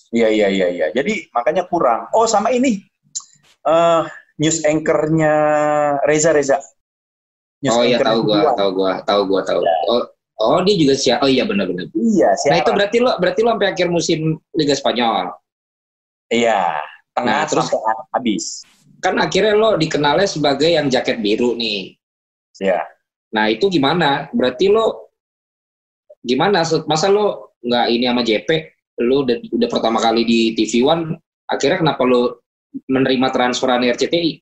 iya 0.10 0.26
iya 0.34 0.50
iya 0.50 0.68
iya. 0.74 0.86
Jadi 0.90 1.30
makanya 1.30 1.70
kurang. 1.70 2.10
Oh 2.18 2.26
sama 2.26 2.50
ini. 2.50 2.82
Eh 3.62 4.02
news 4.42 4.66
anchornya 4.66 5.34
Reza 6.02 6.34
Reza. 6.34 6.58
News 7.62 7.76
Oh 7.76 7.84
iya 7.86 8.02
tahu 8.02 8.26
gua, 8.26 8.56
tahu 8.58 8.70
gua, 8.74 8.94
tahu 9.06 9.22
gua, 9.30 9.42
tahu. 9.46 9.62
Oh, 9.92 10.02
oh 10.42 10.60
dia 10.66 10.74
juga 10.80 10.96
siap. 10.98 11.22
Oh 11.22 11.30
iya 11.30 11.46
benar-benar. 11.46 11.86
iya 11.94 12.34
Nah 12.34 12.40
siapa 12.40 12.58
itu 12.66 12.70
berarti 12.74 12.98
lo 13.04 13.12
berarti 13.22 13.40
lo 13.46 13.50
sampai 13.54 13.70
akhir 13.70 13.88
musim 13.94 14.20
Liga 14.58 14.74
Spanyol. 14.74 15.30
iya. 16.32 16.80
Tengah 17.14 17.36
Nah, 17.36 17.46
terus- 17.46 17.72
habis. 18.10 18.46
Kan 19.00 19.16
akhirnya 19.16 19.56
lo 19.56 19.76
dikenalnya 19.76 20.28
sebagai 20.28 20.72
yang 20.72 20.88
jaket 20.88 21.20
biru 21.20 21.54
nih. 21.56 21.99
Ya 22.62 22.84
Nah 23.30 23.45
itu 23.45 23.69
gimana? 23.69 24.26
Berarti 24.34 24.74
lo 24.74 25.13
gimana? 26.26 26.65
Masa 26.89 27.08
lo 27.13 27.54
nggak 27.62 27.86
ini 27.93 28.06
sama 28.10 28.22
JP? 28.26 28.50
Lo 29.06 29.22
udah, 29.24 29.38
udah 29.54 29.69
pertama 29.69 30.02
kali 30.02 30.26
di 30.26 30.39
TV 30.58 30.82
One, 30.84 31.15
akhirnya 31.45 31.80
kenapa 31.80 32.04
lo 32.04 32.41
menerima 32.89 33.28
transferan 33.30 33.86
RCTI? 33.86 34.41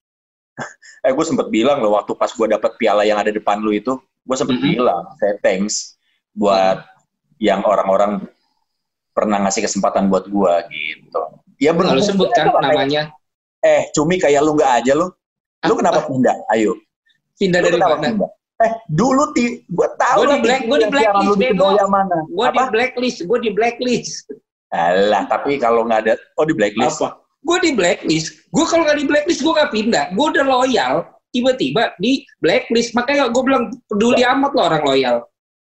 eh 1.06 1.12
gue 1.13 1.25
sempet 1.27 1.51
bilang 1.53 1.84
loh 1.84 1.93
waktu 1.99 2.17
pas 2.17 2.32
gue 2.34 2.47
dapet 2.49 2.73
piala 2.82 3.06
yang 3.06 3.21
ada 3.21 3.30
depan 3.30 3.62
lu 3.62 3.69
itu 3.75 3.93
gue 3.99 4.36
sempet 4.36 4.58
Mhm. 4.58 4.65
bilang 4.73 5.03
saya 5.21 5.38
thanks 5.45 5.93
buat 6.34 6.82
yang 7.38 7.62
orang-orang 7.62 8.25
pernah 9.13 9.38
ngasih 9.45 9.69
kesempatan 9.69 10.10
buat 10.10 10.25
gue 10.25 10.53
gitu 10.73 11.21
ya 11.62 11.77
Lo 11.77 11.86
benar 11.86 12.01
sebut 12.01 12.34
kan 12.34 12.49
namanya 12.58 13.13
eh 13.62 13.86
cumi 13.93 14.17
kayak 14.17 14.41
lu 14.41 14.58
nggak 14.58 14.82
aja 14.82 14.97
lu 14.97 15.13
lu 15.69 15.73
kenapa 15.77 16.10
pindah 16.10 16.34
ayo 16.58 16.73
pindah 17.38 17.60
dari 17.63 17.78
kenapa 17.78 17.97
mana? 17.97 18.06
pindah 18.10 18.30
eh 18.58 18.73
dulu 18.89 19.38
ti 19.38 19.62
gue 19.69 19.89
tahu 20.02 20.26
Gua 20.26 20.34
di 20.34 20.39
black- 20.41 20.65
gua 20.65 20.78
di 20.82 20.89
blacklist, 20.89 21.28
lu 21.30 21.34
di 21.38 21.41
bego. 21.45 21.67
Gue 22.34 22.47
di 22.50 22.63
blacklist, 22.73 23.17
gue 23.30 23.38
di 23.38 23.52
blacklist. 23.54 24.13
Alah, 24.73 25.23
tapi 25.30 25.62
kalau 25.62 25.86
nggak 25.86 26.00
ada 26.10 26.13
oh 26.41 26.45
di 26.45 26.58
blacklist 26.58 27.00
Apa? 27.00 27.21
Gue 27.45 27.58
di 27.62 27.71
blacklist. 27.78 28.50
Gue 28.50 28.65
kalau 28.65 28.84
nggak 28.84 28.97
di 28.97 29.06
blacklist 29.06 29.45
gue 29.45 29.54
nggak 29.54 29.71
pindah. 29.71 30.06
Gue 30.17 30.26
udah 30.34 30.45
loyal. 30.45 31.06
Tiba-tiba 31.30 31.93
di 32.02 32.26
blacklist. 32.41 32.97
Makanya 32.97 33.30
gue 33.30 33.43
bilang 33.45 33.69
peduli 33.86 34.26
amat 34.26 34.52
lo 34.58 34.62
orang 34.65 34.84
loyal. 34.84 35.17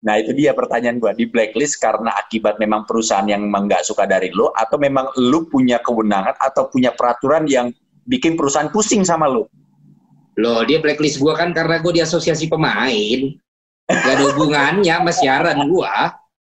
Nah 0.06 0.22
itu 0.22 0.38
dia 0.38 0.54
pertanyaan 0.54 1.02
gua 1.02 1.18
di 1.18 1.26
blacklist 1.26 1.82
karena 1.82 2.14
akibat 2.14 2.62
memang 2.62 2.86
perusahaan 2.86 3.26
yang 3.26 3.42
memang 3.42 3.66
nggak 3.66 3.82
suka 3.82 4.06
dari 4.06 4.30
lo 4.30 4.54
atau 4.54 4.78
memang 4.78 5.10
lu 5.18 5.50
punya 5.50 5.82
kewenangan 5.82 6.38
atau 6.38 6.70
punya 6.70 6.94
peraturan 6.94 7.50
yang 7.50 7.74
bikin 8.06 8.38
perusahaan 8.38 8.70
pusing 8.70 9.02
sama 9.02 9.26
lu. 9.26 9.50
Loh 10.36 10.68
dia 10.68 10.84
blacklist 10.84 11.20
gue 11.20 11.34
kan 11.36 11.56
karena 11.56 11.80
gue 11.80 11.92
di 11.96 12.02
asosiasi 12.04 12.52
pemain. 12.52 13.20
Gak 13.86 14.14
ada 14.18 14.24
hubungannya 14.34 14.96
sama 14.98 15.12
siaran 15.14 15.58
gue. 15.70 15.96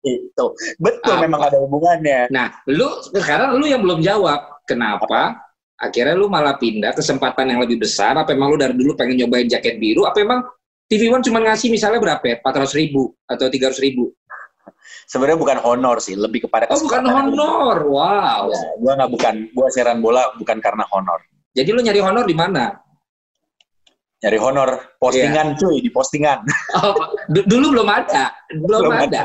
Itu 0.01 0.57
betul 0.81 1.15
Apa? 1.17 1.25
memang 1.25 1.41
ada 1.45 1.59
hubungannya. 1.61 2.33
Nah, 2.33 2.53
lu 2.69 2.89
sekarang 3.13 3.57
lu 3.61 3.67
yang 3.69 3.85
belum 3.85 4.01
jawab. 4.01 4.65
Kenapa? 4.65 5.41
Akhirnya 5.81 6.13
lu 6.13 6.29
malah 6.29 6.61
pindah 6.61 6.93
kesempatan 6.93 7.51
yang 7.51 7.61
lebih 7.65 7.81
besar. 7.81 8.15
Apa 8.17 8.37
emang 8.37 8.53
lu 8.55 8.59
dari 8.61 8.77
dulu 8.77 8.93
pengen 8.95 9.25
nyobain 9.25 9.49
jaket 9.49 9.81
biru? 9.81 10.05
Apa 10.05 10.21
emang 10.21 10.45
TV 10.87 11.09
One 11.09 11.25
cuma 11.25 11.41
ngasih 11.41 11.73
misalnya 11.73 11.99
berapa 11.99 12.25
ya? 12.25 12.37
400 12.45 12.77
ribu 12.77 13.17
atau 13.25 13.49
300 13.49 13.81
ribu? 13.81 14.13
Sebenarnya 15.11 15.39
bukan 15.39 15.59
honor 15.67 15.99
sih, 15.99 16.15
lebih 16.15 16.47
kepada 16.47 16.71
Oh 16.71 16.79
bukan 16.87 17.03
honor, 17.03 17.83
wow. 17.91 18.47
Ya, 18.47 18.63
gua 18.79 18.93
nggak 18.95 19.11
bukan, 19.11 19.35
gua 19.51 19.67
siaran 19.75 19.99
bola 19.99 20.23
bukan 20.39 20.63
karena 20.63 20.87
honor. 20.95 21.19
Jadi 21.51 21.75
lu 21.75 21.83
nyari 21.83 21.99
honor 21.99 22.23
di 22.23 22.37
mana? 22.39 22.79
Nyari 24.21 24.37
honor 24.37 24.71
postingan 25.01 25.57
cuy 25.57 25.81
di 25.81 25.89
postingan. 25.89 26.45
Oh, 26.77 27.17
du- 27.33 27.47
dulu 27.49 27.73
belum 27.81 27.89
ada, 27.89 28.37
belum, 28.53 28.93
ada, 28.93 29.21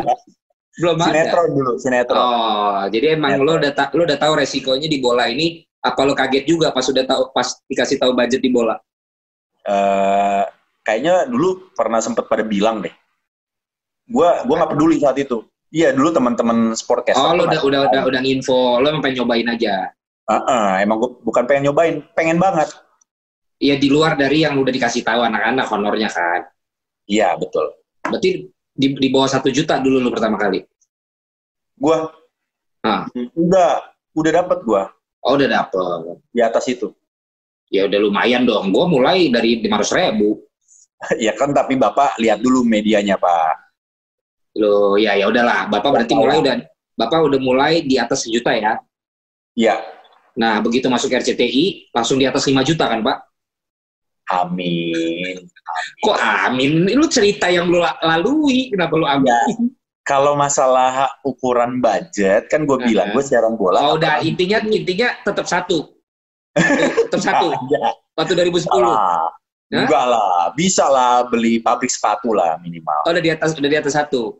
belum 0.79 0.97
ada. 0.97 1.07
Sinetron 1.11 1.47
dulu, 1.51 1.71
sinetron. 1.75 2.15
Oh, 2.15 2.79
jadi 2.87 3.19
emang 3.19 3.35
Sinetron. 3.35 3.47
lu 3.51 3.59
udah 3.59 3.71
ta- 3.75 3.91
lu 3.91 4.01
udah 4.07 4.15
tahu 4.15 4.33
resikonya 4.39 4.87
di 4.87 5.03
bola 5.03 5.27
ini. 5.27 5.67
Apa 5.83 6.01
lu 6.07 6.15
kaget 6.15 6.47
juga 6.47 6.71
pas 6.71 6.87
udah 6.87 7.03
tahu 7.05 7.21
pas 7.29 7.45
dikasih 7.67 7.99
tahu 7.99 8.15
budget 8.15 8.39
di 8.39 8.49
bola? 8.49 8.79
Eh, 9.67 10.43
kayaknya 10.81 11.27
dulu 11.27 11.69
pernah 11.75 11.99
sempet 11.99 12.25
pada 12.31 12.41
bilang 12.47 12.79
deh. 12.79 12.93
Gua 14.07 14.47
gua 14.47 14.63
nggak 14.63 14.71
peduli 14.79 14.97
saat 14.97 15.19
itu. 15.19 15.43
Iya 15.75 15.91
dulu 15.91 16.09
teman-teman 16.15 16.71
sportcaster. 16.71 17.19
Oh, 17.19 17.35
pernah 17.35 17.51
udah 17.51 17.61
udah 17.61 17.79
udah 17.91 18.01
udah 18.07 18.21
nginfo, 18.23 18.79
lu 18.79 18.85
emang 18.95 19.03
pengen 19.03 19.27
nyobain 19.27 19.47
aja. 19.51 19.91
Heeh, 20.25 20.69
emang 20.81 20.97
gue 21.03 21.11
bukan 21.21 21.43
pengen 21.45 21.69
nyobain, 21.69 22.01
pengen 22.17 22.39
banget. 22.41 22.71
Iya 23.65 23.75
di 23.81 23.89
luar 23.89 24.13
dari 24.13 24.45
yang 24.45 24.61
udah 24.61 24.69
dikasih 24.69 25.01
tahu 25.01 25.25
anak-anak 25.25 25.65
honornya 25.73 26.09
kan. 26.13 26.45
Iya 27.09 27.33
betul. 27.33 27.73
Berarti 28.05 28.45
di, 28.77 28.87
di 28.93 29.07
bawah 29.09 29.25
satu 29.25 29.49
juta 29.49 29.81
dulu 29.81 29.97
lu 29.97 30.13
pertama 30.13 30.37
kali. 30.37 30.61
Gua 31.73 32.13
Ah. 32.85 33.09
udah 33.33 33.81
udah 34.13 34.31
dapet 34.45 34.61
gua 34.61 34.93
Oh 35.25 35.33
udah 35.33 35.49
dapet. 35.49 36.21
di 36.29 36.41
atas 36.45 36.69
itu. 36.69 36.93
Ya 37.73 37.89
udah 37.89 37.97
lumayan 37.97 38.45
dong. 38.45 38.69
Gue 38.69 38.85
mulai 38.85 39.33
dari 39.33 39.57
lima 39.57 39.81
ribu. 39.81 40.45
ya 41.25 41.33
kan 41.33 41.49
tapi 41.49 41.81
bapak 41.81 42.21
lihat 42.21 42.45
dulu 42.45 42.61
medianya 42.61 43.17
pak. 43.17 43.57
Lo 44.61 45.01
ya 45.01 45.17
ya 45.17 45.25
udahlah. 45.25 45.65
Bapak 45.65 45.89
berarti 45.89 46.13
mulai 46.13 46.37
udah 46.37 46.55
Bapak 46.95 47.27
udah 47.27 47.41
mulai 47.43 47.83
di 47.83 47.99
atas 47.99 48.23
sejuta 48.23 48.55
ya. 48.55 48.79
Iya. 49.57 49.81
Nah 50.39 50.63
begitu 50.63 50.87
masuk 50.87 51.11
RCTI 51.11 51.91
langsung 51.91 52.15
di 52.15 52.23
atas 52.29 52.47
5 52.47 52.63
juta 52.63 52.87
kan 52.87 53.03
Pak? 53.03 53.17
Amin. 54.25 55.45
Kok 56.01 56.17
amin? 56.17 56.89
Lu 56.89 57.05
cerita 57.05 57.45
yang 57.45 57.69
lu 57.69 57.77
la- 57.77 57.97
lalui, 58.01 58.73
kenapa 58.73 58.93
lu 58.93 59.05
amin? 59.05 59.29
Ya. 59.29 59.39
Kalau 60.05 60.37
masalah 60.37 61.09
ukuran 61.21 61.81
budget 61.81 62.45
kan 62.45 62.65
gue 62.65 62.77
bilang 62.79 63.09
gue 63.09 63.21
siaran 63.21 63.57
bola. 63.57 63.81
Oh 63.83 63.97
udah 63.97 64.21
apalagi- 64.21 64.29
intinya 64.29 64.57
intinya 64.63 65.09
tetap 65.21 65.45
satu. 65.45 65.97
tetap 66.53 67.21
satu. 67.21 67.49
Ya, 67.73 67.89
Waktu 68.15 68.31
2010. 68.37 68.69
ah, 68.71 68.85
Hah? 68.87 69.27
enggak 69.67 70.05
lah, 70.07 70.53
bisa 70.53 70.85
lah 70.87 71.25
beli 71.25 71.57
pabrik 71.59 71.89
sepatu 71.89 72.31
lah 72.31 72.55
minimal. 72.61 73.01
Oh 73.03 73.11
udah 73.11 73.19
di 73.19 73.33
atas 73.33 73.57
udah 73.57 73.65
di 73.67 73.75
atas 73.75 73.93
satu. 73.93 74.37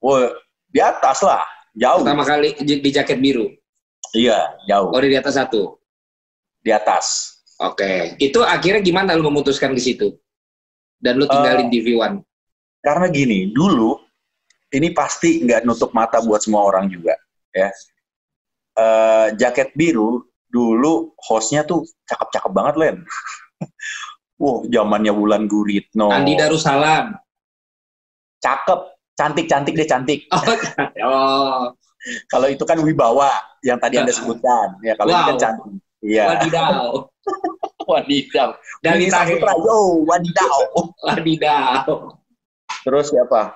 Wah, 0.00 0.30
di 0.70 0.80
atas 0.80 1.20
lah, 1.20 1.42
jauh. 1.74 2.00
Pertama 2.00 2.22
kali 2.24 2.54
di, 2.62 2.80
di 2.80 2.90
jaket 2.90 3.18
biru. 3.18 3.50
Iya, 4.14 4.56
jauh. 4.64 4.88
Oh 4.88 4.98
udah 4.98 5.10
di 5.10 5.18
atas 5.18 5.34
satu. 5.36 5.76
Di 6.62 6.70
atas. 6.70 7.36
Oke. 7.60 8.16
Itu 8.16 8.40
akhirnya 8.40 8.80
gimana 8.80 9.12
lu 9.12 9.28
memutuskan 9.28 9.76
di 9.76 9.82
situ? 9.84 10.16
Dan 10.96 11.20
lu 11.20 11.28
tinggalin 11.28 11.68
TV 11.68 11.96
One. 11.96 12.24
Karena 12.80 13.12
gini, 13.12 13.52
dulu 13.52 14.00
ini 14.72 14.88
pasti 14.96 15.44
nggak 15.44 15.68
nutup 15.68 15.92
mata 15.92 16.24
buat 16.24 16.40
semua 16.40 16.64
orang 16.64 16.88
juga, 16.88 17.12
ya. 17.52 17.68
Eh, 18.80 19.26
jaket 19.36 19.76
biru 19.76 20.24
dulu 20.48 21.12
hostnya 21.20 21.64
tuh 21.68 21.84
cakep-cakep 22.08 22.52
banget, 22.52 22.74
Len. 22.80 22.96
Wow, 24.40 24.64
zamannya 24.72 25.12
Wulan 25.12 25.44
Guritno. 25.44 26.08
Andi 26.08 26.32
Darussalam. 26.32 27.12
Cakep, 28.40 28.80
cantik-cantik 29.12 29.76
deh 29.76 29.84
cantik. 29.84 30.24
Oh, 30.32 30.40
oh. 31.04 31.62
Kalau 32.32 32.48
itu 32.48 32.64
kan 32.64 32.80
Wibawa 32.80 33.28
yang 33.60 33.76
tadi 33.76 34.00
Anda 34.00 34.16
sebutkan. 34.16 34.80
Ya, 34.80 34.96
kalau 34.96 35.12
kan 35.12 35.36
Wow. 35.36 35.36
cantik. 35.36 35.72
Iya. 36.00 36.24
wadidaw. 36.32 37.08
Wadidaw. 37.84 38.50
Dari. 38.80 39.12
Saputra, 39.12 39.52
yo, 39.60 40.04
wadidaw. 40.08 40.56
Wadidaw. 41.04 42.16
Terus 42.86 43.12
siapa? 43.12 43.52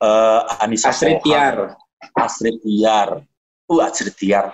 Eh 0.00 0.40
Anissa 0.64 0.90
Astrid. 0.90 1.22
Tiar. 1.22 1.76
Astrid 2.16 2.58
Tiar. 2.64 3.22
Uh, 3.70 3.80
Astrid 3.84 4.16
Tiar. 4.18 4.50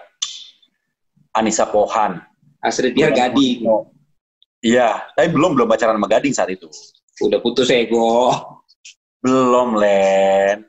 Anissa 1.33 1.64
Pohan. 1.68 2.20
Astrid 2.61 2.92
Tiar 2.92 3.14
Gading. 3.14 3.64
Iya, 4.64 5.07
tapi 5.14 5.31
belum 5.31 5.55
belum 5.55 5.68
pacaran 5.70 5.96
sama 5.96 6.09
Gading 6.11 6.35
saat 6.35 6.50
itu. 6.50 6.66
Udah 7.22 7.38
putus 7.40 7.70
ego. 7.70 8.35
Belum, 9.22 9.79
Len. 9.79 10.66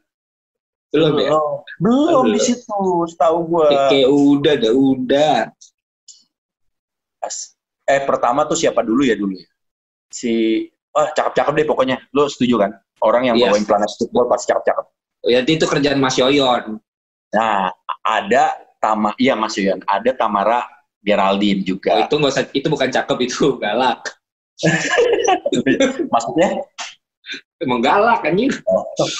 Belum 0.93 1.13
ya? 1.19 1.35
Belum 1.77 2.23
Belum. 2.23 2.35
di 2.37 2.41
situ, 2.41 2.79
setahu 3.11 3.37
gua. 3.49 3.67
Kayak 3.69 3.85
kayak 3.91 4.09
udah, 4.09 4.53
udah, 4.55 4.73
udah. 4.73 5.37
Eh, 7.87 8.03
pertama 8.03 8.43
tuh 8.43 8.59
siapa 8.59 8.83
dulu 8.83 9.07
ya 9.07 9.15
dulu 9.15 9.37
ya? 9.39 9.47
Si, 10.11 10.63
wah 10.91 11.07
cakep-cakep 11.11 11.53
deh 11.55 11.67
pokoknya. 11.67 11.97
Lo 12.11 12.27
setuju 12.27 12.59
kan? 12.67 12.71
Orang 12.99 13.29
yang 13.29 13.35
Iya. 13.39 13.51
bawain 13.53 13.63
planet 13.63 13.91
football 13.95 14.27
pasti 14.27 14.51
cakep-cakep. 14.51 14.85
Oh, 15.23 15.29
ya, 15.31 15.39
itu 15.43 15.65
kerjaan 15.65 15.99
Mas 15.99 16.15
Yoyon. 16.19 16.79
Nah, 17.33 17.71
ada 18.03 18.55
Tama, 18.77 19.11
iya 19.17 19.33
Mas 19.33 19.57
Yoyan, 19.57 19.81
ada 19.89 20.13
Tamara 20.13 20.61
Geraldine 21.01 21.63
Oh, 21.63 21.65
juga. 21.75 21.91
itu 22.03 22.13
nggak 22.13 22.31
usah, 22.33 22.45
itu 22.53 22.67
bukan 22.69 22.89
cakep 22.93 23.17
itu 23.25 23.43
galak. 23.63 24.01
Maksudnya 26.13 26.49
Emang 27.57 27.81
galak 27.81 28.21
anjing. 28.23 28.53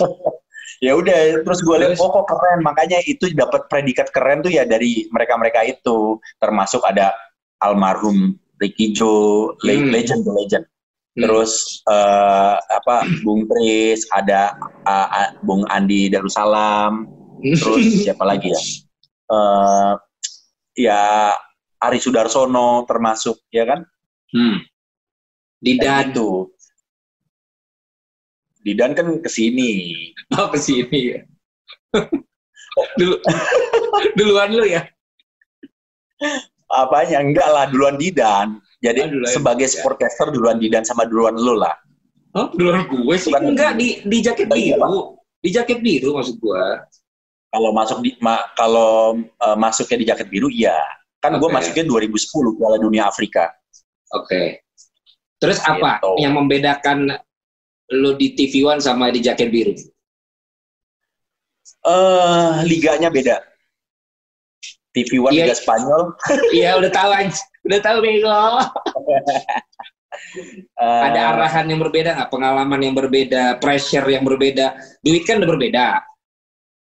ya 0.85 0.93
udah 0.93 1.41
terus 1.41 1.65
gue 1.65 1.73
lihat 1.73 1.97
oh 1.97 2.09
kok 2.13 2.29
keren 2.29 2.61
makanya 2.61 3.01
itu 3.01 3.33
dapat 3.33 3.65
predikat 3.65 4.13
keren 4.13 4.45
tuh 4.45 4.53
ya 4.53 4.61
dari 4.61 5.09
mereka-mereka 5.09 5.65
itu 5.65 6.21
termasuk 6.37 6.85
ada 6.85 7.17
almarhum 7.59 8.35
Ricky 8.57 8.93
le- 8.97 9.85
Hmm. 9.85 9.89
legend 9.93 10.21
the 10.25 10.33
legend 10.33 10.65
Hmm. 11.17 11.25
terus 11.25 11.81
eh, 11.89 12.55
apa 12.61 13.09
Bung 13.25 13.49
Tris 13.49 14.05
ada 14.13 14.53
ah, 14.85 15.33
Bung 15.41 15.65
Andi 15.65 16.09
Darussalam 16.09 17.09
terus 17.41 18.05
siapa 18.05 18.23
lagi 18.23 18.53
ya 18.53 18.61
Eh, 19.27 19.93
ya 20.79 21.35
Ari 21.83 21.99
Sudarsono 21.99 22.87
termasuk 22.87 23.43
ya 23.51 23.67
kan 23.67 23.83
Hmm. 24.31 24.63
Didan 25.59 25.83
Kayak 25.83 26.05
gitu 26.15 26.29
Didan 28.63 28.91
kan 28.95 29.07
ke 29.19 29.27
sini 29.27 29.95
oh 30.31 30.47
ke 30.51 30.59
sini 30.59 30.99
ya. 31.15 31.19
Dulu, 32.99 33.15
duluan 34.19 34.53
lu 34.53 34.63
ya. 34.63 34.85
Apanya 36.69 37.19
enggak 37.19 37.47
lah 37.47 37.65
duluan 37.65 37.95
Didan 37.95 38.59
jadi 38.77 39.07
duluan 39.07 39.27
sebagai 39.27 39.65
Didan. 39.65 39.75
sportcaster 39.77 40.27
duluan 40.29 40.57
Didan 40.57 40.83
sama 40.83 41.03
duluan 41.03 41.33
lu 41.33 41.55
lah 41.55 41.75
Oh, 42.31 42.51
duluan 42.51 42.85
gue 42.85 43.15
sih. 43.17 43.33
Bukan. 43.33 43.49
Enggak 43.49 43.73
di 43.75 43.97
di 44.03 44.17
jaket 44.19 44.45
Iya, 44.47 44.77
biru. 44.77 45.17
Di 45.39 45.49
jaket 45.49 45.79
biru 45.79 46.13
maksud 46.13 46.37
gua. 46.37 46.85
kalau 47.47 47.71
masuk 47.71 47.97
di 47.99 48.13
ma- 48.19 48.45
kalau 48.53 49.15
eh, 49.17 49.57
masuknya 49.57 49.97
di 49.97 50.05
jaket 50.05 50.27
biru 50.27 50.45
iya 50.47 50.77
kan 51.17 51.33
gue 51.33 51.41
Oke. 51.41 51.55
masuknya 51.55 51.87
2010 51.87 52.29
Piala 52.53 52.77
Dunia 52.77 53.03
Afrika 53.05 53.49
Oke. 54.11 54.61
Terus 55.37 55.57
apa 55.61 55.97
Gitu. 55.97 56.11
yang 56.19 56.35
membedakan 56.35 57.15
lu 57.89 58.13
di 58.13 58.31
TV 58.31 58.61
One 58.63 58.77
sama 58.79 59.09
di 59.09 59.17
jaket 59.17 59.49
biru? 59.49 59.73
eh 61.79 62.53
liganya 62.63 63.07
beda 63.07 63.39
TV 64.97 65.21
One 65.21 65.37
Iya. 65.37 65.45
Liga 65.45 65.55
Spanyol 65.55 66.01
Iya, 66.57 66.69
udah 66.81 66.89
tahu. 66.89 67.09
Udah 67.69 67.79
tahu 67.83 67.97
bego. 68.01 68.41
eh, 70.77 71.01
Ada 71.05 71.19
arahan 71.35 71.65
yang 71.69 71.79
berbeda 71.79 72.09
nggak? 72.17 72.29
Pengalaman 72.31 72.79
yang 72.81 72.95
berbeda, 72.95 73.61
pressure 73.61 74.05
yang 74.07 74.25
berbeda. 74.25 74.73
Duit 75.01 75.23
kan 75.23 75.37
udah 75.37 75.49
berbeda. 75.49 75.87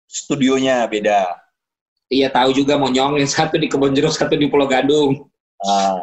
studionya 0.09 0.89
beda 0.89 1.37
Iya 2.09 2.33
tahu 2.33 2.57
juga 2.57 2.81
mau 2.81 2.89
nyong 2.89 3.21
yang 3.21 3.29
satu 3.29 3.61
di 3.61 3.69
Kebon 3.69 3.93
Jeruk, 3.93 4.17
satu 4.17 4.33
di 4.33 4.49
Pulau 4.49 4.65
Gadung. 4.65 5.29
Ah, 5.61 6.01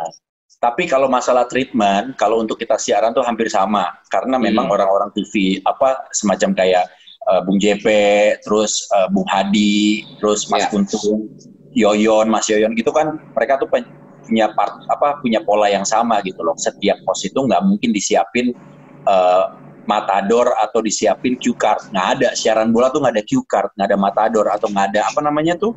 tapi 0.61 0.85
kalau 0.85 1.09
masalah 1.09 1.49
treatment, 1.49 2.13
kalau 2.13 2.37
untuk 2.37 2.61
kita 2.61 2.77
siaran 2.77 3.09
tuh 3.09 3.25
hampir 3.25 3.49
sama, 3.49 3.89
karena 4.13 4.37
memang 4.37 4.69
Hmm. 4.69 4.75
orang-orang 4.77 5.09
TV 5.17 5.57
apa 5.65 6.05
semacam 6.13 6.53
kayak 6.53 6.85
eh, 7.25 7.41
Bung 7.41 7.57
JP, 7.57 7.85
terus 8.45 8.85
eh, 8.93 9.09
Bung 9.09 9.25
Hadi, 9.25 10.05
terus 10.21 10.45
Mas. 10.45 10.69
Kuntung, 10.69 11.25
Yoyon, 11.75 12.31
Mas 12.31 12.47
Yoyon 12.47 12.71
gitu 12.73 12.89
kan, 12.95 13.19
mereka 13.35 13.59
tuh 13.59 13.67
punya 13.67 14.49
part 14.55 14.73
apa 14.89 15.19
punya 15.19 15.43
pola 15.43 15.67
yang 15.69 15.83
sama 15.83 16.23
gitu 16.23 16.41
loh. 16.41 16.55
Setiap 16.55 17.03
pos 17.03 17.21
itu 17.27 17.35
nggak 17.35 17.61
mungkin 17.67 17.91
disiapin 17.91 18.55
eh, 19.05 19.45
matador 19.85 20.55
atau 20.57 20.81
disiapin 20.81 21.37
cue 21.37 21.53
card, 21.53 21.93
nggak 21.93 22.07
ada. 22.17 22.29
Siaran 22.33 22.73
bola 22.73 22.89
tuh 22.89 23.03
nggak 23.03 23.13
ada 23.19 23.25
cue 23.27 23.45
card, 23.45 23.69
nggak 23.77 23.87
ada 23.91 23.97
matador 23.99 24.45
atau 24.49 24.67
nggak 24.71 24.85
ada 24.95 25.01
apa 25.05 25.19
namanya 25.21 25.53
tuh 25.59 25.75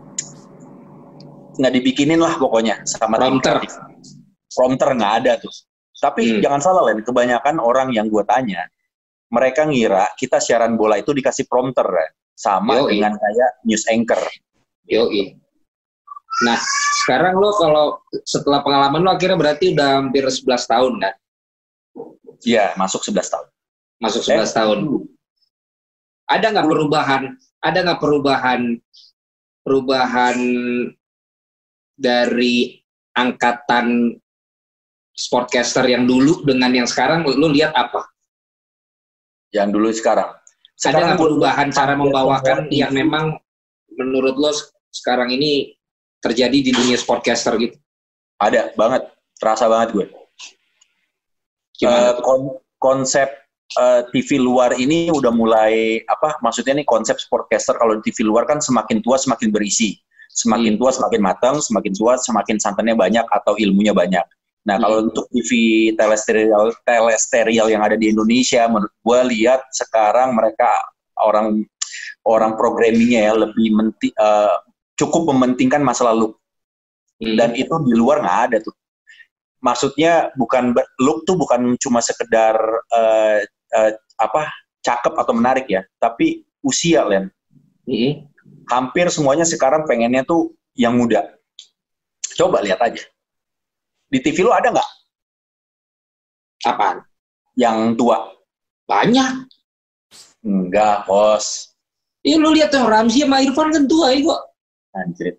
nggak 1.58 1.72
dibikinin 1.74 2.22
lah 2.22 2.38
pokoknya 2.38 2.78
sama 2.86 3.18
Prompter. 3.18 3.58
prompter 4.54 4.88
nggak 4.94 5.14
ada 5.22 5.32
tuh. 5.42 5.52
Tapi 5.98 6.38
Hmm. 6.38 6.40
jangan 6.40 6.60
salah 6.62 6.82
Len, 6.86 7.02
kebanyakan 7.02 7.58
orang 7.58 7.90
yang 7.90 8.06
gue 8.06 8.22
tanya, 8.22 8.70
mereka 9.34 9.66
ngira 9.66 10.14
kita 10.14 10.38
siaran 10.38 10.78
bola 10.78 10.94
itu 10.96 11.10
dikasih 11.10 11.50
prompter 11.50 11.84
ya. 11.84 12.08
Sama 12.38 12.78
Yoi. 12.78 12.94
dengan 12.94 13.18
kayak 13.18 13.50
news 13.66 13.82
anchor. 13.90 14.22
Yoi. 14.86 15.34
Nah, 16.38 16.58
sekarang 17.02 17.34
lo 17.34 17.50
kalau 17.58 17.86
setelah 18.22 18.62
pengalaman 18.62 19.02
lo 19.02 19.10
akhirnya 19.10 19.34
berarti 19.34 19.74
udah 19.74 19.98
hampir 19.98 20.22
11 20.22 20.46
tahun 20.70 20.92
kan? 21.02 21.14
Iya, 22.46 22.78
masuk 22.78 23.02
11 23.02 23.26
tahun. 23.26 23.46
Masuk 23.98 24.22
11 24.22 24.54
tahun. 24.54 24.78
Ada 26.30 26.46
nggak 26.54 26.68
perubahan? 26.70 27.22
Ada 27.58 27.78
nggak 27.82 28.00
perubahan? 28.00 28.60
Perubahan 29.66 30.38
dari 31.98 32.78
angkatan 33.18 34.14
sportcaster 35.10 35.82
yang 35.90 36.06
dulu 36.06 36.46
dengan 36.46 36.70
yang 36.70 36.86
sekarang 36.86 37.26
lo 37.26 37.50
lihat 37.50 37.74
apa? 37.74 38.06
Yang 39.50 39.68
dulu 39.74 39.88
sekarang. 39.90 40.30
ada 40.78 41.02
nggak 41.02 41.18
perubahan 41.18 41.68
cara 41.74 41.98
membawakan 41.98 42.70
yang 42.70 42.94
memang 42.94 43.34
menurut 43.98 44.38
lo 44.38 44.54
sekarang 44.94 45.34
ini 45.34 45.77
terjadi 46.18 46.58
di 46.58 46.70
dunia 46.74 46.98
sportcaster 46.98 47.54
gitu? 47.58 47.76
Ada 48.38 48.74
banget, 48.74 49.10
terasa 49.38 49.66
banget 49.66 49.88
gue. 49.94 50.06
Gimana? 51.78 52.14
Eh, 52.14 52.14
kon- 52.22 52.58
konsep 52.78 53.28
eh, 53.68 54.02
TV 54.14 54.40
luar 54.40 54.74
ini 54.78 55.12
udah 55.12 55.30
mulai 55.34 56.00
apa? 56.08 56.40
Maksudnya 56.40 56.78
nih 56.78 56.86
konsep 56.88 57.20
sportcaster 57.20 57.76
kalau 57.76 57.98
di 57.98 58.10
TV 58.10 58.24
luar 58.26 58.48
kan 58.48 58.58
semakin 58.62 59.04
tua 59.04 59.20
semakin 59.20 59.52
berisi, 59.52 59.98
semakin 60.32 60.74
Hmm. 60.74 60.80
tua 60.80 60.90
semakin 60.94 61.20
matang, 61.20 61.56
semakin 61.60 61.92
tua 61.92 62.16
semakin 62.16 62.56
santannya 62.56 62.96
banyak 62.96 63.26
atau 63.28 63.54
ilmunya 63.60 63.92
banyak. 63.92 64.24
Nah 64.66 64.76
kalau 64.80 65.04
Hmm. 65.04 65.12
untuk 65.12 65.26
TV 65.30 65.50
telesterial 65.94 66.72
telesterial 66.82 67.68
yang 67.68 67.82
ada 67.84 67.94
di 67.94 68.08
Indonesia, 68.08 68.66
menurut 68.66 68.94
gue 69.04 69.20
lihat 69.36 69.68
sekarang 69.70 70.32
mereka 70.34 70.68
orang 71.20 71.62
orang 72.24 72.56
programmingnya 72.56 73.32
ya 73.32 73.34
lebih 73.36 73.68
menti, 73.74 74.08
eh, 74.12 74.56
cukup 74.98 75.30
mementingkan 75.32 75.80
masa 75.80 76.10
lalu 76.10 76.34
Hmm. 77.18 77.34
dan 77.34 77.50
itu 77.58 77.74
di 77.82 77.98
luar 77.98 78.22
nggak 78.22 78.40
ada 78.46 78.56
tuh. 78.62 78.74
Maksudnya 79.58 80.30
bukan 80.38 80.70
look 81.02 81.26
tuh 81.26 81.34
bukan 81.34 81.74
cuma 81.82 81.98
sekedar 81.98 82.54
eh, 82.94 83.42
eh, 83.74 83.92
apa 84.22 84.46
cakep 84.86 85.18
atau 85.18 85.34
menarik 85.34 85.66
ya, 85.66 85.82
tapi 85.98 86.46
usia 86.62 87.02
Len. 87.02 87.26
Hmm. 87.90 88.22
Hampir 88.70 89.10
semuanya 89.10 89.42
sekarang 89.42 89.82
pengennya 89.82 90.22
tuh 90.22 90.54
yang 90.78 90.94
muda. 90.94 91.26
Coba 92.38 92.62
lihat 92.62 92.78
aja. 92.78 93.02
Di 94.06 94.22
TV 94.22 94.46
lu 94.46 94.54
ada 94.54 94.70
nggak 94.70 94.90
Apaan? 96.70 97.02
yang 97.58 97.98
tua? 97.98 98.30
Banyak. 98.86 99.50
Enggak, 100.46 101.02
bos. 101.10 101.74
Iya 102.22 102.38
lu 102.38 102.54
lihat 102.54 102.70
tuh 102.70 102.86
Ramzi 102.86 103.26
sama 103.26 103.42
Irfan 103.42 103.74
kan 103.74 103.90
tua 103.90 104.14
ya 104.14 104.22
kok. 104.22 104.42
Anjir. 104.96 105.36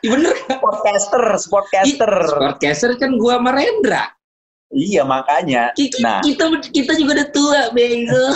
Iya 0.00 0.08
bener. 0.16 0.32
Sportcaster, 0.48 1.24
sportcaster. 1.36 2.12
Sportcaster 2.24 2.90
kan 2.96 3.20
gua 3.20 3.36
sama 3.36 3.52
Rendra. 3.52 4.08
Iya, 4.70 5.02
makanya. 5.04 5.74
Kita, 5.76 5.98
Nah. 6.00 6.20
kita 6.22 6.46
kita 6.72 6.92
juga 6.96 7.20
udah 7.20 7.28
tua, 7.34 7.60
bego. 7.74 8.26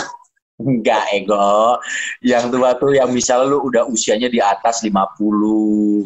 Enggak, 0.61 1.03
ego. 1.11 1.79
Yang 2.21 2.43
tua 2.53 2.69
tuh 2.77 2.91
yang 2.93 3.09
misalnya 3.09 3.49
lu 3.49 3.65
udah 3.65 3.83
usianya 3.89 4.29
di 4.29 4.37
atas 4.39 4.85
50. 4.85 6.05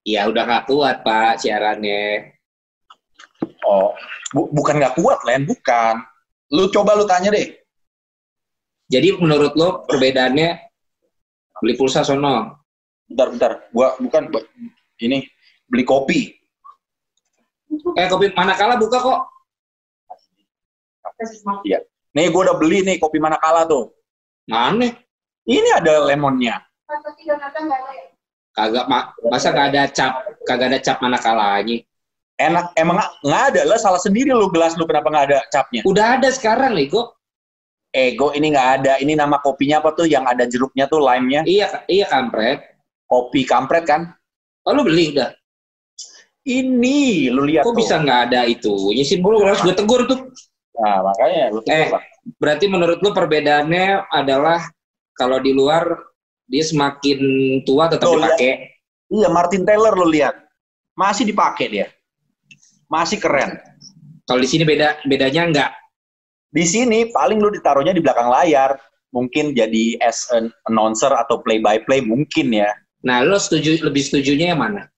Iya 0.00 0.28
udah 0.28 0.42
nggak 0.44 0.64
kuat 0.68 1.04
pak 1.04 1.40
siarannya. 1.40 2.36
Oh, 3.64 3.92
bu- 4.32 4.48
bukan 4.50 4.76
nggak 4.80 4.96
kuat, 4.96 5.20
Len, 5.24 5.44
bukan. 5.44 6.00
Lu 6.52 6.68
coba 6.68 6.96
lu 6.96 7.04
tanya 7.04 7.32
deh. 7.32 7.52
Jadi 8.90 9.14
menurut 9.16 9.54
lo 9.54 9.86
perbedaannya 9.86 10.56
beli 11.60 11.74
pulsa 11.78 12.02
sono? 12.02 12.59
Bentar, 13.10 13.26
bentar. 13.34 13.52
Gua 13.74 13.98
bukan 13.98 14.22
bu- 14.30 14.46
ini 15.02 15.26
beli 15.66 15.82
kopi. 15.82 16.30
Eh 17.98 18.06
kopi 18.06 18.30
mana 18.38 18.54
kala 18.54 18.78
buka 18.78 19.02
kok? 19.02 19.20
Nih, 22.14 22.26
gua 22.30 22.42
udah 22.50 22.56
beli 22.58 22.86
nih 22.86 22.96
kopi 23.02 23.18
Manakala 23.18 23.66
tuh. 23.66 23.90
Mana? 24.46 24.94
Ini 25.46 25.68
ada 25.74 26.06
lemonnya. 26.06 26.62
Kagak 28.50 28.86
ma 28.90 29.14
masa 29.30 29.54
nggak 29.54 29.66
ada 29.74 29.82
cap 29.90 30.12
kagak 30.42 30.74
ada 30.74 30.78
cap 30.82 30.98
mana 30.98 31.18
kalanya? 31.18 31.82
Enak, 32.34 32.74
emang 32.74 32.98
nggak- 32.98 33.14
nggak 33.26 33.42
ada 33.54 33.62
lah. 33.66 33.78
Salah 33.78 34.00
sendiri 34.02 34.34
lu 34.34 34.50
gelas 34.50 34.74
lu 34.74 34.86
kenapa 34.86 35.06
nggak 35.10 35.26
ada 35.30 35.38
capnya? 35.50 35.82
Udah 35.86 36.18
ada 36.18 36.28
sekarang 36.30 36.74
Lego. 36.74 37.14
Ego 37.90 38.30
ini 38.34 38.54
nggak 38.54 38.68
ada. 38.80 38.92
Ini 39.02 39.18
nama 39.18 39.38
kopinya 39.42 39.82
apa 39.82 39.94
tuh? 39.94 40.06
Yang 40.06 40.24
ada 40.30 40.44
jeruknya 40.46 40.84
tuh 40.86 41.02
lime-nya. 41.02 41.42
Iya 41.46 41.66
iya 41.90 42.06
kampret. 42.06 42.79
Kopi 43.10 43.42
kampret 43.42 43.84
kan? 43.90 44.14
Oh 44.62 44.70
lu 44.70 44.86
beli 44.86 45.10
udah? 45.10 45.34
Ini 46.46 47.28
lu 47.28 47.44
lihat 47.44 47.66
Kok 47.66 47.74
tuh. 47.74 47.78
bisa 47.82 48.00
nggak 48.00 48.20
ada 48.30 48.46
itu? 48.48 48.72
Nyisin 48.94 49.20
mulu 49.20 49.42
harus 49.44 49.60
gue 49.60 49.74
tegur 49.76 50.06
tuh. 50.08 50.30
Nah, 50.80 51.04
makanya 51.04 51.52
lu 51.52 51.60
Eh. 51.68 51.90
coba. 51.90 52.00
Berarti 52.40 52.64
menurut 52.70 53.02
lu 53.02 53.10
perbedaannya 53.12 54.08
adalah 54.08 54.62
kalau 55.12 55.36
di 55.36 55.52
luar 55.52 55.84
dia 56.48 56.64
semakin 56.64 57.18
tua 57.66 57.90
tetap 57.92 58.08
dipakai. 58.08 58.72
Iya, 59.10 59.28
Martin 59.28 59.66
Taylor 59.66 59.92
lo 59.92 60.06
lihat. 60.06 60.38
Masih 60.96 61.26
dipakai 61.26 61.66
dia. 61.68 61.86
Masih 62.88 63.20
keren. 63.20 63.58
Kalau 64.24 64.40
di 64.40 64.48
sini 64.48 64.62
beda 64.64 65.02
bedanya 65.04 65.42
enggak. 65.44 65.70
Di 66.50 66.62
sini 66.62 67.10
paling 67.10 67.38
lu 67.38 67.50
ditaruhnya 67.50 67.92
di 67.92 68.00
belakang 68.00 68.30
layar. 68.30 68.78
Mungkin 69.10 69.58
jadi 69.58 69.98
as 69.98 70.30
an 70.30 70.54
announcer 70.70 71.10
atau 71.10 71.42
play 71.42 71.58
by 71.58 71.82
play 71.82 71.98
mungkin 71.98 72.54
ya. 72.54 72.70
Nah, 73.00 73.24
lo 73.24 73.36
setuju 73.36 73.80
lebih 73.80 74.04
setujunya 74.04 74.52
yang 74.52 74.60
mana? 74.60 74.88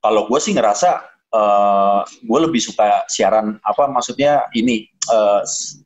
Kalau 0.00 0.26
gue 0.26 0.40
sih 0.40 0.52
ngerasa 0.52 0.90
eh 1.30 2.00
gue 2.26 2.38
lebih 2.42 2.58
suka 2.58 3.06
siaran 3.06 3.54
apa 3.62 3.86
maksudnya 3.86 4.50
ini 4.50 4.82
eh, 4.88 5.40
s- 5.46 5.78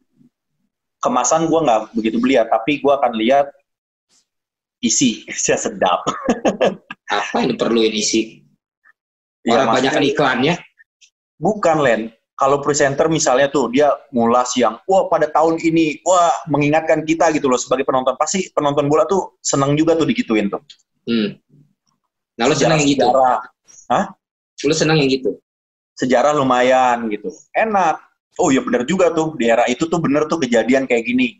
kemasan 1.05 1.53
gue 1.53 1.61
nggak 1.61 1.93
begitu 1.93 2.17
beliat 2.17 2.49
tapi 2.49 2.81
gue 2.81 2.88
akan 2.88 3.12
lihat 3.12 3.53
isi 4.81 5.21
isinya 5.29 5.59
sedap. 5.61 6.01
Apa 7.05 7.45
yang 7.45 7.53
diperluin 7.53 7.93
isi? 7.93 8.40
Ya, 9.45 9.61
Orang 9.61 9.77
banyak 9.77 9.93
maksudnya- 9.93 10.12
iklannya. 10.17 10.55
Bukan 11.37 11.85
Len. 11.85 12.03
Kalau 12.35 12.59
presenter 12.59 13.07
misalnya 13.07 13.47
tuh 13.47 13.71
dia 13.71 13.95
ngulas 14.11 14.57
yang 14.59 14.81
wah 14.90 15.07
pada 15.07 15.31
tahun 15.31 15.55
ini 15.61 16.03
wah 16.03 16.35
mengingatkan 16.51 17.07
kita 17.07 17.31
gitu 17.31 17.47
loh 17.47 17.55
sebagai 17.55 17.87
penonton 17.87 18.19
pasti 18.19 18.51
penonton 18.51 18.90
bola 18.90 19.07
tuh 19.07 19.38
seneng 19.38 19.77
juga 19.79 19.95
tuh 19.95 20.03
digituin 20.03 20.51
tuh. 20.51 20.59
Hmm. 21.05 21.29
Nah, 22.35 22.45
lo 22.51 22.55
senang 22.57 22.81
yang 22.83 22.90
gitu. 22.90 23.05
Sejarah, 23.05 24.07
Lo 24.64 24.75
senang 24.75 24.97
yang 24.99 25.11
gitu. 25.11 25.31
sejarah 25.95 26.33
lumayan 26.35 27.07
gitu. 27.12 27.31
Enak. 27.55 28.03
Oh 28.43 28.51
iya 28.51 28.59
bener 28.67 28.83
juga 28.83 29.14
tuh 29.14 29.38
di 29.38 29.47
era 29.47 29.62
itu 29.71 29.87
tuh 29.87 30.03
bener 30.03 30.27
tuh 30.27 30.43
kejadian 30.43 30.90
kayak 30.90 31.07
gini. 31.07 31.38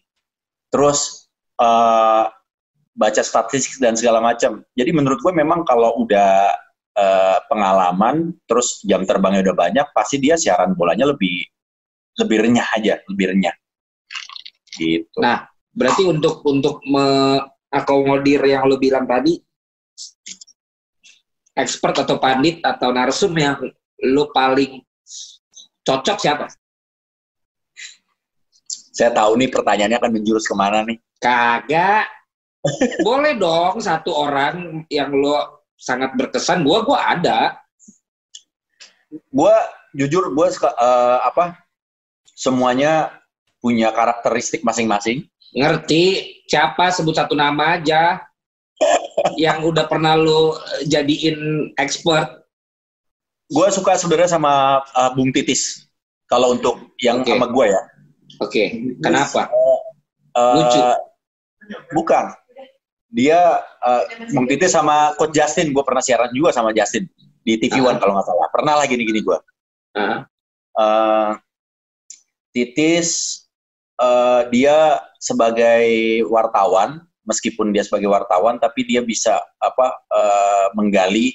Terus 0.70 1.27
eh 1.59 2.24
baca 2.94 3.22
statistik 3.27 3.83
dan 3.83 3.98
segala 3.98 4.22
macam. 4.22 4.62
Jadi 4.79 4.90
menurut 4.94 5.18
gue 5.18 5.35
memang 5.35 5.66
kalau 5.66 6.07
udah 6.07 6.55
eh, 6.94 7.38
pengalaman, 7.50 8.31
terus 8.46 8.79
jam 8.87 9.03
terbangnya 9.03 9.50
udah 9.50 9.57
banyak, 9.59 9.87
pasti 9.90 10.22
dia 10.22 10.38
siaran 10.38 10.79
bolanya 10.79 11.11
lebih 11.11 11.42
lebih 12.22 12.46
renyah 12.46 12.68
aja, 12.79 12.94
lebih 13.11 13.35
renyah. 13.35 13.55
Gitu. 14.79 15.18
Nah, 15.18 15.50
berarti 15.74 16.07
untuk 16.07 16.46
untuk 16.46 16.79
mengakomodir 16.87 18.46
yang 18.46 18.70
lo 18.70 18.79
bilang 18.79 19.11
tadi, 19.11 19.35
expert 21.54 22.02
atau 22.02 22.18
pandit 22.18 22.59
atau 22.61 22.90
narsum 22.90 23.30
yang 23.38 23.62
lo 24.11 24.30
paling 24.35 24.83
cocok 25.87 26.18
siapa? 26.18 26.46
Saya 28.94 29.11
tahu 29.11 29.38
nih 29.38 29.50
pertanyaannya 29.50 29.98
akan 29.98 30.12
menjurus 30.14 30.46
ke 30.46 30.54
mana 30.54 30.87
nih. 30.87 30.98
Kagak. 31.18 32.07
Boleh 33.07 33.37
dong 33.37 33.83
satu 33.83 34.14
orang 34.14 34.87
yang 34.90 35.11
lo 35.14 35.66
sangat 35.74 36.14
berkesan. 36.14 36.62
Gua 36.62 36.87
gua 36.87 37.12
ada. 37.14 37.59
Gue 39.30 39.54
jujur 39.94 40.35
gue 40.35 40.48
apa 41.22 41.54
semuanya 42.35 43.14
punya 43.62 43.94
karakteristik 43.94 44.66
masing-masing. 44.66 45.26
Ngerti 45.54 46.35
siapa 46.50 46.90
sebut 46.90 47.14
satu 47.14 47.38
nama 47.38 47.78
aja 47.78 48.26
yang 49.38 49.62
udah 49.64 49.87
pernah 49.87 50.18
lo 50.18 50.58
jadiin 50.84 51.70
expert. 51.78 52.42
Gue 53.48 53.68
suka 53.70 53.94
sebenarnya 53.94 54.34
sama 54.40 54.82
uh, 54.96 55.10
Bung 55.14 55.30
Titis. 55.30 55.84
Kalau 56.26 56.56
untuk 56.56 56.96
yang 56.98 57.20
Oke. 57.22 57.30
sama 57.30 57.46
gue 57.52 57.66
ya. 57.70 57.82
Oke, 58.42 58.62
kenapa? 59.04 59.46
Uh, 60.34 60.54
Lucu. 60.58 60.80
Bukan. 61.94 62.24
Dia 63.14 63.62
uh, 63.84 64.02
Bung 64.34 64.50
Titis 64.50 64.74
sama 64.74 65.14
Coach 65.14 65.37
Justin. 65.37 65.70
Gue 65.70 65.84
pernah 65.87 66.02
siaran 66.02 66.32
juga 66.34 66.50
sama 66.50 66.74
Justin 66.74 67.06
di 67.44 67.60
TV 67.60 67.78
One 67.78 67.94
Ah. 67.94 68.00
kalau 68.00 68.12
nggak 68.18 68.26
salah. 68.26 68.48
Pernah 68.50 68.74
lah 68.82 68.87
gini-gini 68.88 69.20
gue. 69.22 69.38
Ah, 69.94 70.26
Uh, 70.74 71.38
Titis 72.50 73.38
uh, 74.02 74.42
dia 74.50 74.98
sebagai 75.22 75.87
wartawan, 76.26 77.06
meskipun 77.24 77.72
dia 77.72 77.84
sebagai 77.84 78.08
wartawan, 78.08 78.56
tapi 78.60 78.84
dia 78.88 79.00
bisa 79.00 79.40
apa 79.60 79.87
uh, 80.12 80.66
menggali 80.76 81.34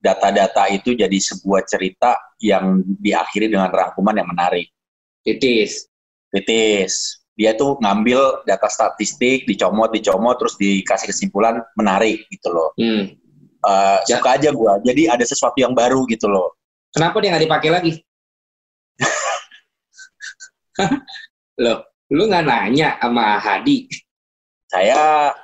data-data 0.00 0.72
itu 0.72 0.96
jadi 0.96 1.12
sebuah 1.12 1.68
cerita 1.68 2.16
yang 2.40 2.80
diakhiri 3.00 3.52
dengan 3.52 3.68
rangkuman 3.68 4.16
yang 4.16 4.28
menarik. 4.28 4.72
titis. 5.20 5.84
Titis, 6.32 7.20
dia 7.36 7.52
tuh 7.52 7.76
ngambil 7.80 8.46
data 8.48 8.68
statistik, 8.68 9.44
dicomot, 9.44 9.92
dicomot, 9.92 10.40
terus 10.40 10.56
dikasih 10.56 11.12
kesimpulan 11.12 11.60
menarik 11.76 12.24
gitu 12.32 12.48
loh. 12.48 12.72
Hmm. 12.80 13.16
Uh, 13.60 14.00
Ya. 14.08 14.16
Suka 14.16 14.40
aja 14.40 14.48
gua, 14.56 14.80
jadi 14.80 15.12
ada 15.12 15.24
sesuatu 15.24 15.60
yang 15.60 15.76
baru 15.76 16.08
gitu 16.08 16.24
loh. 16.28 16.56
Kenapa 16.96 17.20
dia 17.20 17.36
nggak 17.36 17.44
dipakai 17.44 17.70
lagi? 17.70 17.92
Loh, 21.64 21.84
lu 22.10 22.24
nggak 22.26 22.44
nanya 22.46 22.96
sama 22.98 23.36
Hadi? 23.36 23.86
Saya 24.70 25.34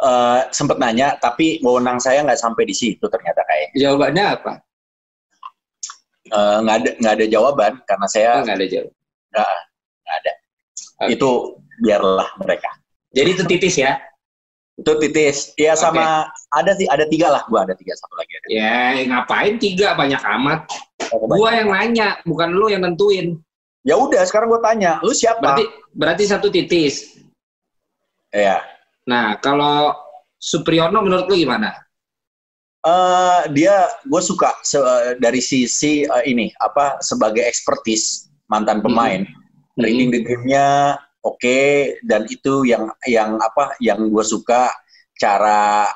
uh, 0.00 0.40
sempet 0.48 0.80
nanya, 0.80 1.20
tapi 1.20 1.60
wewenang 1.60 2.00
saya 2.00 2.24
nggak 2.24 2.40
sampai 2.40 2.64
di 2.64 2.72
situ 2.72 3.04
ternyata 3.04 3.44
kayak 3.44 3.76
Jawabannya 3.76 4.24
apa? 4.40 4.52
Eh, 6.30 6.56
nggak 6.62 6.76
ada 6.78 6.90
nggak 7.02 7.14
ada 7.18 7.26
jawaban 7.26 7.72
karena 7.90 8.06
saya 8.06 8.30
Oh, 8.38 8.42
nggak 8.46 8.56
ada 8.62 8.66
jawab. 8.70 8.92
nggak 9.34 10.16
ada. 10.22 10.32
Oke. 11.02 11.10
Itu 11.18 11.30
biarlah 11.82 12.28
mereka. 12.38 12.70
Jadi 13.10 13.28
itu 13.34 13.42
titis 13.50 13.74
ya? 13.82 13.98
Itu 14.78 14.94
titis. 15.02 15.50
Ya 15.58 15.74
sama 15.74 16.30
ada 16.54 16.72
sih 16.78 16.86
ada 16.86 17.02
tiga 17.10 17.34
lah 17.34 17.42
gua 17.50 17.66
ada 17.66 17.74
tiga 17.74 17.98
satu 17.98 18.14
lagi 18.14 18.32
ada. 18.38 18.46
Ya 18.46 18.78
ngapain 19.10 19.58
tiga 19.58 19.98
banyak 19.98 20.22
amat? 20.38 20.70
Oh, 21.10 21.26
Gua 21.26 21.50
yang 21.50 21.74
nanya, 21.74 22.22
bukan 22.22 22.54
lu 22.54 22.70
yang 22.70 22.86
nentuin. 22.86 23.34
Ya 23.82 23.98
udah 23.98 24.22
sekarang 24.22 24.54
gua 24.54 24.62
tanya, 24.62 25.02
lu 25.02 25.10
siapa? 25.10 25.42
Berarti 25.42 25.64
berarti 25.98 26.24
satu 26.30 26.46
titis. 26.46 27.19
Ya. 28.30 28.62
Nah 29.06 29.38
kalau 29.42 29.94
Supriyono 30.40 31.02
menurut 31.04 31.26
lu 31.28 31.36
gimana? 31.36 31.74
Eh, 32.80 33.42
dia 33.52 33.84
gue 34.08 34.22
suka 34.24 34.56
se- 34.64 35.20
dari 35.20 35.44
sisi 35.44 36.08
eh, 36.08 36.24
ini 36.24 36.48
apa 36.64 36.96
sebagai 37.04 37.44
expertise 37.44 38.32
mantan 38.48 38.80
pemain 38.80 39.20
Hmm. 39.76 39.84
reading 39.84 40.08
the 40.08 40.24
game-nya 40.24 40.96
oke 41.20 41.60
dan 42.08 42.24
itu 42.32 42.64
yang 42.64 42.88
yang 43.04 43.36
apa 43.36 43.76
yang 43.84 44.08
gue 44.08 44.24
suka 44.24 44.72
cara 45.20 45.92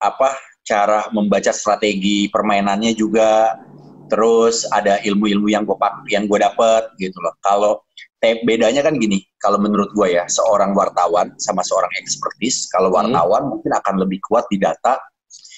apa 0.00 0.28
cara 0.64 1.04
membaca 1.12 1.52
strategi 1.52 2.32
permainannya 2.32 2.96
juga 2.96 3.52
terus 4.08 4.64
ada 4.72 5.04
ilmu-ilmu 5.04 5.52
yang 5.52 5.68
gue 5.68 5.76
yang 6.08 6.24
gue 6.24 6.38
dapet 6.40 6.96
gitu 6.96 7.16
loh 7.20 7.36
kalau 7.44 7.84
bedanya 8.22 8.86
kan 8.86 8.94
gini 9.02 9.18
kalau 9.42 9.58
menurut 9.58 9.90
gue 9.98 10.14
ya 10.14 10.30
seorang 10.30 10.78
wartawan 10.78 11.34
sama 11.42 11.66
seorang 11.66 11.90
expertise 11.98 12.70
kalau 12.70 12.94
Hmm. 12.94 13.10
wartawan 13.10 13.50
mungkin 13.50 13.74
akan 13.74 13.94
lebih 13.98 14.22
kuat 14.22 14.46
di 14.46 14.62
data 14.62 15.02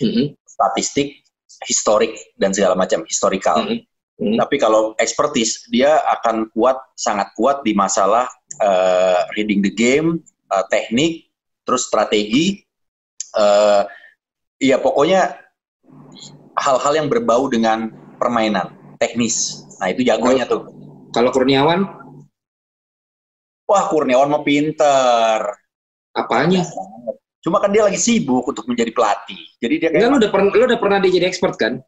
Hmm. 0.00 0.32
statistik, 0.48 1.22
historik 1.68 2.14
dan 2.34 2.50
segala 2.50 2.74
macam 2.74 3.04
historical. 3.06 3.62
Hmm. 3.62 3.78
Hmm. 4.18 4.38
Tapi 4.38 4.56
kalau 4.58 4.94
expertise 4.98 5.66
dia 5.70 5.98
akan 6.18 6.50
kuat 6.54 6.78
sangat 6.96 7.30
kuat 7.36 7.62
di 7.62 7.74
masalah 7.76 8.26
eh, 8.62 9.20
reading 9.34 9.66
the 9.66 9.70
game, 9.74 10.22
eh, 10.50 10.64
teknik, 10.70 11.26
terus 11.66 11.86
strategi. 11.90 12.62
eh 13.34 13.82
ya 14.62 14.78
pokoknya 14.78 15.34
hal-hal 16.54 16.92
yang 16.94 17.10
berbau 17.10 17.50
dengan 17.50 17.90
permainan 18.14 18.70
teknis. 19.02 19.66
Nah 19.82 19.90
itu 19.90 20.06
jagonya 20.06 20.46
tuh. 20.46 20.70
Kalau 21.10 21.34
Kurniawan 21.34 22.03
Wah 23.64 23.84
Kurniawan 23.88 24.30
mah 24.30 24.44
pinter. 24.44 25.40
apanya? 26.14 26.62
Cuma 27.42 27.58
kan 27.58 27.74
dia 27.74 27.82
lagi 27.82 27.98
sibuk 27.98 28.46
untuk 28.46 28.70
menjadi 28.70 28.94
pelatih. 28.94 29.40
Jadi 29.58 29.74
dia 29.82 29.88
Enggak 29.90 30.00
kayak 30.00 30.12
lu 30.14 30.18
udah 30.22 30.30
pernah 30.30 30.46
lu 30.54 30.64
udah 30.70 30.80
pernah 30.80 30.98
dia 31.02 31.10
jadi 31.10 31.26
expert 31.26 31.58
kan? 31.58 31.82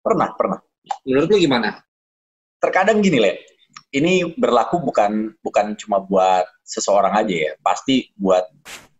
pernah 0.00 0.32
pernah. 0.32 0.60
Menurut 1.04 1.28
lu 1.28 1.38
gimana? 1.40 1.80
terkadang 2.60 3.00
gini 3.00 3.18
Le, 3.18 3.40
ini 3.96 4.36
berlaku 4.36 4.84
bukan 4.84 5.32
bukan 5.40 5.72
cuma 5.80 5.98
buat 6.04 6.44
seseorang 6.62 7.16
aja 7.16 7.34
ya, 7.50 7.52
pasti 7.64 8.12
buat 8.14 8.44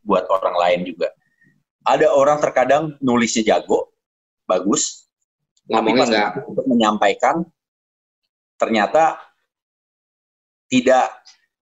buat 0.02 0.24
orang 0.32 0.56
lain 0.56 0.80
juga. 0.88 1.12
Ada 1.84 2.08
orang 2.08 2.40
terkadang 2.40 2.96
nulisnya 3.04 3.56
jago, 3.56 3.92
bagus, 4.48 5.04
Ngomongnya 5.68 6.04
enggak 6.08 6.30
untuk 6.50 6.64
menyampaikan 6.66 7.46
ternyata 8.58 9.16
tidak 10.66 11.08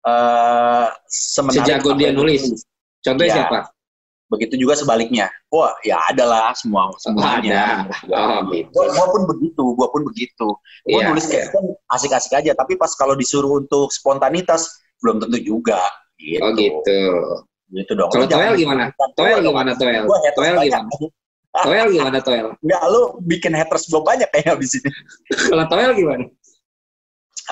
eh 0.05 0.87
semenarik 1.09 1.65
Sejago 1.65 1.89
dia 1.97 2.09
nulis. 2.13 2.43
Contohnya 3.01 3.29
Ya. 3.29 3.37
siapa? 3.45 3.59
Begitu 4.25 4.57
juga 4.65 4.73
sebaliknya. 4.73 5.29
Wah, 5.53 5.77
ya 5.85 6.01
adalah 6.09 6.49
semua 6.57 6.89
semuanya. 6.97 7.85
Oh, 8.09 8.41
gitu. 8.49 8.73
Gua, 8.73 8.85
gua 8.89 9.05
pun 9.13 9.21
begitu, 9.29 9.63
gua 9.77 9.87
pun 9.93 10.01
begitu. 10.01 10.47
Gue 10.81 10.97
Iya, 10.97 11.13
nulis 11.13 11.29
kayak 11.29 11.53
kan 11.53 11.61
asik-asik 11.93 12.33
aja, 12.33 12.51
tapi 12.57 12.73
pas 12.73 12.89
kalau 12.97 13.13
disuruh 13.13 13.61
untuk 13.61 13.93
spontanitas 13.93 14.65
belum 15.05 15.21
tentu 15.21 15.37
juga. 15.45 15.77
Gitu. 16.17 16.41
Oh 16.41 16.51
gitu. 16.57 16.99
Gitu 17.69 17.91
dong. 17.93 18.09
Kalau 18.09 18.25
Toel 18.25 18.57
gimana? 18.57 18.89
Toel 19.13 19.37
gua 19.45 19.45
gimana 19.45 19.71
Toel? 19.77 20.03
Gua 20.09 20.17
Toel 20.33 20.55
gimana? 20.65 20.89
Toel 21.55 21.87
gimana 21.93 22.17
Toel? 22.19 22.47
Enggak, 22.65 22.81
lu 22.91 23.01
bikin 23.23 23.53
haters 23.55 23.87
gue 23.87 24.01
banyak 24.01 24.27
kayaknya 24.27 24.57
abis 24.57 24.71
ini. 24.81 24.89
Kalau 25.53 25.65
Toel 25.69 25.91
gimana? 25.93 26.25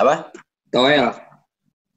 Apa? 0.02 0.16
Toel. 0.74 1.06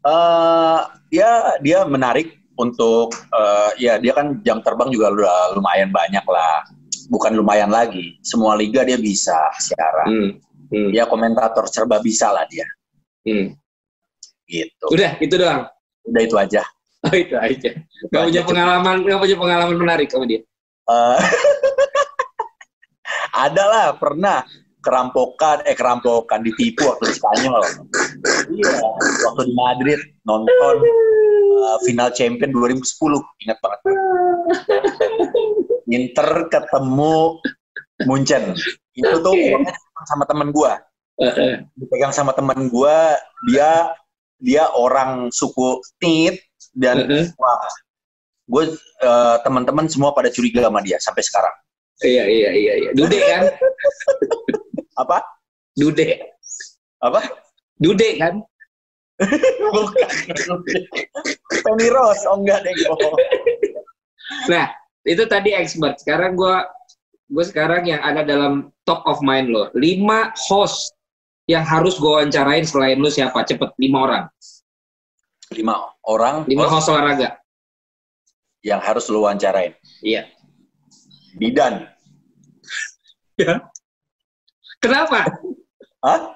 Eh 0.06 0.80
ya 1.10 1.58
dia 1.58 1.82
menarik 1.82 2.38
untuk 2.56 3.12
eh, 3.12 3.70
ya 3.82 3.98
dia 3.98 4.16
kan 4.16 4.40
jam 4.46 4.62
terbang 4.62 4.88
juga 4.94 5.12
udah 5.12 5.58
lumayan 5.58 5.90
banyak 5.90 6.24
lah. 6.24 6.62
Bukan 7.06 7.38
lumayan 7.38 7.70
lagi. 7.70 8.18
Semua 8.22 8.58
liga 8.58 8.82
dia 8.82 8.98
bisa 8.98 9.34
siaran. 9.62 10.08
Hmm. 10.10 10.30
Hmm. 10.74 10.90
Dia 10.90 11.06
komentator 11.06 11.70
serba 11.70 12.02
bisa 12.02 12.34
lah 12.34 12.42
dia. 12.50 12.66
Hmm. 13.22 13.54
Gitu. 14.46 14.86
Udah, 14.90 15.14
itu 15.22 15.34
doang. 15.38 15.70
Udah 16.06 16.22
itu 16.22 16.36
aja. 16.38 16.62
Oh, 17.06 17.14
itu 17.14 17.38
aja. 17.38 17.70
Itu 17.70 18.10
Gak 18.10 18.26
punya 18.26 18.42
pengalaman, 18.42 19.06
gak 19.06 19.20
punya 19.22 19.36
pengalaman 19.38 19.76
menarik 19.78 20.10
sama 20.10 20.26
dia. 20.26 20.42
Eh, 20.86 21.18
ada 23.46 23.62
lah 23.66 23.86
pernah 23.94 24.42
kerampokan 24.82 25.66
eh 25.66 25.74
kerampokan 25.74 26.46
ditipu 26.46 26.86
waktu 26.86 27.10
di 27.10 27.14
Spanyol. 27.18 27.62
Iya, 28.56 28.72
waktu 29.28 29.42
di 29.52 29.54
Madrid 29.54 30.00
nonton 30.24 30.74
eh, 31.60 31.78
final 31.84 32.08
champion 32.16 32.50
2010 32.56 33.20
ingat 33.44 33.58
banget. 33.60 33.80
Inter 35.92 36.30
ketemu 36.48 37.16
Munchen. 38.08 38.56
Itu 38.96 39.16
tuh 39.20 39.34
uangnya 39.36 39.76
sama 40.08 40.24
temen 40.24 40.48
gua. 40.56 40.80
Eh. 41.20 41.64
Dipegang 41.76 42.12
sama 42.16 42.32
temen 42.32 42.72
gua, 42.72 43.16
dia 43.48 43.92
dia 44.40 44.68
orang 44.72 45.32
suku 45.32 45.80
Tit 46.00 46.40
dan 46.76 47.08
eh. 47.08 47.26
wah, 47.40 47.60
gue 48.46 48.64
eh, 49.00 49.36
teman-teman 49.40 49.88
semua 49.88 50.12
pada 50.12 50.28
curiga 50.28 50.68
sama 50.68 50.84
dia 50.84 51.00
sampai 51.00 51.22
sekarang. 51.24 51.54
Iya, 52.04 52.24
iya, 52.28 52.50
iya, 52.52 52.72
iya. 52.76 52.90
Dude 52.92 53.16
kan? 53.16 53.48
Apa? 55.02 55.24
Dude. 55.72 56.20
Apa? 57.00 57.24
Dude 57.76 58.10
kan? 58.16 58.40
Bukan. 59.72 60.08
Tony 61.64 61.88
Ross, 61.88 62.20
oh 62.28 62.36
enggak 62.40 62.64
deh. 62.68 62.74
Oh. 62.92 63.16
Nah, 64.52 64.68
itu 65.08 65.24
tadi 65.24 65.56
expert. 65.56 65.96
Sekarang 66.00 66.36
gua 66.36 66.68
gue 67.26 67.42
sekarang 67.42 67.90
yang 67.90 67.98
ada 68.06 68.22
dalam 68.22 68.70
top 68.86 69.02
of 69.08 69.18
mind 69.24 69.50
lo. 69.50 69.72
Lima 69.74 70.30
host 70.36 70.94
yang 71.50 71.66
harus 71.66 71.98
gue 71.98 72.06
wawancarain 72.06 72.62
selain 72.62 72.98
lu 73.02 73.10
siapa? 73.10 73.42
Cepet, 73.42 73.74
lima 73.82 73.98
orang. 74.06 74.24
Lima 75.54 75.74
orang 76.06 76.42
Lima 76.50 76.66
host 76.66 76.86
host 76.86 76.94
olahraga. 76.94 77.38
yang 78.66 78.82
harus 78.82 79.06
lu 79.06 79.22
wawancarain. 79.22 79.78
Iya. 80.02 80.26
Bidan. 81.38 81.86
Kenapa? 84.82 85.26
Hah? 86.02 86.35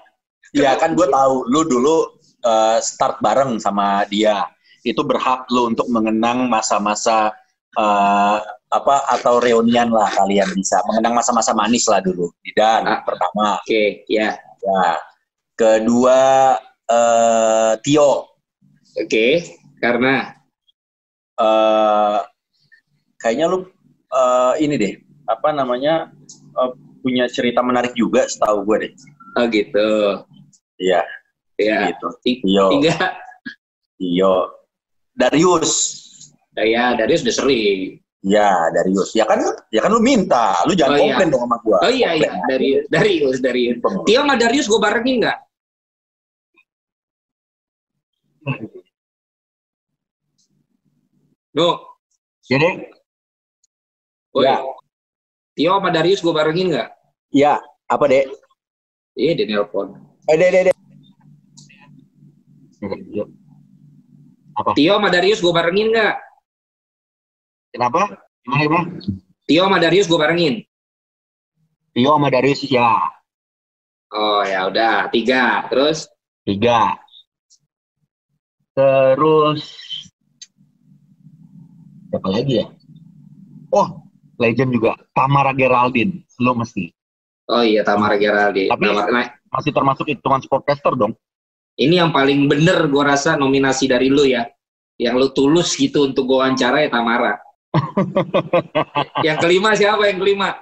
Ya 0.50 0.74
kan 0.74 0.98
gue 0.98 1.06
tahu 1.06 1.46
lu 1.46 1.62
dulu 1.66 1.96
eh, 2.42 2.78
start 2.82 3.22
bareng 3.22 3.58
sama 3.62 4.02
dia. 4.10 4.50
Itu 4.82 5.04
berhak 5.04 5.46
lu 5.52 5.70
untuk 5.70 5.86
mengenang 5.92 6.48
masa-masa 6.50 7.30
eh, 7.78 8.38
apa 8.70 8.96
atau 9.10 9.42
reunian 9.42 9.90
lah 9.90 10.06
kalian 10.14 10.46
bisa 10.54 10.78
mengenang 10.86 11.14
masa-masa 11.18 11.54
manis 11.54 11.86
lah 11.90 12.02
dulu. 12.02 12.30
Bidan 12.42 12.86
Ah. 12.86 13.00
pertama. 13.06 13.58
Oke, 13.62 14.02
ya. 14.10 14.34
Ya. 14.38 14.86
Kedua 15.54 16.20
eh, 16.90 17.72
Tio. 17.84 18.26
Oke, 18.98 19.26
karena 19.78 20.34
eh 21.40 22.18
kayaknya 23.16 23.46
lu 23.48 23.64
eh, 24.12 24.54
ini 24.60 24.74
deh 24.76 24.94
apa 25.30 25.54
namanya 25.54 26.10
eh, 26.58 26.70
punya 27.00 27.24
cerita 27.30 27.62
menarik 27.64 27.94
juga 27.96 28.28
setahu 28.28 28.66
gue 28.68 28.76
deh 28.84 28.92
oh 29.38 29.44
gitu. 29.48 29.90
Iya 30.80 31.00
Ya. 31.60 31.92
gitu 31.92 32.08
Ti- 32.24 32.40
Tio 32.40 32.66
Tiga. 32.72 32.96
Tio 33.94 34.34
Darius 35.12 35.72
Ya, 36.56 36.92
Darius 36.92 37.20
udah 37.22 37.36
sering. 37.36 38.00
ya 38.20 38.68
Darius 38.72 39.12
ya 39.12 39.24
kan 39.24 39.40
ya 39.68 39.80
kan 39.80 39.90
lu 39.92 40.00
minta 40.00 40.60
lu 40.64 40.72
jangan 40.72 40.96
Oh, 40.96 40.98
iya. 40.98 41.04
komplain 41.14 41.28
dong 41.30 41.42
sama 41.44 41.56
gua 41.60 41.78
Oh 41.84 41.92
iya, 41.92 42.10
iya. 42.16 42.30
Darius, 42.44 42.84
Darius, 42.88 43.36
Darius. 43.38 43.76
Tio 44.04 44.18
sama 44.20 44.34
Darius 44.36 44.66
gue 44.66 44.80
barengin 44.80 45.16
nggak? 45.20 45.38
No. 51.52 51.68
jadi 52.46 52.88
Woi. 54.30 54.46
Ya. 54.46 54.62
Tio 55.54 55.70
sama 55.74 55.90
Darius 55.90 56.22
gue 56.22 56.30
barengin 56.30 56.70
nggak? 56.70 56.88
ya 57.30 57.58
apa 57.86 58.04
deh 58.06 58.26
Iya, 59.14 59.34
di 59.34 59.44
nelpon. 59.50 59.90
Eh 60.28 60.36
deh 60.36 60.48
deh 60.52 60.62
deh 60.68 60.76
Tio 64.76 64.92
sama 65.00 65.08
Darius 65.08 65.40
gue 65.40 65.52
barengin 65.52 65.88
nggak? 65.92 66.14
Kenapa? 67.72 68.18
Gimana, 68.44 68.60
gimana? 68.66 68.86
Tio 69.48 69.62
sama 69.64 69.78
Darius 69.80 70.06
gue 70.08 70.18
barengin. 70.20 70.54
Tio 71.96 72.10
sama 72.12 72.28
Darius 72.28 72.60
ya. 72.66 72.92
Oh 74.10 74.42
ya 74.44 74.66
udah 74.68 75.08
tiga. 75.08 75.64
Terus 75.70 76.08
Tiga. 76.44 76.96
Terus 78.74 79.62
siapa 82.10 82.28
lagi 82.32 82.64
ya? 82.64 82.66
Oh, 83.70 84.02
legend 84.40 84.72
juga. 84.74 84.98
Tamara 85.14 85.52
Geraldine. 85.54 86.24
Lo 86.40 86.56
mesti. 86.56 86.90
oh 87.50 87.62
iya 87.66 87.82
Tamara 87.82 88.14
Geraldi. 88.14 88.70
Tapi- 88.70 88.86
Tamara- 88.88 89.10
nah, 89.10 89.26
Masih 89.50 89.74
termasuk 89.74 90.06
hitungan 90.06 90.40
sportcaster 90.42 90.94
dong. 90.94 91.14
ini 91.80 91.96
yang 91.96 92.12
paling 92.12 92.44
bener 92.44 92.92
gue 92.92 93.02
rasa 93.02 93.40
nominasi 93.40 93.88
dari 93.88 94.12
lu 94.12 94.28
ya. 94.28 94.44
Yang 95.00 95.14
lu 95.16 95.28
tulus 95.32 95.72
gitu 95.80 96.04
untuk 96.04 96.28
gue 96.28 96.36
wawancara 96.36 96.84
ya 96.84 96.92
Tamara. 96.92 97.40
yang 99.26 99.40
kelima 99.40 99.72
siapa 99.72 100.12
yang 100.12 100.20
kelima? 100.20 100.60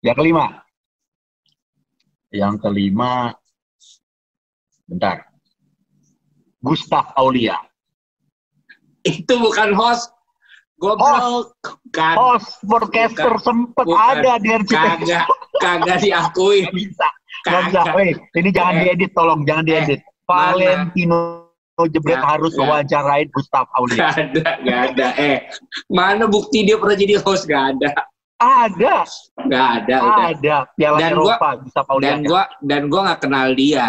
Yang 0.00 0.16
kelima. 0.16 0.44
Yang 2.32 2.54
kelima. 2.64 3.36
Bentar. 4.88 5.28
Gustaf 6.64 7.12
Aulia. 7.20 7.60
Itu 9.04 9.36
bukan 9.44 9.76
host. 9.76 10.08
Goblok. 10.78 11.58
Kan, 11.90 12.14
Host 12.14 12.62
sportcaster 12.62 13.34
sempet 13.42 13.82
Bukan. 13.82 13.98
ada 13.98 14.38
di 14.38 14.48
RCTI. 14.54 14.78
kagak 14.78 15.26
kagak 15.58 15.98
diakui. 16.06 16.70
Bisa. 16.70 17.08
Kagak. 17.50 17.86
Weh, 17.92 18.10
ini 18.34 18.48
jangan 18.50 18.74
Eh. 18.74 18.80
diedit, 18.84 19.10
tolong. 19.12 19.40
Jangan 19.42 19.64
diedit. 19.64 20.00
Valentino 20.24 21.18
Jebret 21.80 22.18
Nggak, 22.18 22.26
harus 22.28 22.52
nggak. 22.52 22.64
wawancarain 22.64 23.28
Gustaf 23.30 23.66
Aulia. 23.72 23.96
Gak 23.96 24.14
ada, 24.18 24.46
gak 24.60 24.80
ada. 24.88 25.06
Eh, 25.16 25.38
mana 25.88 26.26
bukti 26.26 26.62
dia 26.62 26.74
pernah 26.74 26.94
jadi 26.94 27.14
host? 27.18 27.46
Gak 27.46 27.64
ada. 27.76 27.88
Ada, 28.36 28.96
Gak 29.46 29.68
ada, 29.82 29.96
udah. 29.98 30.26
ada. 30.28 30.56
Piala 30.72 30.98
Dan 30.98 31.10
Eropa 31.12 31.48
Gustaf 31.58 31.86
Aulia. 31.88 32.06
Dan 32.08 32.18
gua 32.22 32.42
dan 32.60 32.82
gua 32.86 33.00
nggak 33.04 33.20
kenal 33.20 33.46
dia. 33.52 33.88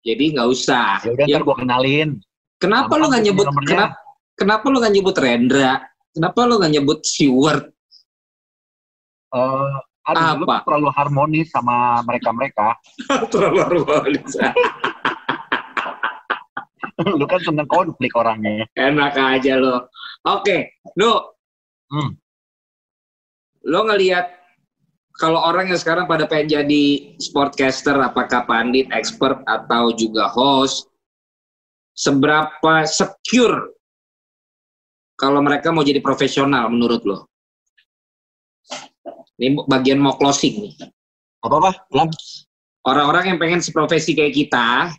Jadi 0.00 0.24
nggak 0.32 0.48
usah. 0.48 1.00
Ya 1.00 1.10
udah 1.12 1.26
Ya, 1.26 1.38
gua 1.40 1.56
kenalin. 1.56 2.08
kenapa 2.56 2.88
lu 2.90 3.04
Gampang 3.04 3.08
nggak 3.08 3.20
tuh 3.20 3.26
nyebut 3.26 3.46
nomornya. 3.46 3.68
kenapa 3.68 3.94
kenapa 4.34 4.64
lu 4.66 4.76
nggak 4.80 4.94
nyebut 4.94 5.16
Rendra? 5.16 5.72
Kenapa 6.10 6.38
lu 6.42 6.54
nggak 6.56 6.72
nyebut 6.72 6.98
Stewart? 7.02 7.64
Eh, 9.28 9.74
aduh, 10.06 10.38
lu 10.38 10.44
Apa? 10.46 10.62
terlalu 10.62 10.88
harmonis 10.94 11.48
sama 11.50 12.00
mereka-mereka. 12.06 12.78
Terlalu 13.32 13.58
harmonis. 13.62 14.32
lu 17.18 17.24
kan 17.28 17.40
seneng 17.42 17.68
konflik 17.68 18.14
orangnya. 18.14 18.64
Enak 18.78 19.18
aja 19.18 19.58
lo. 19.58 19.90
Oke, 20.24 20.78
lu. 20.96 21.12
Hmm. 21.90 22.14
Lo 23.66 23.82
ngelihat 23.86 24.30
kalau 25.16 25.40
orang 25.40 25.72
yang 25.72 25.80
sekarang 25.80 26.04
pada 26.06 26.28
pengen 26.28 26.60
jadi 26.60 26.84
sportcaster, 27.18 27.96
apakah 27.98 28.44
pandit, 28.44 28.86
expert 28.92 29.40
atau 29.48 29.90
juga 29.96 30.28
host, 30.28 30.86
seberapa 31.96 32.84
secure 32.84 33.72
kalau 35.16 35.40
mereka 35.40 35.72
mau 35.72 35.80
jadi 35.80 36.04
profesional 36.04 36.68
menurut 36.68 37.02
lo? 37.08 37.18
Ini 39.36 39.68
bagian 39.68 40.00
mau 40.00 40.16
closing 40.16 40.64
nih. 40.64 40.74
Apa-apa? 41.44 41.88
Ulang. 41.92 42.10
Orang-orang 42.86 43.34
yang 43.34 43.38
pengen 43.42 43.60
seprofesi 43.60 44.14
kayak 44.14 44.32
kita, 44.32 44.94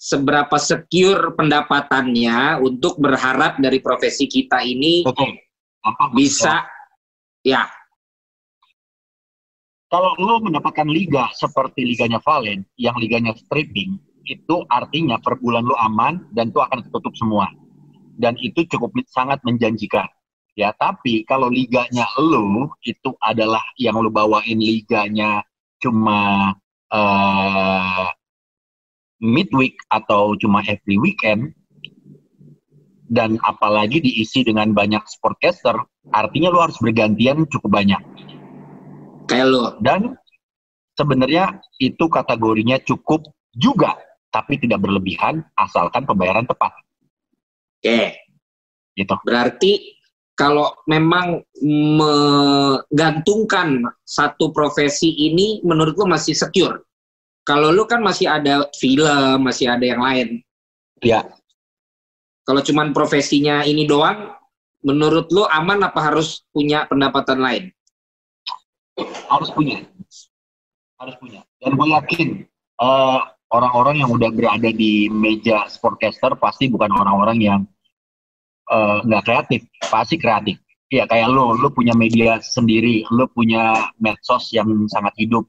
seberapa 0.00 0.56
secure 0.56 1.36
pendapatannya 1.36 2.60
untuk 2.64 2.96
berharap 2.96 3.60
dari 3.60 3.84
profesi 3.84 4.24
kita 4.24 4.64
ini 4.64 5.04
Oke. 5.04 5.46
Gampang. 5.80 6.10
bisa 6.16 6.64
ya 7.44 7.68
Kalau 9.90 10.14
lu 10.22 10.38
mendapatkan 10.44 10.86
liga 10.86 11.26
seperti 11.34 11.82
liganya 11.82 12.22
Valen, 12.22 12.62
yang 12.78 12.94
liganya 13.02 13.34
stripping, 13.34 13.98
itu 14.22 14.62
artinya 14.70 15.18
per 15.18 15.34
bulan 15.42 15.66
lu 15.66 15.74
aman 15.74 16.30
dan 16.30 16.54
itu 16.54 16.62
akan 16.62 16.86
tertutup 16.86 17.10
semua. 17.18 17.50
dan 18.20 18.36
itu 18.36 18.68
cukup 18.68 18.92
sangat 19.08 19.40
menjanjikan. 19.48 20.04
Ya, 20.60 20.76
tapi 20.76 21.24
kalau 21.24 21.48
liganya 21.48 22.04
lu 22.20 22.68
itu 22.84 23.16
adalah 23.24 23.64
yang 23.80 23.96
lu 23.96 24.12
bawain 24.12 24.60
liganya 24.60 25.40
cuma 25.80 26.52
uh, 26.92 28.08
midweek 29.24 29.80
atau 29.88 30.36
cuma 30.36 30.60
every 30.68 31.00
weekend 31.00 31.56
dan 33.08 33.40
apalagi 33.40 34.04
diisi 34.04 34.44
dengan 34.44 34.76
banyak 34.76 35.00
sportcaster, 35.08 35.80
artinya 36.12 36.52
lu 36.52 36.60
harus 36.60 36.76
bergantian 36.76 37.48
cukup 37.48 37.80
banyak. 37.80 38.02
Kayak 39.32 39.46
lu. 39.48 39.64
Dan 39.80 40.14
sebenarnya 40.92 41.56
itu 41.80 42.04
kategorinya 42.06 42.76
cukup 42.84 43.24
juga, 43.56 43.96
tapi 44.28 44.60
tidak 44.60 44.84
berlebihan 44.84 45.40
asalkan 45.56 46.04
pembayaran 46.04 46.44
tepat. 46.44 46.76
Oke. 47.80 48.14
Gitu. 48.94 49.14
Berarti 49.24 49.99
kalau 50.40 50.72
memang 50.88 51.44
menggantungkan 51.60 53.84
satu 54.08 54.56
profesi 54.56 55.12
ini 55.28 55.60
menurut 55.60 56.00
lo 56.00 56.08
masih 56.08 56.32
secure. 56.32 56.80
Kalau 57.44 57.68
lu 57.68 57.84
kan 57.84 58.00
masih 58.00 58.24
ada 58.24 58.64
film, 58.72 59.44
masih 59.44 59.68
ada 59.68 59.84
yang 59.84 60.00
lain. 60.00 60.40
Iya. 61.04 61.28
Kalau 62.48 62.64
cuman 62.64 62.96
profesinya 62.96 63.68
ini 63.68 63.84
doang, 63.84 64.32
menurut 64.80 65.28
lo 65.28 65.44
aman 65.44 65.84
apa 65.84 66.08
harus 66.08 66.40
punya 66.56 66.88
pendapatan 66.88 67.36
lain? 67.36 67.68
Harus 69.28 69.52
punya. 69.52 69.84
Harus 70.96 71.20
punya. 71.20 71.44
Dan 71.60 71.76
gue 71.76 71.88
yakin 72.00 72.48
uh, 72.80 73.28
orang-orang 73.52 74.00
yang 74.00 74.08
udah 74.08 74.32
berada 74.32 74.72
di 74.72 75.12
meja 75.12 75.68
sportcaster 75.68 76.32
pasti 76.40 76.72
bukan 76.72 76.88
orang-orang 76.96 77.44
yang 77.44 77.60
nggak 78.70 79.22
uh, 79.22 79.26
kreatif, 79.26 79.60
pasti 79.90 80.16
kreatif. 80.16 80.56
Ya 80.90 81.06
kayak 81.06 81.30
lo, 81.30 81.54
lo 81.54 81.70
punya 81.70 81.94
media 81.94 82.42
sendiri, 82.42 83.06
lo 83.14 83.30
punya 83.30 83.94
medsos 84.02 84.50
yang 84.50 84.66
sangat 84.90 85.14
hidup. 85.18 85.46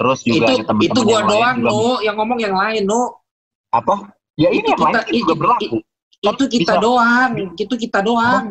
Terus 0.00 0.24
juga 0.24 0.56
itu, 0.56 0.64
teman-teman 0.64 0.96
itu 0.96 1.00
gua 1.04 1.20
doang, 1.28 1.56
no, 1.60 2.00
yang 2.00 2.16
ngomong 2.16 2.40
yang 2.40 2.56
lain, 2.56 2.88
no. 2.88 3.20
Apa? 3.68 4.08
Ya 4.40 4.48
ini 4.48 4.64
itu 4.64 4.72
yang 4.72 4.80
kita, 4.80 5.00
lain 5.04 5.12
juga 5.20 5.34
berlaku. 5.36 5.76
Itu 6.20 6.44
kita 6.48 6.74
bisa. 6.76 6.84
doang, 6.84 7.32
itu 7.56 7.74
kita 7.76 8.00
doang. 8.00 8.44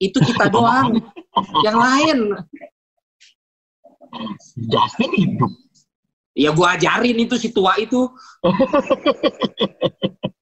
Itu 0.00 0.18
kita 0.24 0.44
doang. 0.48 0.88
yang 1.66 1.76
lain. 1.76 2.18
Justin 4.56 5.12
hidup. 5.12 5.52
Ya 6.32 6.50
gua 6.56 6.80
ajarin 6.80 7.16
itu 7.20 7.36
si 7.36 7.52
tua 7.52 7.76
itu. 7.76 8.08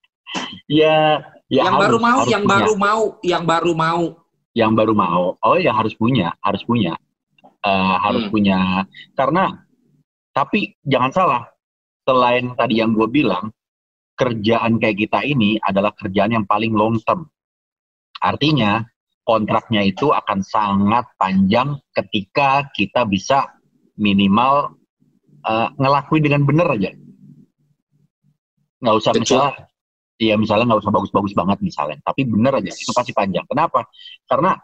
ya 0.68 1.20
Ya, 1.52 1.68
yang 1.68 1.76
harus, 1.76 1.84
baru 1.84 1.98
mau, 2.00 2.20
yang 2.24 2.44
punya. 2.48 2.52
baru 2.56 2.72
mau, 2.80 3.02
yang 3.20 3.44
baru 3.44 3.72
mau. 3.76 4.04
Yang 4.56 4.72
baru 4.72 4.94
mau. 4.96 5.24
Oh 5.44 5.56
ya 5.60 5.76
harus 5.76 5.92
punya, 5.92 6.32
harus 6.40 6.64
punya. 6.64 6.96
Uh, 7.60 7.96
harus 8.00 8.24
hmm. 8.24 8.32
punya. 8.32 8.88
Karena 9.12 9.60
tapi 10.32 10.80
jangan 10.80 11.12
salah. 11.12 11.42
Selain 12.08 12.56
tadi 12.56 12.80
yang 12.80 12.96
gue 12.96 13.04
bilang, 13.04 13.52
kerjaan 14.16 14.80
kayak 14.80 14.96
kita 15.04 15.20
ini 15.28 15.60
adalah 15.60 15.92
kerjaan 15.92 16.40
yang 16.40 16.48
paling 16.48 16.72
long 16.72 16.96
term. 17.04 17.28
Artinya 18.24 18.88
kontraknya 19.28 19.84
itu 19.84 20.08
akan 20.08 20.40
sangat 20.40 21.04
panjang 21.20 21.76
ketika 21.92 22.64
kita 22.72 23.04
bisa 23.04 23.44
minimal 24.00 24.72
uh, 25.44 25.68
ngelakuin 25.76 26.24
dengan 26.24 26.42
benar 26.48 26.80
aja. 26.80 26.96
Nggak 28.80 28.96
usah 28.98 29.12
Betul. 29.12 29.20
misalnya 29.20 29.71
Iya 30.22 30.38
misalnya 30.38 30.70
nggak 30.70 30.86
usah 30.86 30.94
bagus-bagus 30.94 31.34
banget 31.34 31.58
misalnya, 31.66 31.98
tapi 32.06 32.22
bener 32.22 32.62
aja 32.62 32.70
itu 32.70 32.94
pasti 32.94 33.10
panjang. 33.10 33.42
Kenapa? 33.50 33.90
Karena 34.30 34.54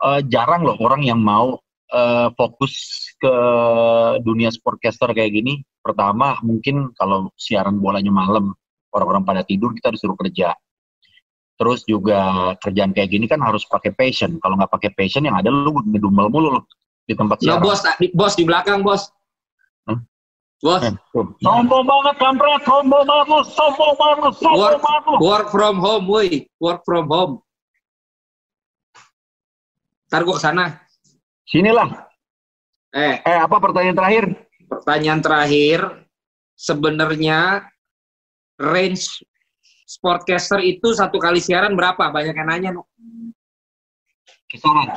uh, 0.00 0.24
jarang 0.24 0.64
loh 0.64 0.80
orang 0.80 1.04
yang 1.04 1.20
mau 1.20 1.60
uh, 1.92 2.28
fokus 2.32 3.04
ke 3.20 3.34
dunia 4.24 4.48
sportcaster 4.48 5.12
kayak 5.12 5.36
gini. 5.36 5.60
Pertama 5.84 6.40
mungkin 6.40 6.96
kalau 6.96 7.28
siaran 7.36 7.76
bolanya 7.76 8.08
malam, 8.08 8.56
orang-orang 8.88 9.28
pada 9.28 9.42
tidur 9.44 9.76
kita 9.76 9.92
disuruh 9.92 10.16
kerja. 10.16 10.56
Terus 11.60 11.84
juga 11.84 12.52
kerjaan 12.56 12.96
kayak 12.96 13.10
gini 13.12 13.28
kan 13.28 13.44
harus 13.44 13.68
pakai 13.68 13.92
passion. 13.92 14.40
Kalau 14.40 14.56
nggak 14.56 14.72
pakai 14.72 14.90
passion 14.96 15.28
yang 15.28 15.36
ada 15.36 15.52
lu 15.52 15.76
ngedumel 15.76 16.32
mulu 16.32 16.48
loh 16.56 16.64
di 17.04 17.12
tempat 17.12 17.44
siaran. 17.44 17.60
Nah, 17.60 17.68
bos, 17.68 17.84
bos 18.16 18.32
di 18.32 18.44
belakang 18.48 18.80
bos. 18.80 19.12
Bos. 20.62 20.78
Eh, 20.78 20.94
sombong 21.42 21.82
banget 21.82 22.16
kampret, 22.22 22.62
sombong 22.62 23.02
banget 23.02 23.26
lu, 23.34 23.40
sombong 23.50 23.94
banget 23.98 24.18
lu, 24.22 24.30
sombong 24.38 24.62
work, 24.62 24.78
banget 24.78 25.02
lu. 25.10 25.16
Work 25.18 25.48
from 25.50 25.76
home, 25.82 26.06
woi. 26.06 26.46
Work 26.62 26.86
from 26.86 27.10
home. 27.10 27.42
Ntar 30.06 30.22
gua 30.22 30.38
ke 30.38 30.42
sana. 30.46 30.64
Sinilah. 31.50 32.06
Eh. 32.94 33.18
Eh, 33.26 33.38
apa 33.42 33.58
pertanyaan 33.58 33.98
terakhir? 33.98 34.24
Pertanyaan 34.70 35.20
terakhir, 35.20 35.78
sebenarnya 36.54 37.66
range 38.62 39.26
sportcaster 39.82 40.62
itu 40.62 40.94
satu 40.94 41.18
kali 41.18 41.42
siaran 41.42 41.74
berapa? 41.74 42.06
Banyak 42.14 42.38
yang 42.38 42.48
nanya, 42.48 42.70
no. 42.70 42.86
Kisaran. 44.46 44.94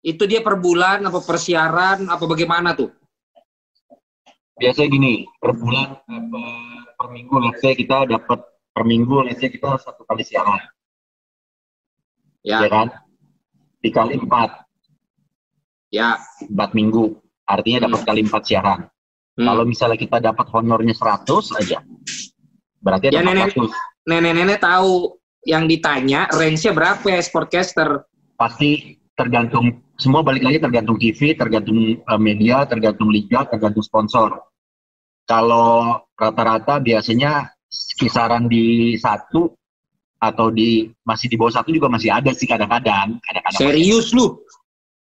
Itu 0.00 0.24
dia 0.24 0.40
per 0.40 0.56
bulan, 0.56 1.04
apa 1.04 1.20
per 1.20 1.36
siaran, 1.36 2.08
apa 2.08 2.24
bagaimana 2.24 2.72
tuh? 2.72 2.97
Biasanya 4.58 4.88
gini 4.90 5.12
per 5.38 5.54
bulan 5.54 6.02
apa, 6.02 6.42
per 6.98 7.08
minggu 7.14 7.34
let's 7.46 7.62
say 7.62 7.72
kita 7.78 8.04
dapat 8.10 8.42
per 8.74 8.82
minggu 8.84 9.14
let's 9.24 9.38
say 9.38 9.48
kita 9.48 9.78
satu 9.78 10.02
kali 10.04 10.26
siaran. 10.26 10.60
Ya, 12.42 12.66
ya 12.66 12.68
kan? 12.70 12.88
Dikali 13.82 14.18
empat. 14.18 14.50
Ya. 15.94 16.18
Empat 16.44 16.70
minggu. 16.74 17.18
Artinya 17.48 17.88
dapat 17.88 18.00
hmm. 18.02 18.08
kali 18.08 18.20
empat 18.26 18.42
siaran. 18.44 18.80
Hmm. 19.38 19.46
kalau 19.46 19.62
misalnya 19.62 19.94
kita 19.94 20.18
dapat 20.18 20.50
honornya 20.50 20.98
100 20.98 21.62
aja. 21.62 21.78
Berarti 22.82 23.14
ya, 23.14 23.22
nenek, 23.22 23.54
nenek-nenek 24.02 24.58
tahu 24.58 25.14
yang 25.46 25.70
ditanya 25.70 26.26
range-nya 26.34 26.74
berapa 26.74 27.06
ya 27.06 27.22
sportcaster? 27.22 28.02
Pasti 28.34 28.98
tergantung 29.14 29.78
semua 29.94 30.26
balik 30.26 30.42
lagi 30.42 30.58
tergantung 30.58 30.98
TV, 30.98 31.38
tergantung 31.38 32.02
uh, 32.02 32.18
media, 32.18 32.66
tergantung 32.66 33.14
liga, 33.14 33.46
tergantung 33.46 33.82
sponsor. 33.82 34.42
Kalau 35.28 36.00
rata-rata 36.16 36.80
biasanya 36.80 37.52
kisaran 38.00 38.48
di 38.48 38.96
satu 38.96 39.52
atau 40.18 40.48
di 40.48 40.88
masih 41.04 41.28
di 41.28 41.36
bawah 41.36 41.60
satu 41.60 41.68
juga 41.70 41.92
masih 41.92 42.08
ada 42.08 42.32
sih 42.32 42.48
kadang-kadang. 42.48 43.20
Kadang-kadang 43.20 43.60
Serius 43.60 44.16
lu? 44.16 44.40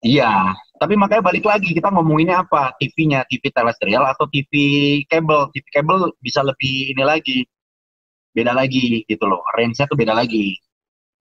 Iya, 0.01 0.51
tapi 0.81 0.97
makanya 0.97 1.21
balik 1.29 1.45
lagi 1.45 1.77
kita 1.77 1.93
ngomonginnya 1.93 2.41
apa? 2.41 2.73
TV-nya, 2.81 3.21
TV 3.29 3.53
terestrial 3.53 4.01
atau 4.09 4.25
TV 4.25 4.51
kabel? 5.05 5.53
TV 5.53 5.65
kabel 5.69 6.09
bisa 6.17 6.41
lebih 6.41 6.97
ini 6.97 7.03
lagi, 7.05 7.45
beda 8.33 8.49
lagi 8.49 9.05
gitu 9.05 9.29
loh. 9.29 9.45
Range-nya 9.53 9.85
tuh 9.85 9.93
beda 9.93 10.17
lagi. 10.17 10.57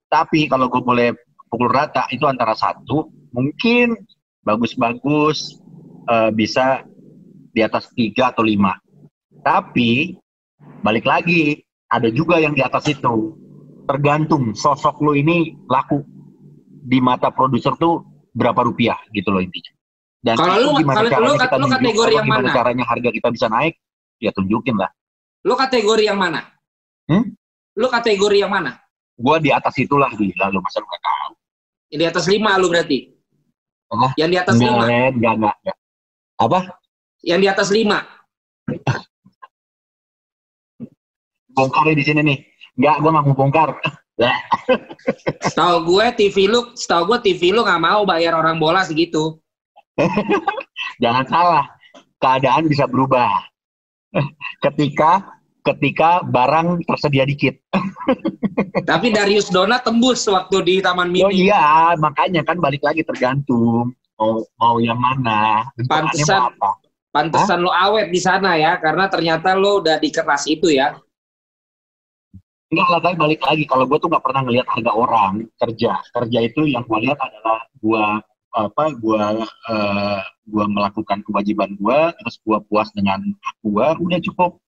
Tapi 0.09 0.49
kalau 0.49 0.73
gue 0.73 0.81
boleh 0.81 1.13
pukul 1.53 1.69
rata 1.69 2.09
itu 2.09 2.25
antara 2.25 2.57
satu 2.57 3.13
mungkin 3.37 4.01
bagus-bagus 4.41 5.61
uh, 6.09 6.33
bisa 6.33 6.81
di 7.51 7.61
atas 7.61 7.91
tiga 7.93 8.31
atau 8.31 8.47
lima 8.47 8.77
tapi 9.43 10.15
balik 10.85 11.07
lagi 11.07 11.61
ada 11.91 12.09
juga 12.13 12.39
yang 12.39 12.55
di 12.55 12.63
atas 12.63 12.87
itu 12.91 13.35
tergantung 13.89 14.55
sosok 14.55 15.03
lo 15.03 15.13
ini 15.17 15.59
laku 15.67 16.05
di 16.81 17.03
mata 17.03 17.35
produser 17.35 17.75
tuh 17.77 18.07
berapa 18.33 18.63
rupiah 18.63 18.97
gitu 19.11 19.35
loh 19.35 19.43
intinya 19.43 19.73
dan 20.21 20.37
kalau 20.37 20.55
lu 20.61 20.71
gimana 20.85 21.09
kalau 21.09 21.33
lu, 21.33 21.37
kita 21.41 21.57
lu 21.57 21.67
kategori 21.67 22.13
yang 22.15 22.27
gimana 22.29 22.47
mana? 22.47 22.55
caranya 22.55 22.85
harga 22.87 23.11
kita 23.11 23.29
bisa 23.33 23.47
naik 23.51 23.75
ya 24.23 24.31
tunjukin 24.31 24.77
lah 24.79 24.91
lu 25.43 25.55
kategori 25.57 26.05
yang 26.07 26.19
mana 26.21 26.47
hmm? 27.11 27.25
lu 27.75 27.89
kategori 27.89 28.37
yang 28.47 28.53
mana 28.53 28.79
gua 29.19 29.43
di 29.43 29.51
atas 29.51 29.75
itulah 29.81 30.13
di 30.15 30.31
lalu 30.37 30.61
masa 30.63 30.79
lu 30.79 30.87
gak 30.87 31.03
tahu 31.03 31.33
di 31.91 32.07
atas 32.07 32.31
lima 32.31 32.55
lu 32.55 32.71
berarti. 32.71 33.11
Apa? 33.91 34.15
Yang 34.15 34.31
di 34.31 34.39
atas 34.39 34.55
lima. 34.63 34.87
Enggak, 34.87 35.35
enggak, 35.35 35.55
enggak. 35.59 35.77
Apa? 36.39 36.59
Yang 37.21 37.39
di 37.41 37.49
atas 37.49 37.69
lima. 37.73 37.99
bongkar 41.51 41.93
di 41.93 42.05
sini 42.07 42.21
nih. 42.25 42.39
Enggak, 42.79 42.97
gue 43.03 43.11
nggak 43.11 43.25
mau 43.27 43.37
bongkar. 43.37 43.71
Tahu 45.57 45.77
gue 45.89 46.07
TV 46.17 46.37
lu, 46.49 46.73
setahu 46.73 47.13
gue 47.13 47.19
TV 47.33 47.53
lu 47.53 47.65
nggak 47.65 47.83
mau 47.83 48.05
bayar 48.09 48.37
orang 48.37 48.57
bola 48.57 48.85
segitu. 48.87 49.37
Jangan 51.03 51.25
salah, 51.29 51.65
keadaan 52.23 52.69
bisa 52.71 52.89
berubah. 52.89 53.29
Ketika 54.65 55.41
ketika 55.61 56.25
barang 56.25 56.89
tersedia 56.89 57.29
dikit. 57.29 57.61
Tapi 58.89 59.13
Darius 59.13 59.53
Dona 59.53 59.77
tembus 59.77 60.25
waktu 60.25 60.57
di 60.65 60.75
Taman 60.81 61.13
Mini. 61.13 61.25
Oh 61.25 61.33
iya, 61.33 61.93
makanya 62.01 62.41
kan 62.41 62.57
balik 62.57 62.81
lagi 62.81 63.05
tergantung 63.05 63.93
mau 64.21 64.45
mau 64.61 64.77
yang 64.81 65.01
mana. 65.01 65.65
Pantesan 65.89 66.53
apa. 66.53 66.80
Pantesan 67.11 67.67
lo 67.67 67.75
awet 67.75 68.15
di 68.15 68.23
sana 68.23 68.55
ya, 68.55 68.79
karena 68.79 69.11
ternyata 69.11 69.59
lo 69.59 69.83
udah 69.83 69.99
di 69.99 70.15
keras 70.15 70.47
itu 70.47 70.71
ya. 70.71 70.95
Enggak 72.71 72.87
lah, 72.87 73.01
tapi 73.03 73.15
balik 73.19 73.43
lagi. 73.43 73.67
Kalau 73.67 73.83
gue 73.91 73.99
tuh 73.99 74.07
nggak 74.07 74.23
pernah 74.23 74.47
ngelihat 74.47 74.67
harga 74.71 74.93
orang 74.95 75.43
kerja. 75.59 75.93
Kerja 76.15 76.39
itu 76.39 76.71
yang 76.71 76.87
gue 76.87 76.99
lihat 77.03 77.19
adalah 77.19 77.67
gue 77.83 78.05
apa 78.51 78.85
gue 78.99 79.25
uh, 79.71 80.19
gua 80.51 80.67
melakukan 80.67 81.23
kewajiban 81.23 81.71
gue 81.79 81.99
terus 82.19 82.43
gue 82.43 82.59
puas 82.67 82.91
dengan 82.95 83.23
gue 83.63 83.87
udah 83.99 84.21
cukup. 84.31 84.59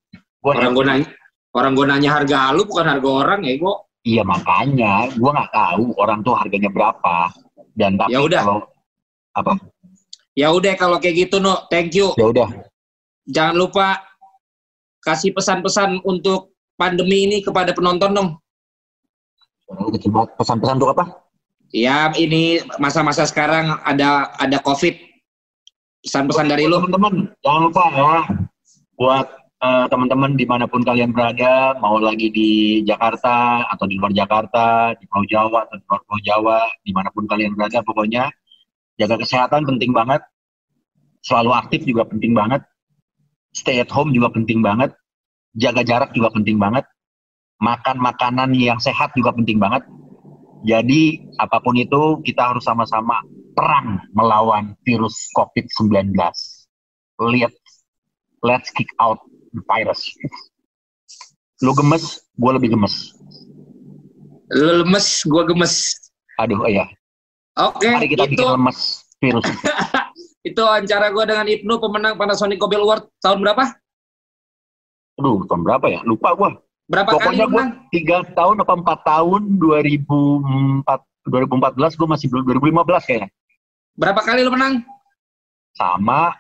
Gua 0.43 0.59
orang 0.59 0.75
gue 0.75 0.85
nanya 0.87 1.09
orang 1.55 1.73
gue 1.79 1.87
nanya 1.87 2.11
harga 2.19 2.55
lu 2.55 2.63
bukan 2.67 2.87
harga 2.87 3.09
orang 3.11 3.41
ya 3.47 3.55
gue 3.59 3.75
iya 4.03 4.23
makanya. 4.27 5.11
Gue 5.15 5.31
nggak 5.31 5.51
tahu 5.55 5.95
orang 5.99 6.23
tuh 6.27 6.35
harganya 6.35 6.71
berapa. 6.71 7.31
Dan 7.75 7.99
tapi 7.99 8.15
ya 8.15 8.21
udah. 8.23 8.43
kalau 8.43 8.59
apa 9.33 9.53
ya 10.33 10.53
udah 10.53 10.75
kalau 10.77 10.97
kayak 11.03 11.29
gitu 11.29 11.41
no 11.41 11.65
thank 11.69 11.97
you. 11.97 12.13
Ya 12.21 12.27
udah. 12.29 12.49
Jangan 13.29 13.55
lupa 13.55 14.03
kasih 15.03 15.35
pesan-pesan 15.35 16.03
untuk 16.03 16.55
pandemi 16.79 17.27
ini 17.27 17.39
kepada 17.43 17.75
penonton 17.75 18.13
dong 18.15 18.31
pesan-pesan 20.39 20.77
untuk 20.79 20.93
apa? 20.97 21.05
Ya, 21.73 22.13
ini 22.21 22.61
masa-masa 22.77 23.25
sekarang 23.25 23.81
ada 23.85 24.29
ada 24.37 24.61
COVID. 24.61 24.93
Pesan-pesan 26.05 26.51
dari 26.51 26.67
lu. 26.69 26.83
Teman-teman, 26.83 27.31
jangan 27.41 27.61
lupa 27.71 27.85
ya, 27.95 28.15
buat 28.99 29.27
uh, 29.63 29.87
teman-teman 29.89 30.35
di 30.35 30.45
mana 30.45 30.67
pun 30.67 30.83
kalian 30.83 31.15
berada, 31.15 31.79
mau 31.79 31.97
lagi 32.03 32.29
di 32.29 32.83
Jakarta 32.85 33.65
atau 33.71 33.87
di 33.87 33.97
luar 33.97 34.13
Jakarta, 34.13 34.93
di 34.99 35.07
Pulau 35.07 35.25
Jawa 35.31 35.65
atau 35.65 35.79
di 35.79 35.85
luar 35.87 36.03
Pulau 36.05 36.21
Jawa, 36.27 36.61
di 36.83 36.93
mana 36.93 37.09
pun 37.15 37.25
kalian 37.25 37.55
berada, 37.55 37.81
pokoknya 37.87 38.29
jaga 38.97 39.21
kesehatan 39.21 39.69
penting 39.69 39.93
banget. 39.95 40.21
Selalu 41.23 41.51
aktif 41.55 41.87
juga 41.87 42.09
penting 42.09 42.35
banget. 42.35 42.67
Stay 43.55 43.79
at 43.79 43.93
home 43.93 44.11
juga 44.11 44.33
penting 44.33 44.65
banget. 44.65 44.91
Jaga 45.55 45.85
jarak 45.85 46.11
juga 46.17 46.33
penting 46.33 46.59
banget. 46.59 46.89
Makan 47.63 48.03
makanan 48.03 48.57
yang 48.59 48.83
sehat 48.83 49.15
juga 49.15 49.31
penting 49.31 49.63
banget 49.63 49.87
jadi 50.63 51.19
apa 51.43 51.59
pun 51.59 51.75
itu 51.75 52.23
kita 52.23 52.55
harus 52.55 52.63
sama-sama 52.63 53.19
perang 53.53 53.99
melawan 54.15 54.79
virus 54.87 55.27
COVID-19. 55.35 56.15
Lihat, 57.19 57.53
let's 58.47 58.71
kick 58.71 58.89
out 59.03 59.19
the 59.51 59.63
virus. 59.67 60.07
Lu 61.67 61.75
gemes, 61.75 62.23
gue 62.39 62.53
lebih 62.55 62.79
gemes. 62.79 63.11
Lu 64.55 64.87
lemes, 64.87 65.07
gue 65.27 65.43
gemes. 65.51 65.75
Aduh, 66.39 66.63
iya. 66.71 66.87
Oke, 67.53 67.85
okay, 67.85 67.93
Mari 67.93 68.09
kita 68.09 68.25
itu... 68.25 68.33
bikin 68.33 68.49
lemes 68.49 68.79
virus. 69.21 69.45
itu 70.49 70.63
acara 70.65 71.07
gue 71.13 71.25
dengan 71.29 71.47
Ibnu 71.47 71.75
pemenang 71.77 72.15
Panasonic 72.17 72.57
Mobile 72.57 72.85
Award 72.89 73.05
tahun 73.21 73.39
berapa? 73.45 73.65
Aduh, 75.21 75.45
tahun 75.45 75.63
berapa 75.63 75.87
ya? 75.93 76.01
Lupa 76.09 76.33
gue. 76.33 76.51
Berapa 76.89 77.15
Pokoknya 77.15 77.47
kali 77.47 77.55
gue 77.55 77.65
tiga 77.95 78.17
tahun 78.33 78.65
apa 78.65 78.73
empat 78.75 78.99
tahun 79.07 79.41
2004 79.61 80.85
2014 81.31 81.99
gue 82.01 82.09
masih 82.09 82.27
belum 82.33 82.45
2015 82.59 83.09
kayaknya. 83.09 83.31
Berapa 83.95 84.21
kali 84.25 84.41
lu 84.43 84.51
menang? 84.51 84.83
Sama. 85.77 86.35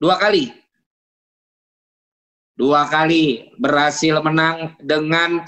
Dua 0.00 0.16
kali. 0.16 0.50
Dua 2.56 2.88
kali 2.88 3.54
berhasil 3.56 4.20
menang 4.20 4.76
dengan 4.80 5.44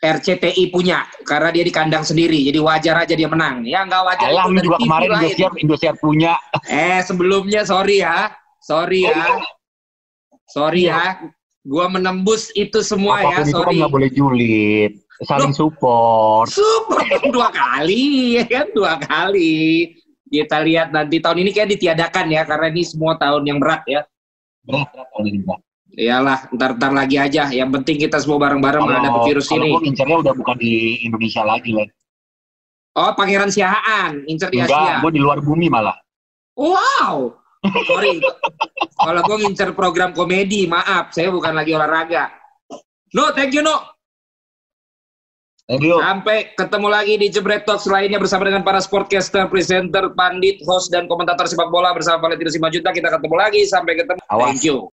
RCTI 0.00 0.72
punya 0.72 1.04
karena 1.28 1.52
dia 1.52 1.64
di 1.64 1.72
kandang 1.72 2.04
sendiri 2.04 2.40
jadi 2.48 2.56
wajar 2.56 3.04
aja 3.04 3.12
dia 3.12 3.28
menang 3.28 3.68
ya 3.68 3.84
nggak 3.84 4.02
wajar 4.02 4.26
Alam 4.32 4.56
itu 4.56 4.72
juga 4.72 4.78
kemarin 4.80 5.08
Indosiar 5.20 5.52
Indosiar 5.60 5.94
punya 6.00 6.32
eh 6.72 7.04
sebelumnya 7.04 7.68
sorry 7.68 8.00
ya 8.00 8.32
sorry 8.64 9.04
ya 9.04 9.36
oh, 9.36 9.44
sorry 10.48 10.88
ya 10.88 11.20
Gua 11.60 11.92
menembus 11.92 12.48
itu 12.56 12.80
semua 12.80 13.20
Apa 13.20 13.24
pun 13.28 13.32
ya, 13.36 13.40
itu 13.44 13.52
kan 13.52 13.52
sorry. 13.52 13.76
nggak 13.84 13.92
boleh 13.92 14.10
julid, 14.16 14.92
saling 15.28 15.52
Loh, 15.52 15.58
support. 15.60 16.48
Support 16.48 17.20
dua 17.36 17.52
kali, 17.52 18.40
ya 18.40 18.44
kan 18.48 18.66
dua 18.72 18.96
kali. 18.96 19.92
Kita 20.30 20.64
lihat 20.64 20.88
nanti 20.88 21.20
tahun 21.20 21.44
ini 21.44 21.50
kayak 21.52 21.76
ditiadakan 21.76 22.32
ya, 22.32 22.48
karena 22.48 22.72
ini 22.72 22.82
semua 22.88 23.20
tahun 23.20 23.44
yang 23.44 23.58
berat 23.60 23.84
ya. 23.84 24.00
Berat, 24.64 24.88
berat 24.88 25.08
tahun 25.12 25.24
ini 25.28 25.38
berat. 25.44 25.60
Iyalah, 25.98 26.46
ntar-ntar 26.54 26.94
lagi 26.94 27.16
aja. 27.18 27.50
Yang 27.50 27.70
penting 27.80 27.96
kita 28.06 28.22
semua 28.22 28.38
bareng-bareng 28.38 28.82
menghadapi 28.82 29.20
virus 29.26 29.50
ini. 29.50 29.74
Kalau 29.74 29.82
ngincernya 29.82 30.16
udah 30.22 30.34
bukan 30.38 30.56
di 30.58 31.02
Indonesia 31.02 31.42
lagi, 31.42 31.70
lah. 31.74 31.88
Oh, 32.98 33.14
Pangeran 33.14 33.50
Siahaan, 33.50 34.26
incer 34.26 34.50
di 34.50 34.62
Asia. 34.62 34.70
Enggak, 34.70 34.94
gue 35.06 35.12
di 35.18 35.20
luar 35.22 35.38
bumi 35.42 35.70
malah. 35.70 35.94
Wow, 36.58 37.40
Sorry, 37.60 38.24
kalau 39.06 39.20
gue 39.20 39.36
ngincer 39.44 39.76
program 39.76 40.16
komedi, 40.16 40.64
maaf, 40.64 41.12
saya 41.12 41.28
bukan 41.28 41.52
lagi 41.52 41.76
olahraga. 41.76 42.32
No, 43.12 43.36
thank 43.36 43.52
you, 43.52 43.60
No. 43.60 43.84
Thank 45.68 45.86
you. 45.86 46.02
Sampai 46.02 46.50
ketemu 46.58 46.88
lagi 46.90 47.14
di 47.14 47.30
Jebret 47.30 47.62
Talks 47.62 47.86
lainnya 47.86 48.18
bersama 48.18 48.48
dengan 48.48 48.66
para 48.66 48.82
sportcaster, 48.82 49.46
presenter, 49.46 50.10
pandit, 50.18 50.58
host, 50.66 50.90
dan 50.90 51.06
komentator 51.06 51.46
sepak 51.46 51.70
bola 51.70 51.94
bersama 51.94 52.26
Valentino 52.26 52.50
Simajuta. 52.50 52.90
Kita 52.90 53.06
ketemu 53.06 53.36
lagi. 53.38 53.62
Sampai 53.70 53.94
ketemu. 53.94 54.18
Awas. 54.34 54.50
Thank 54.50 54.66
you. 54.66 54.88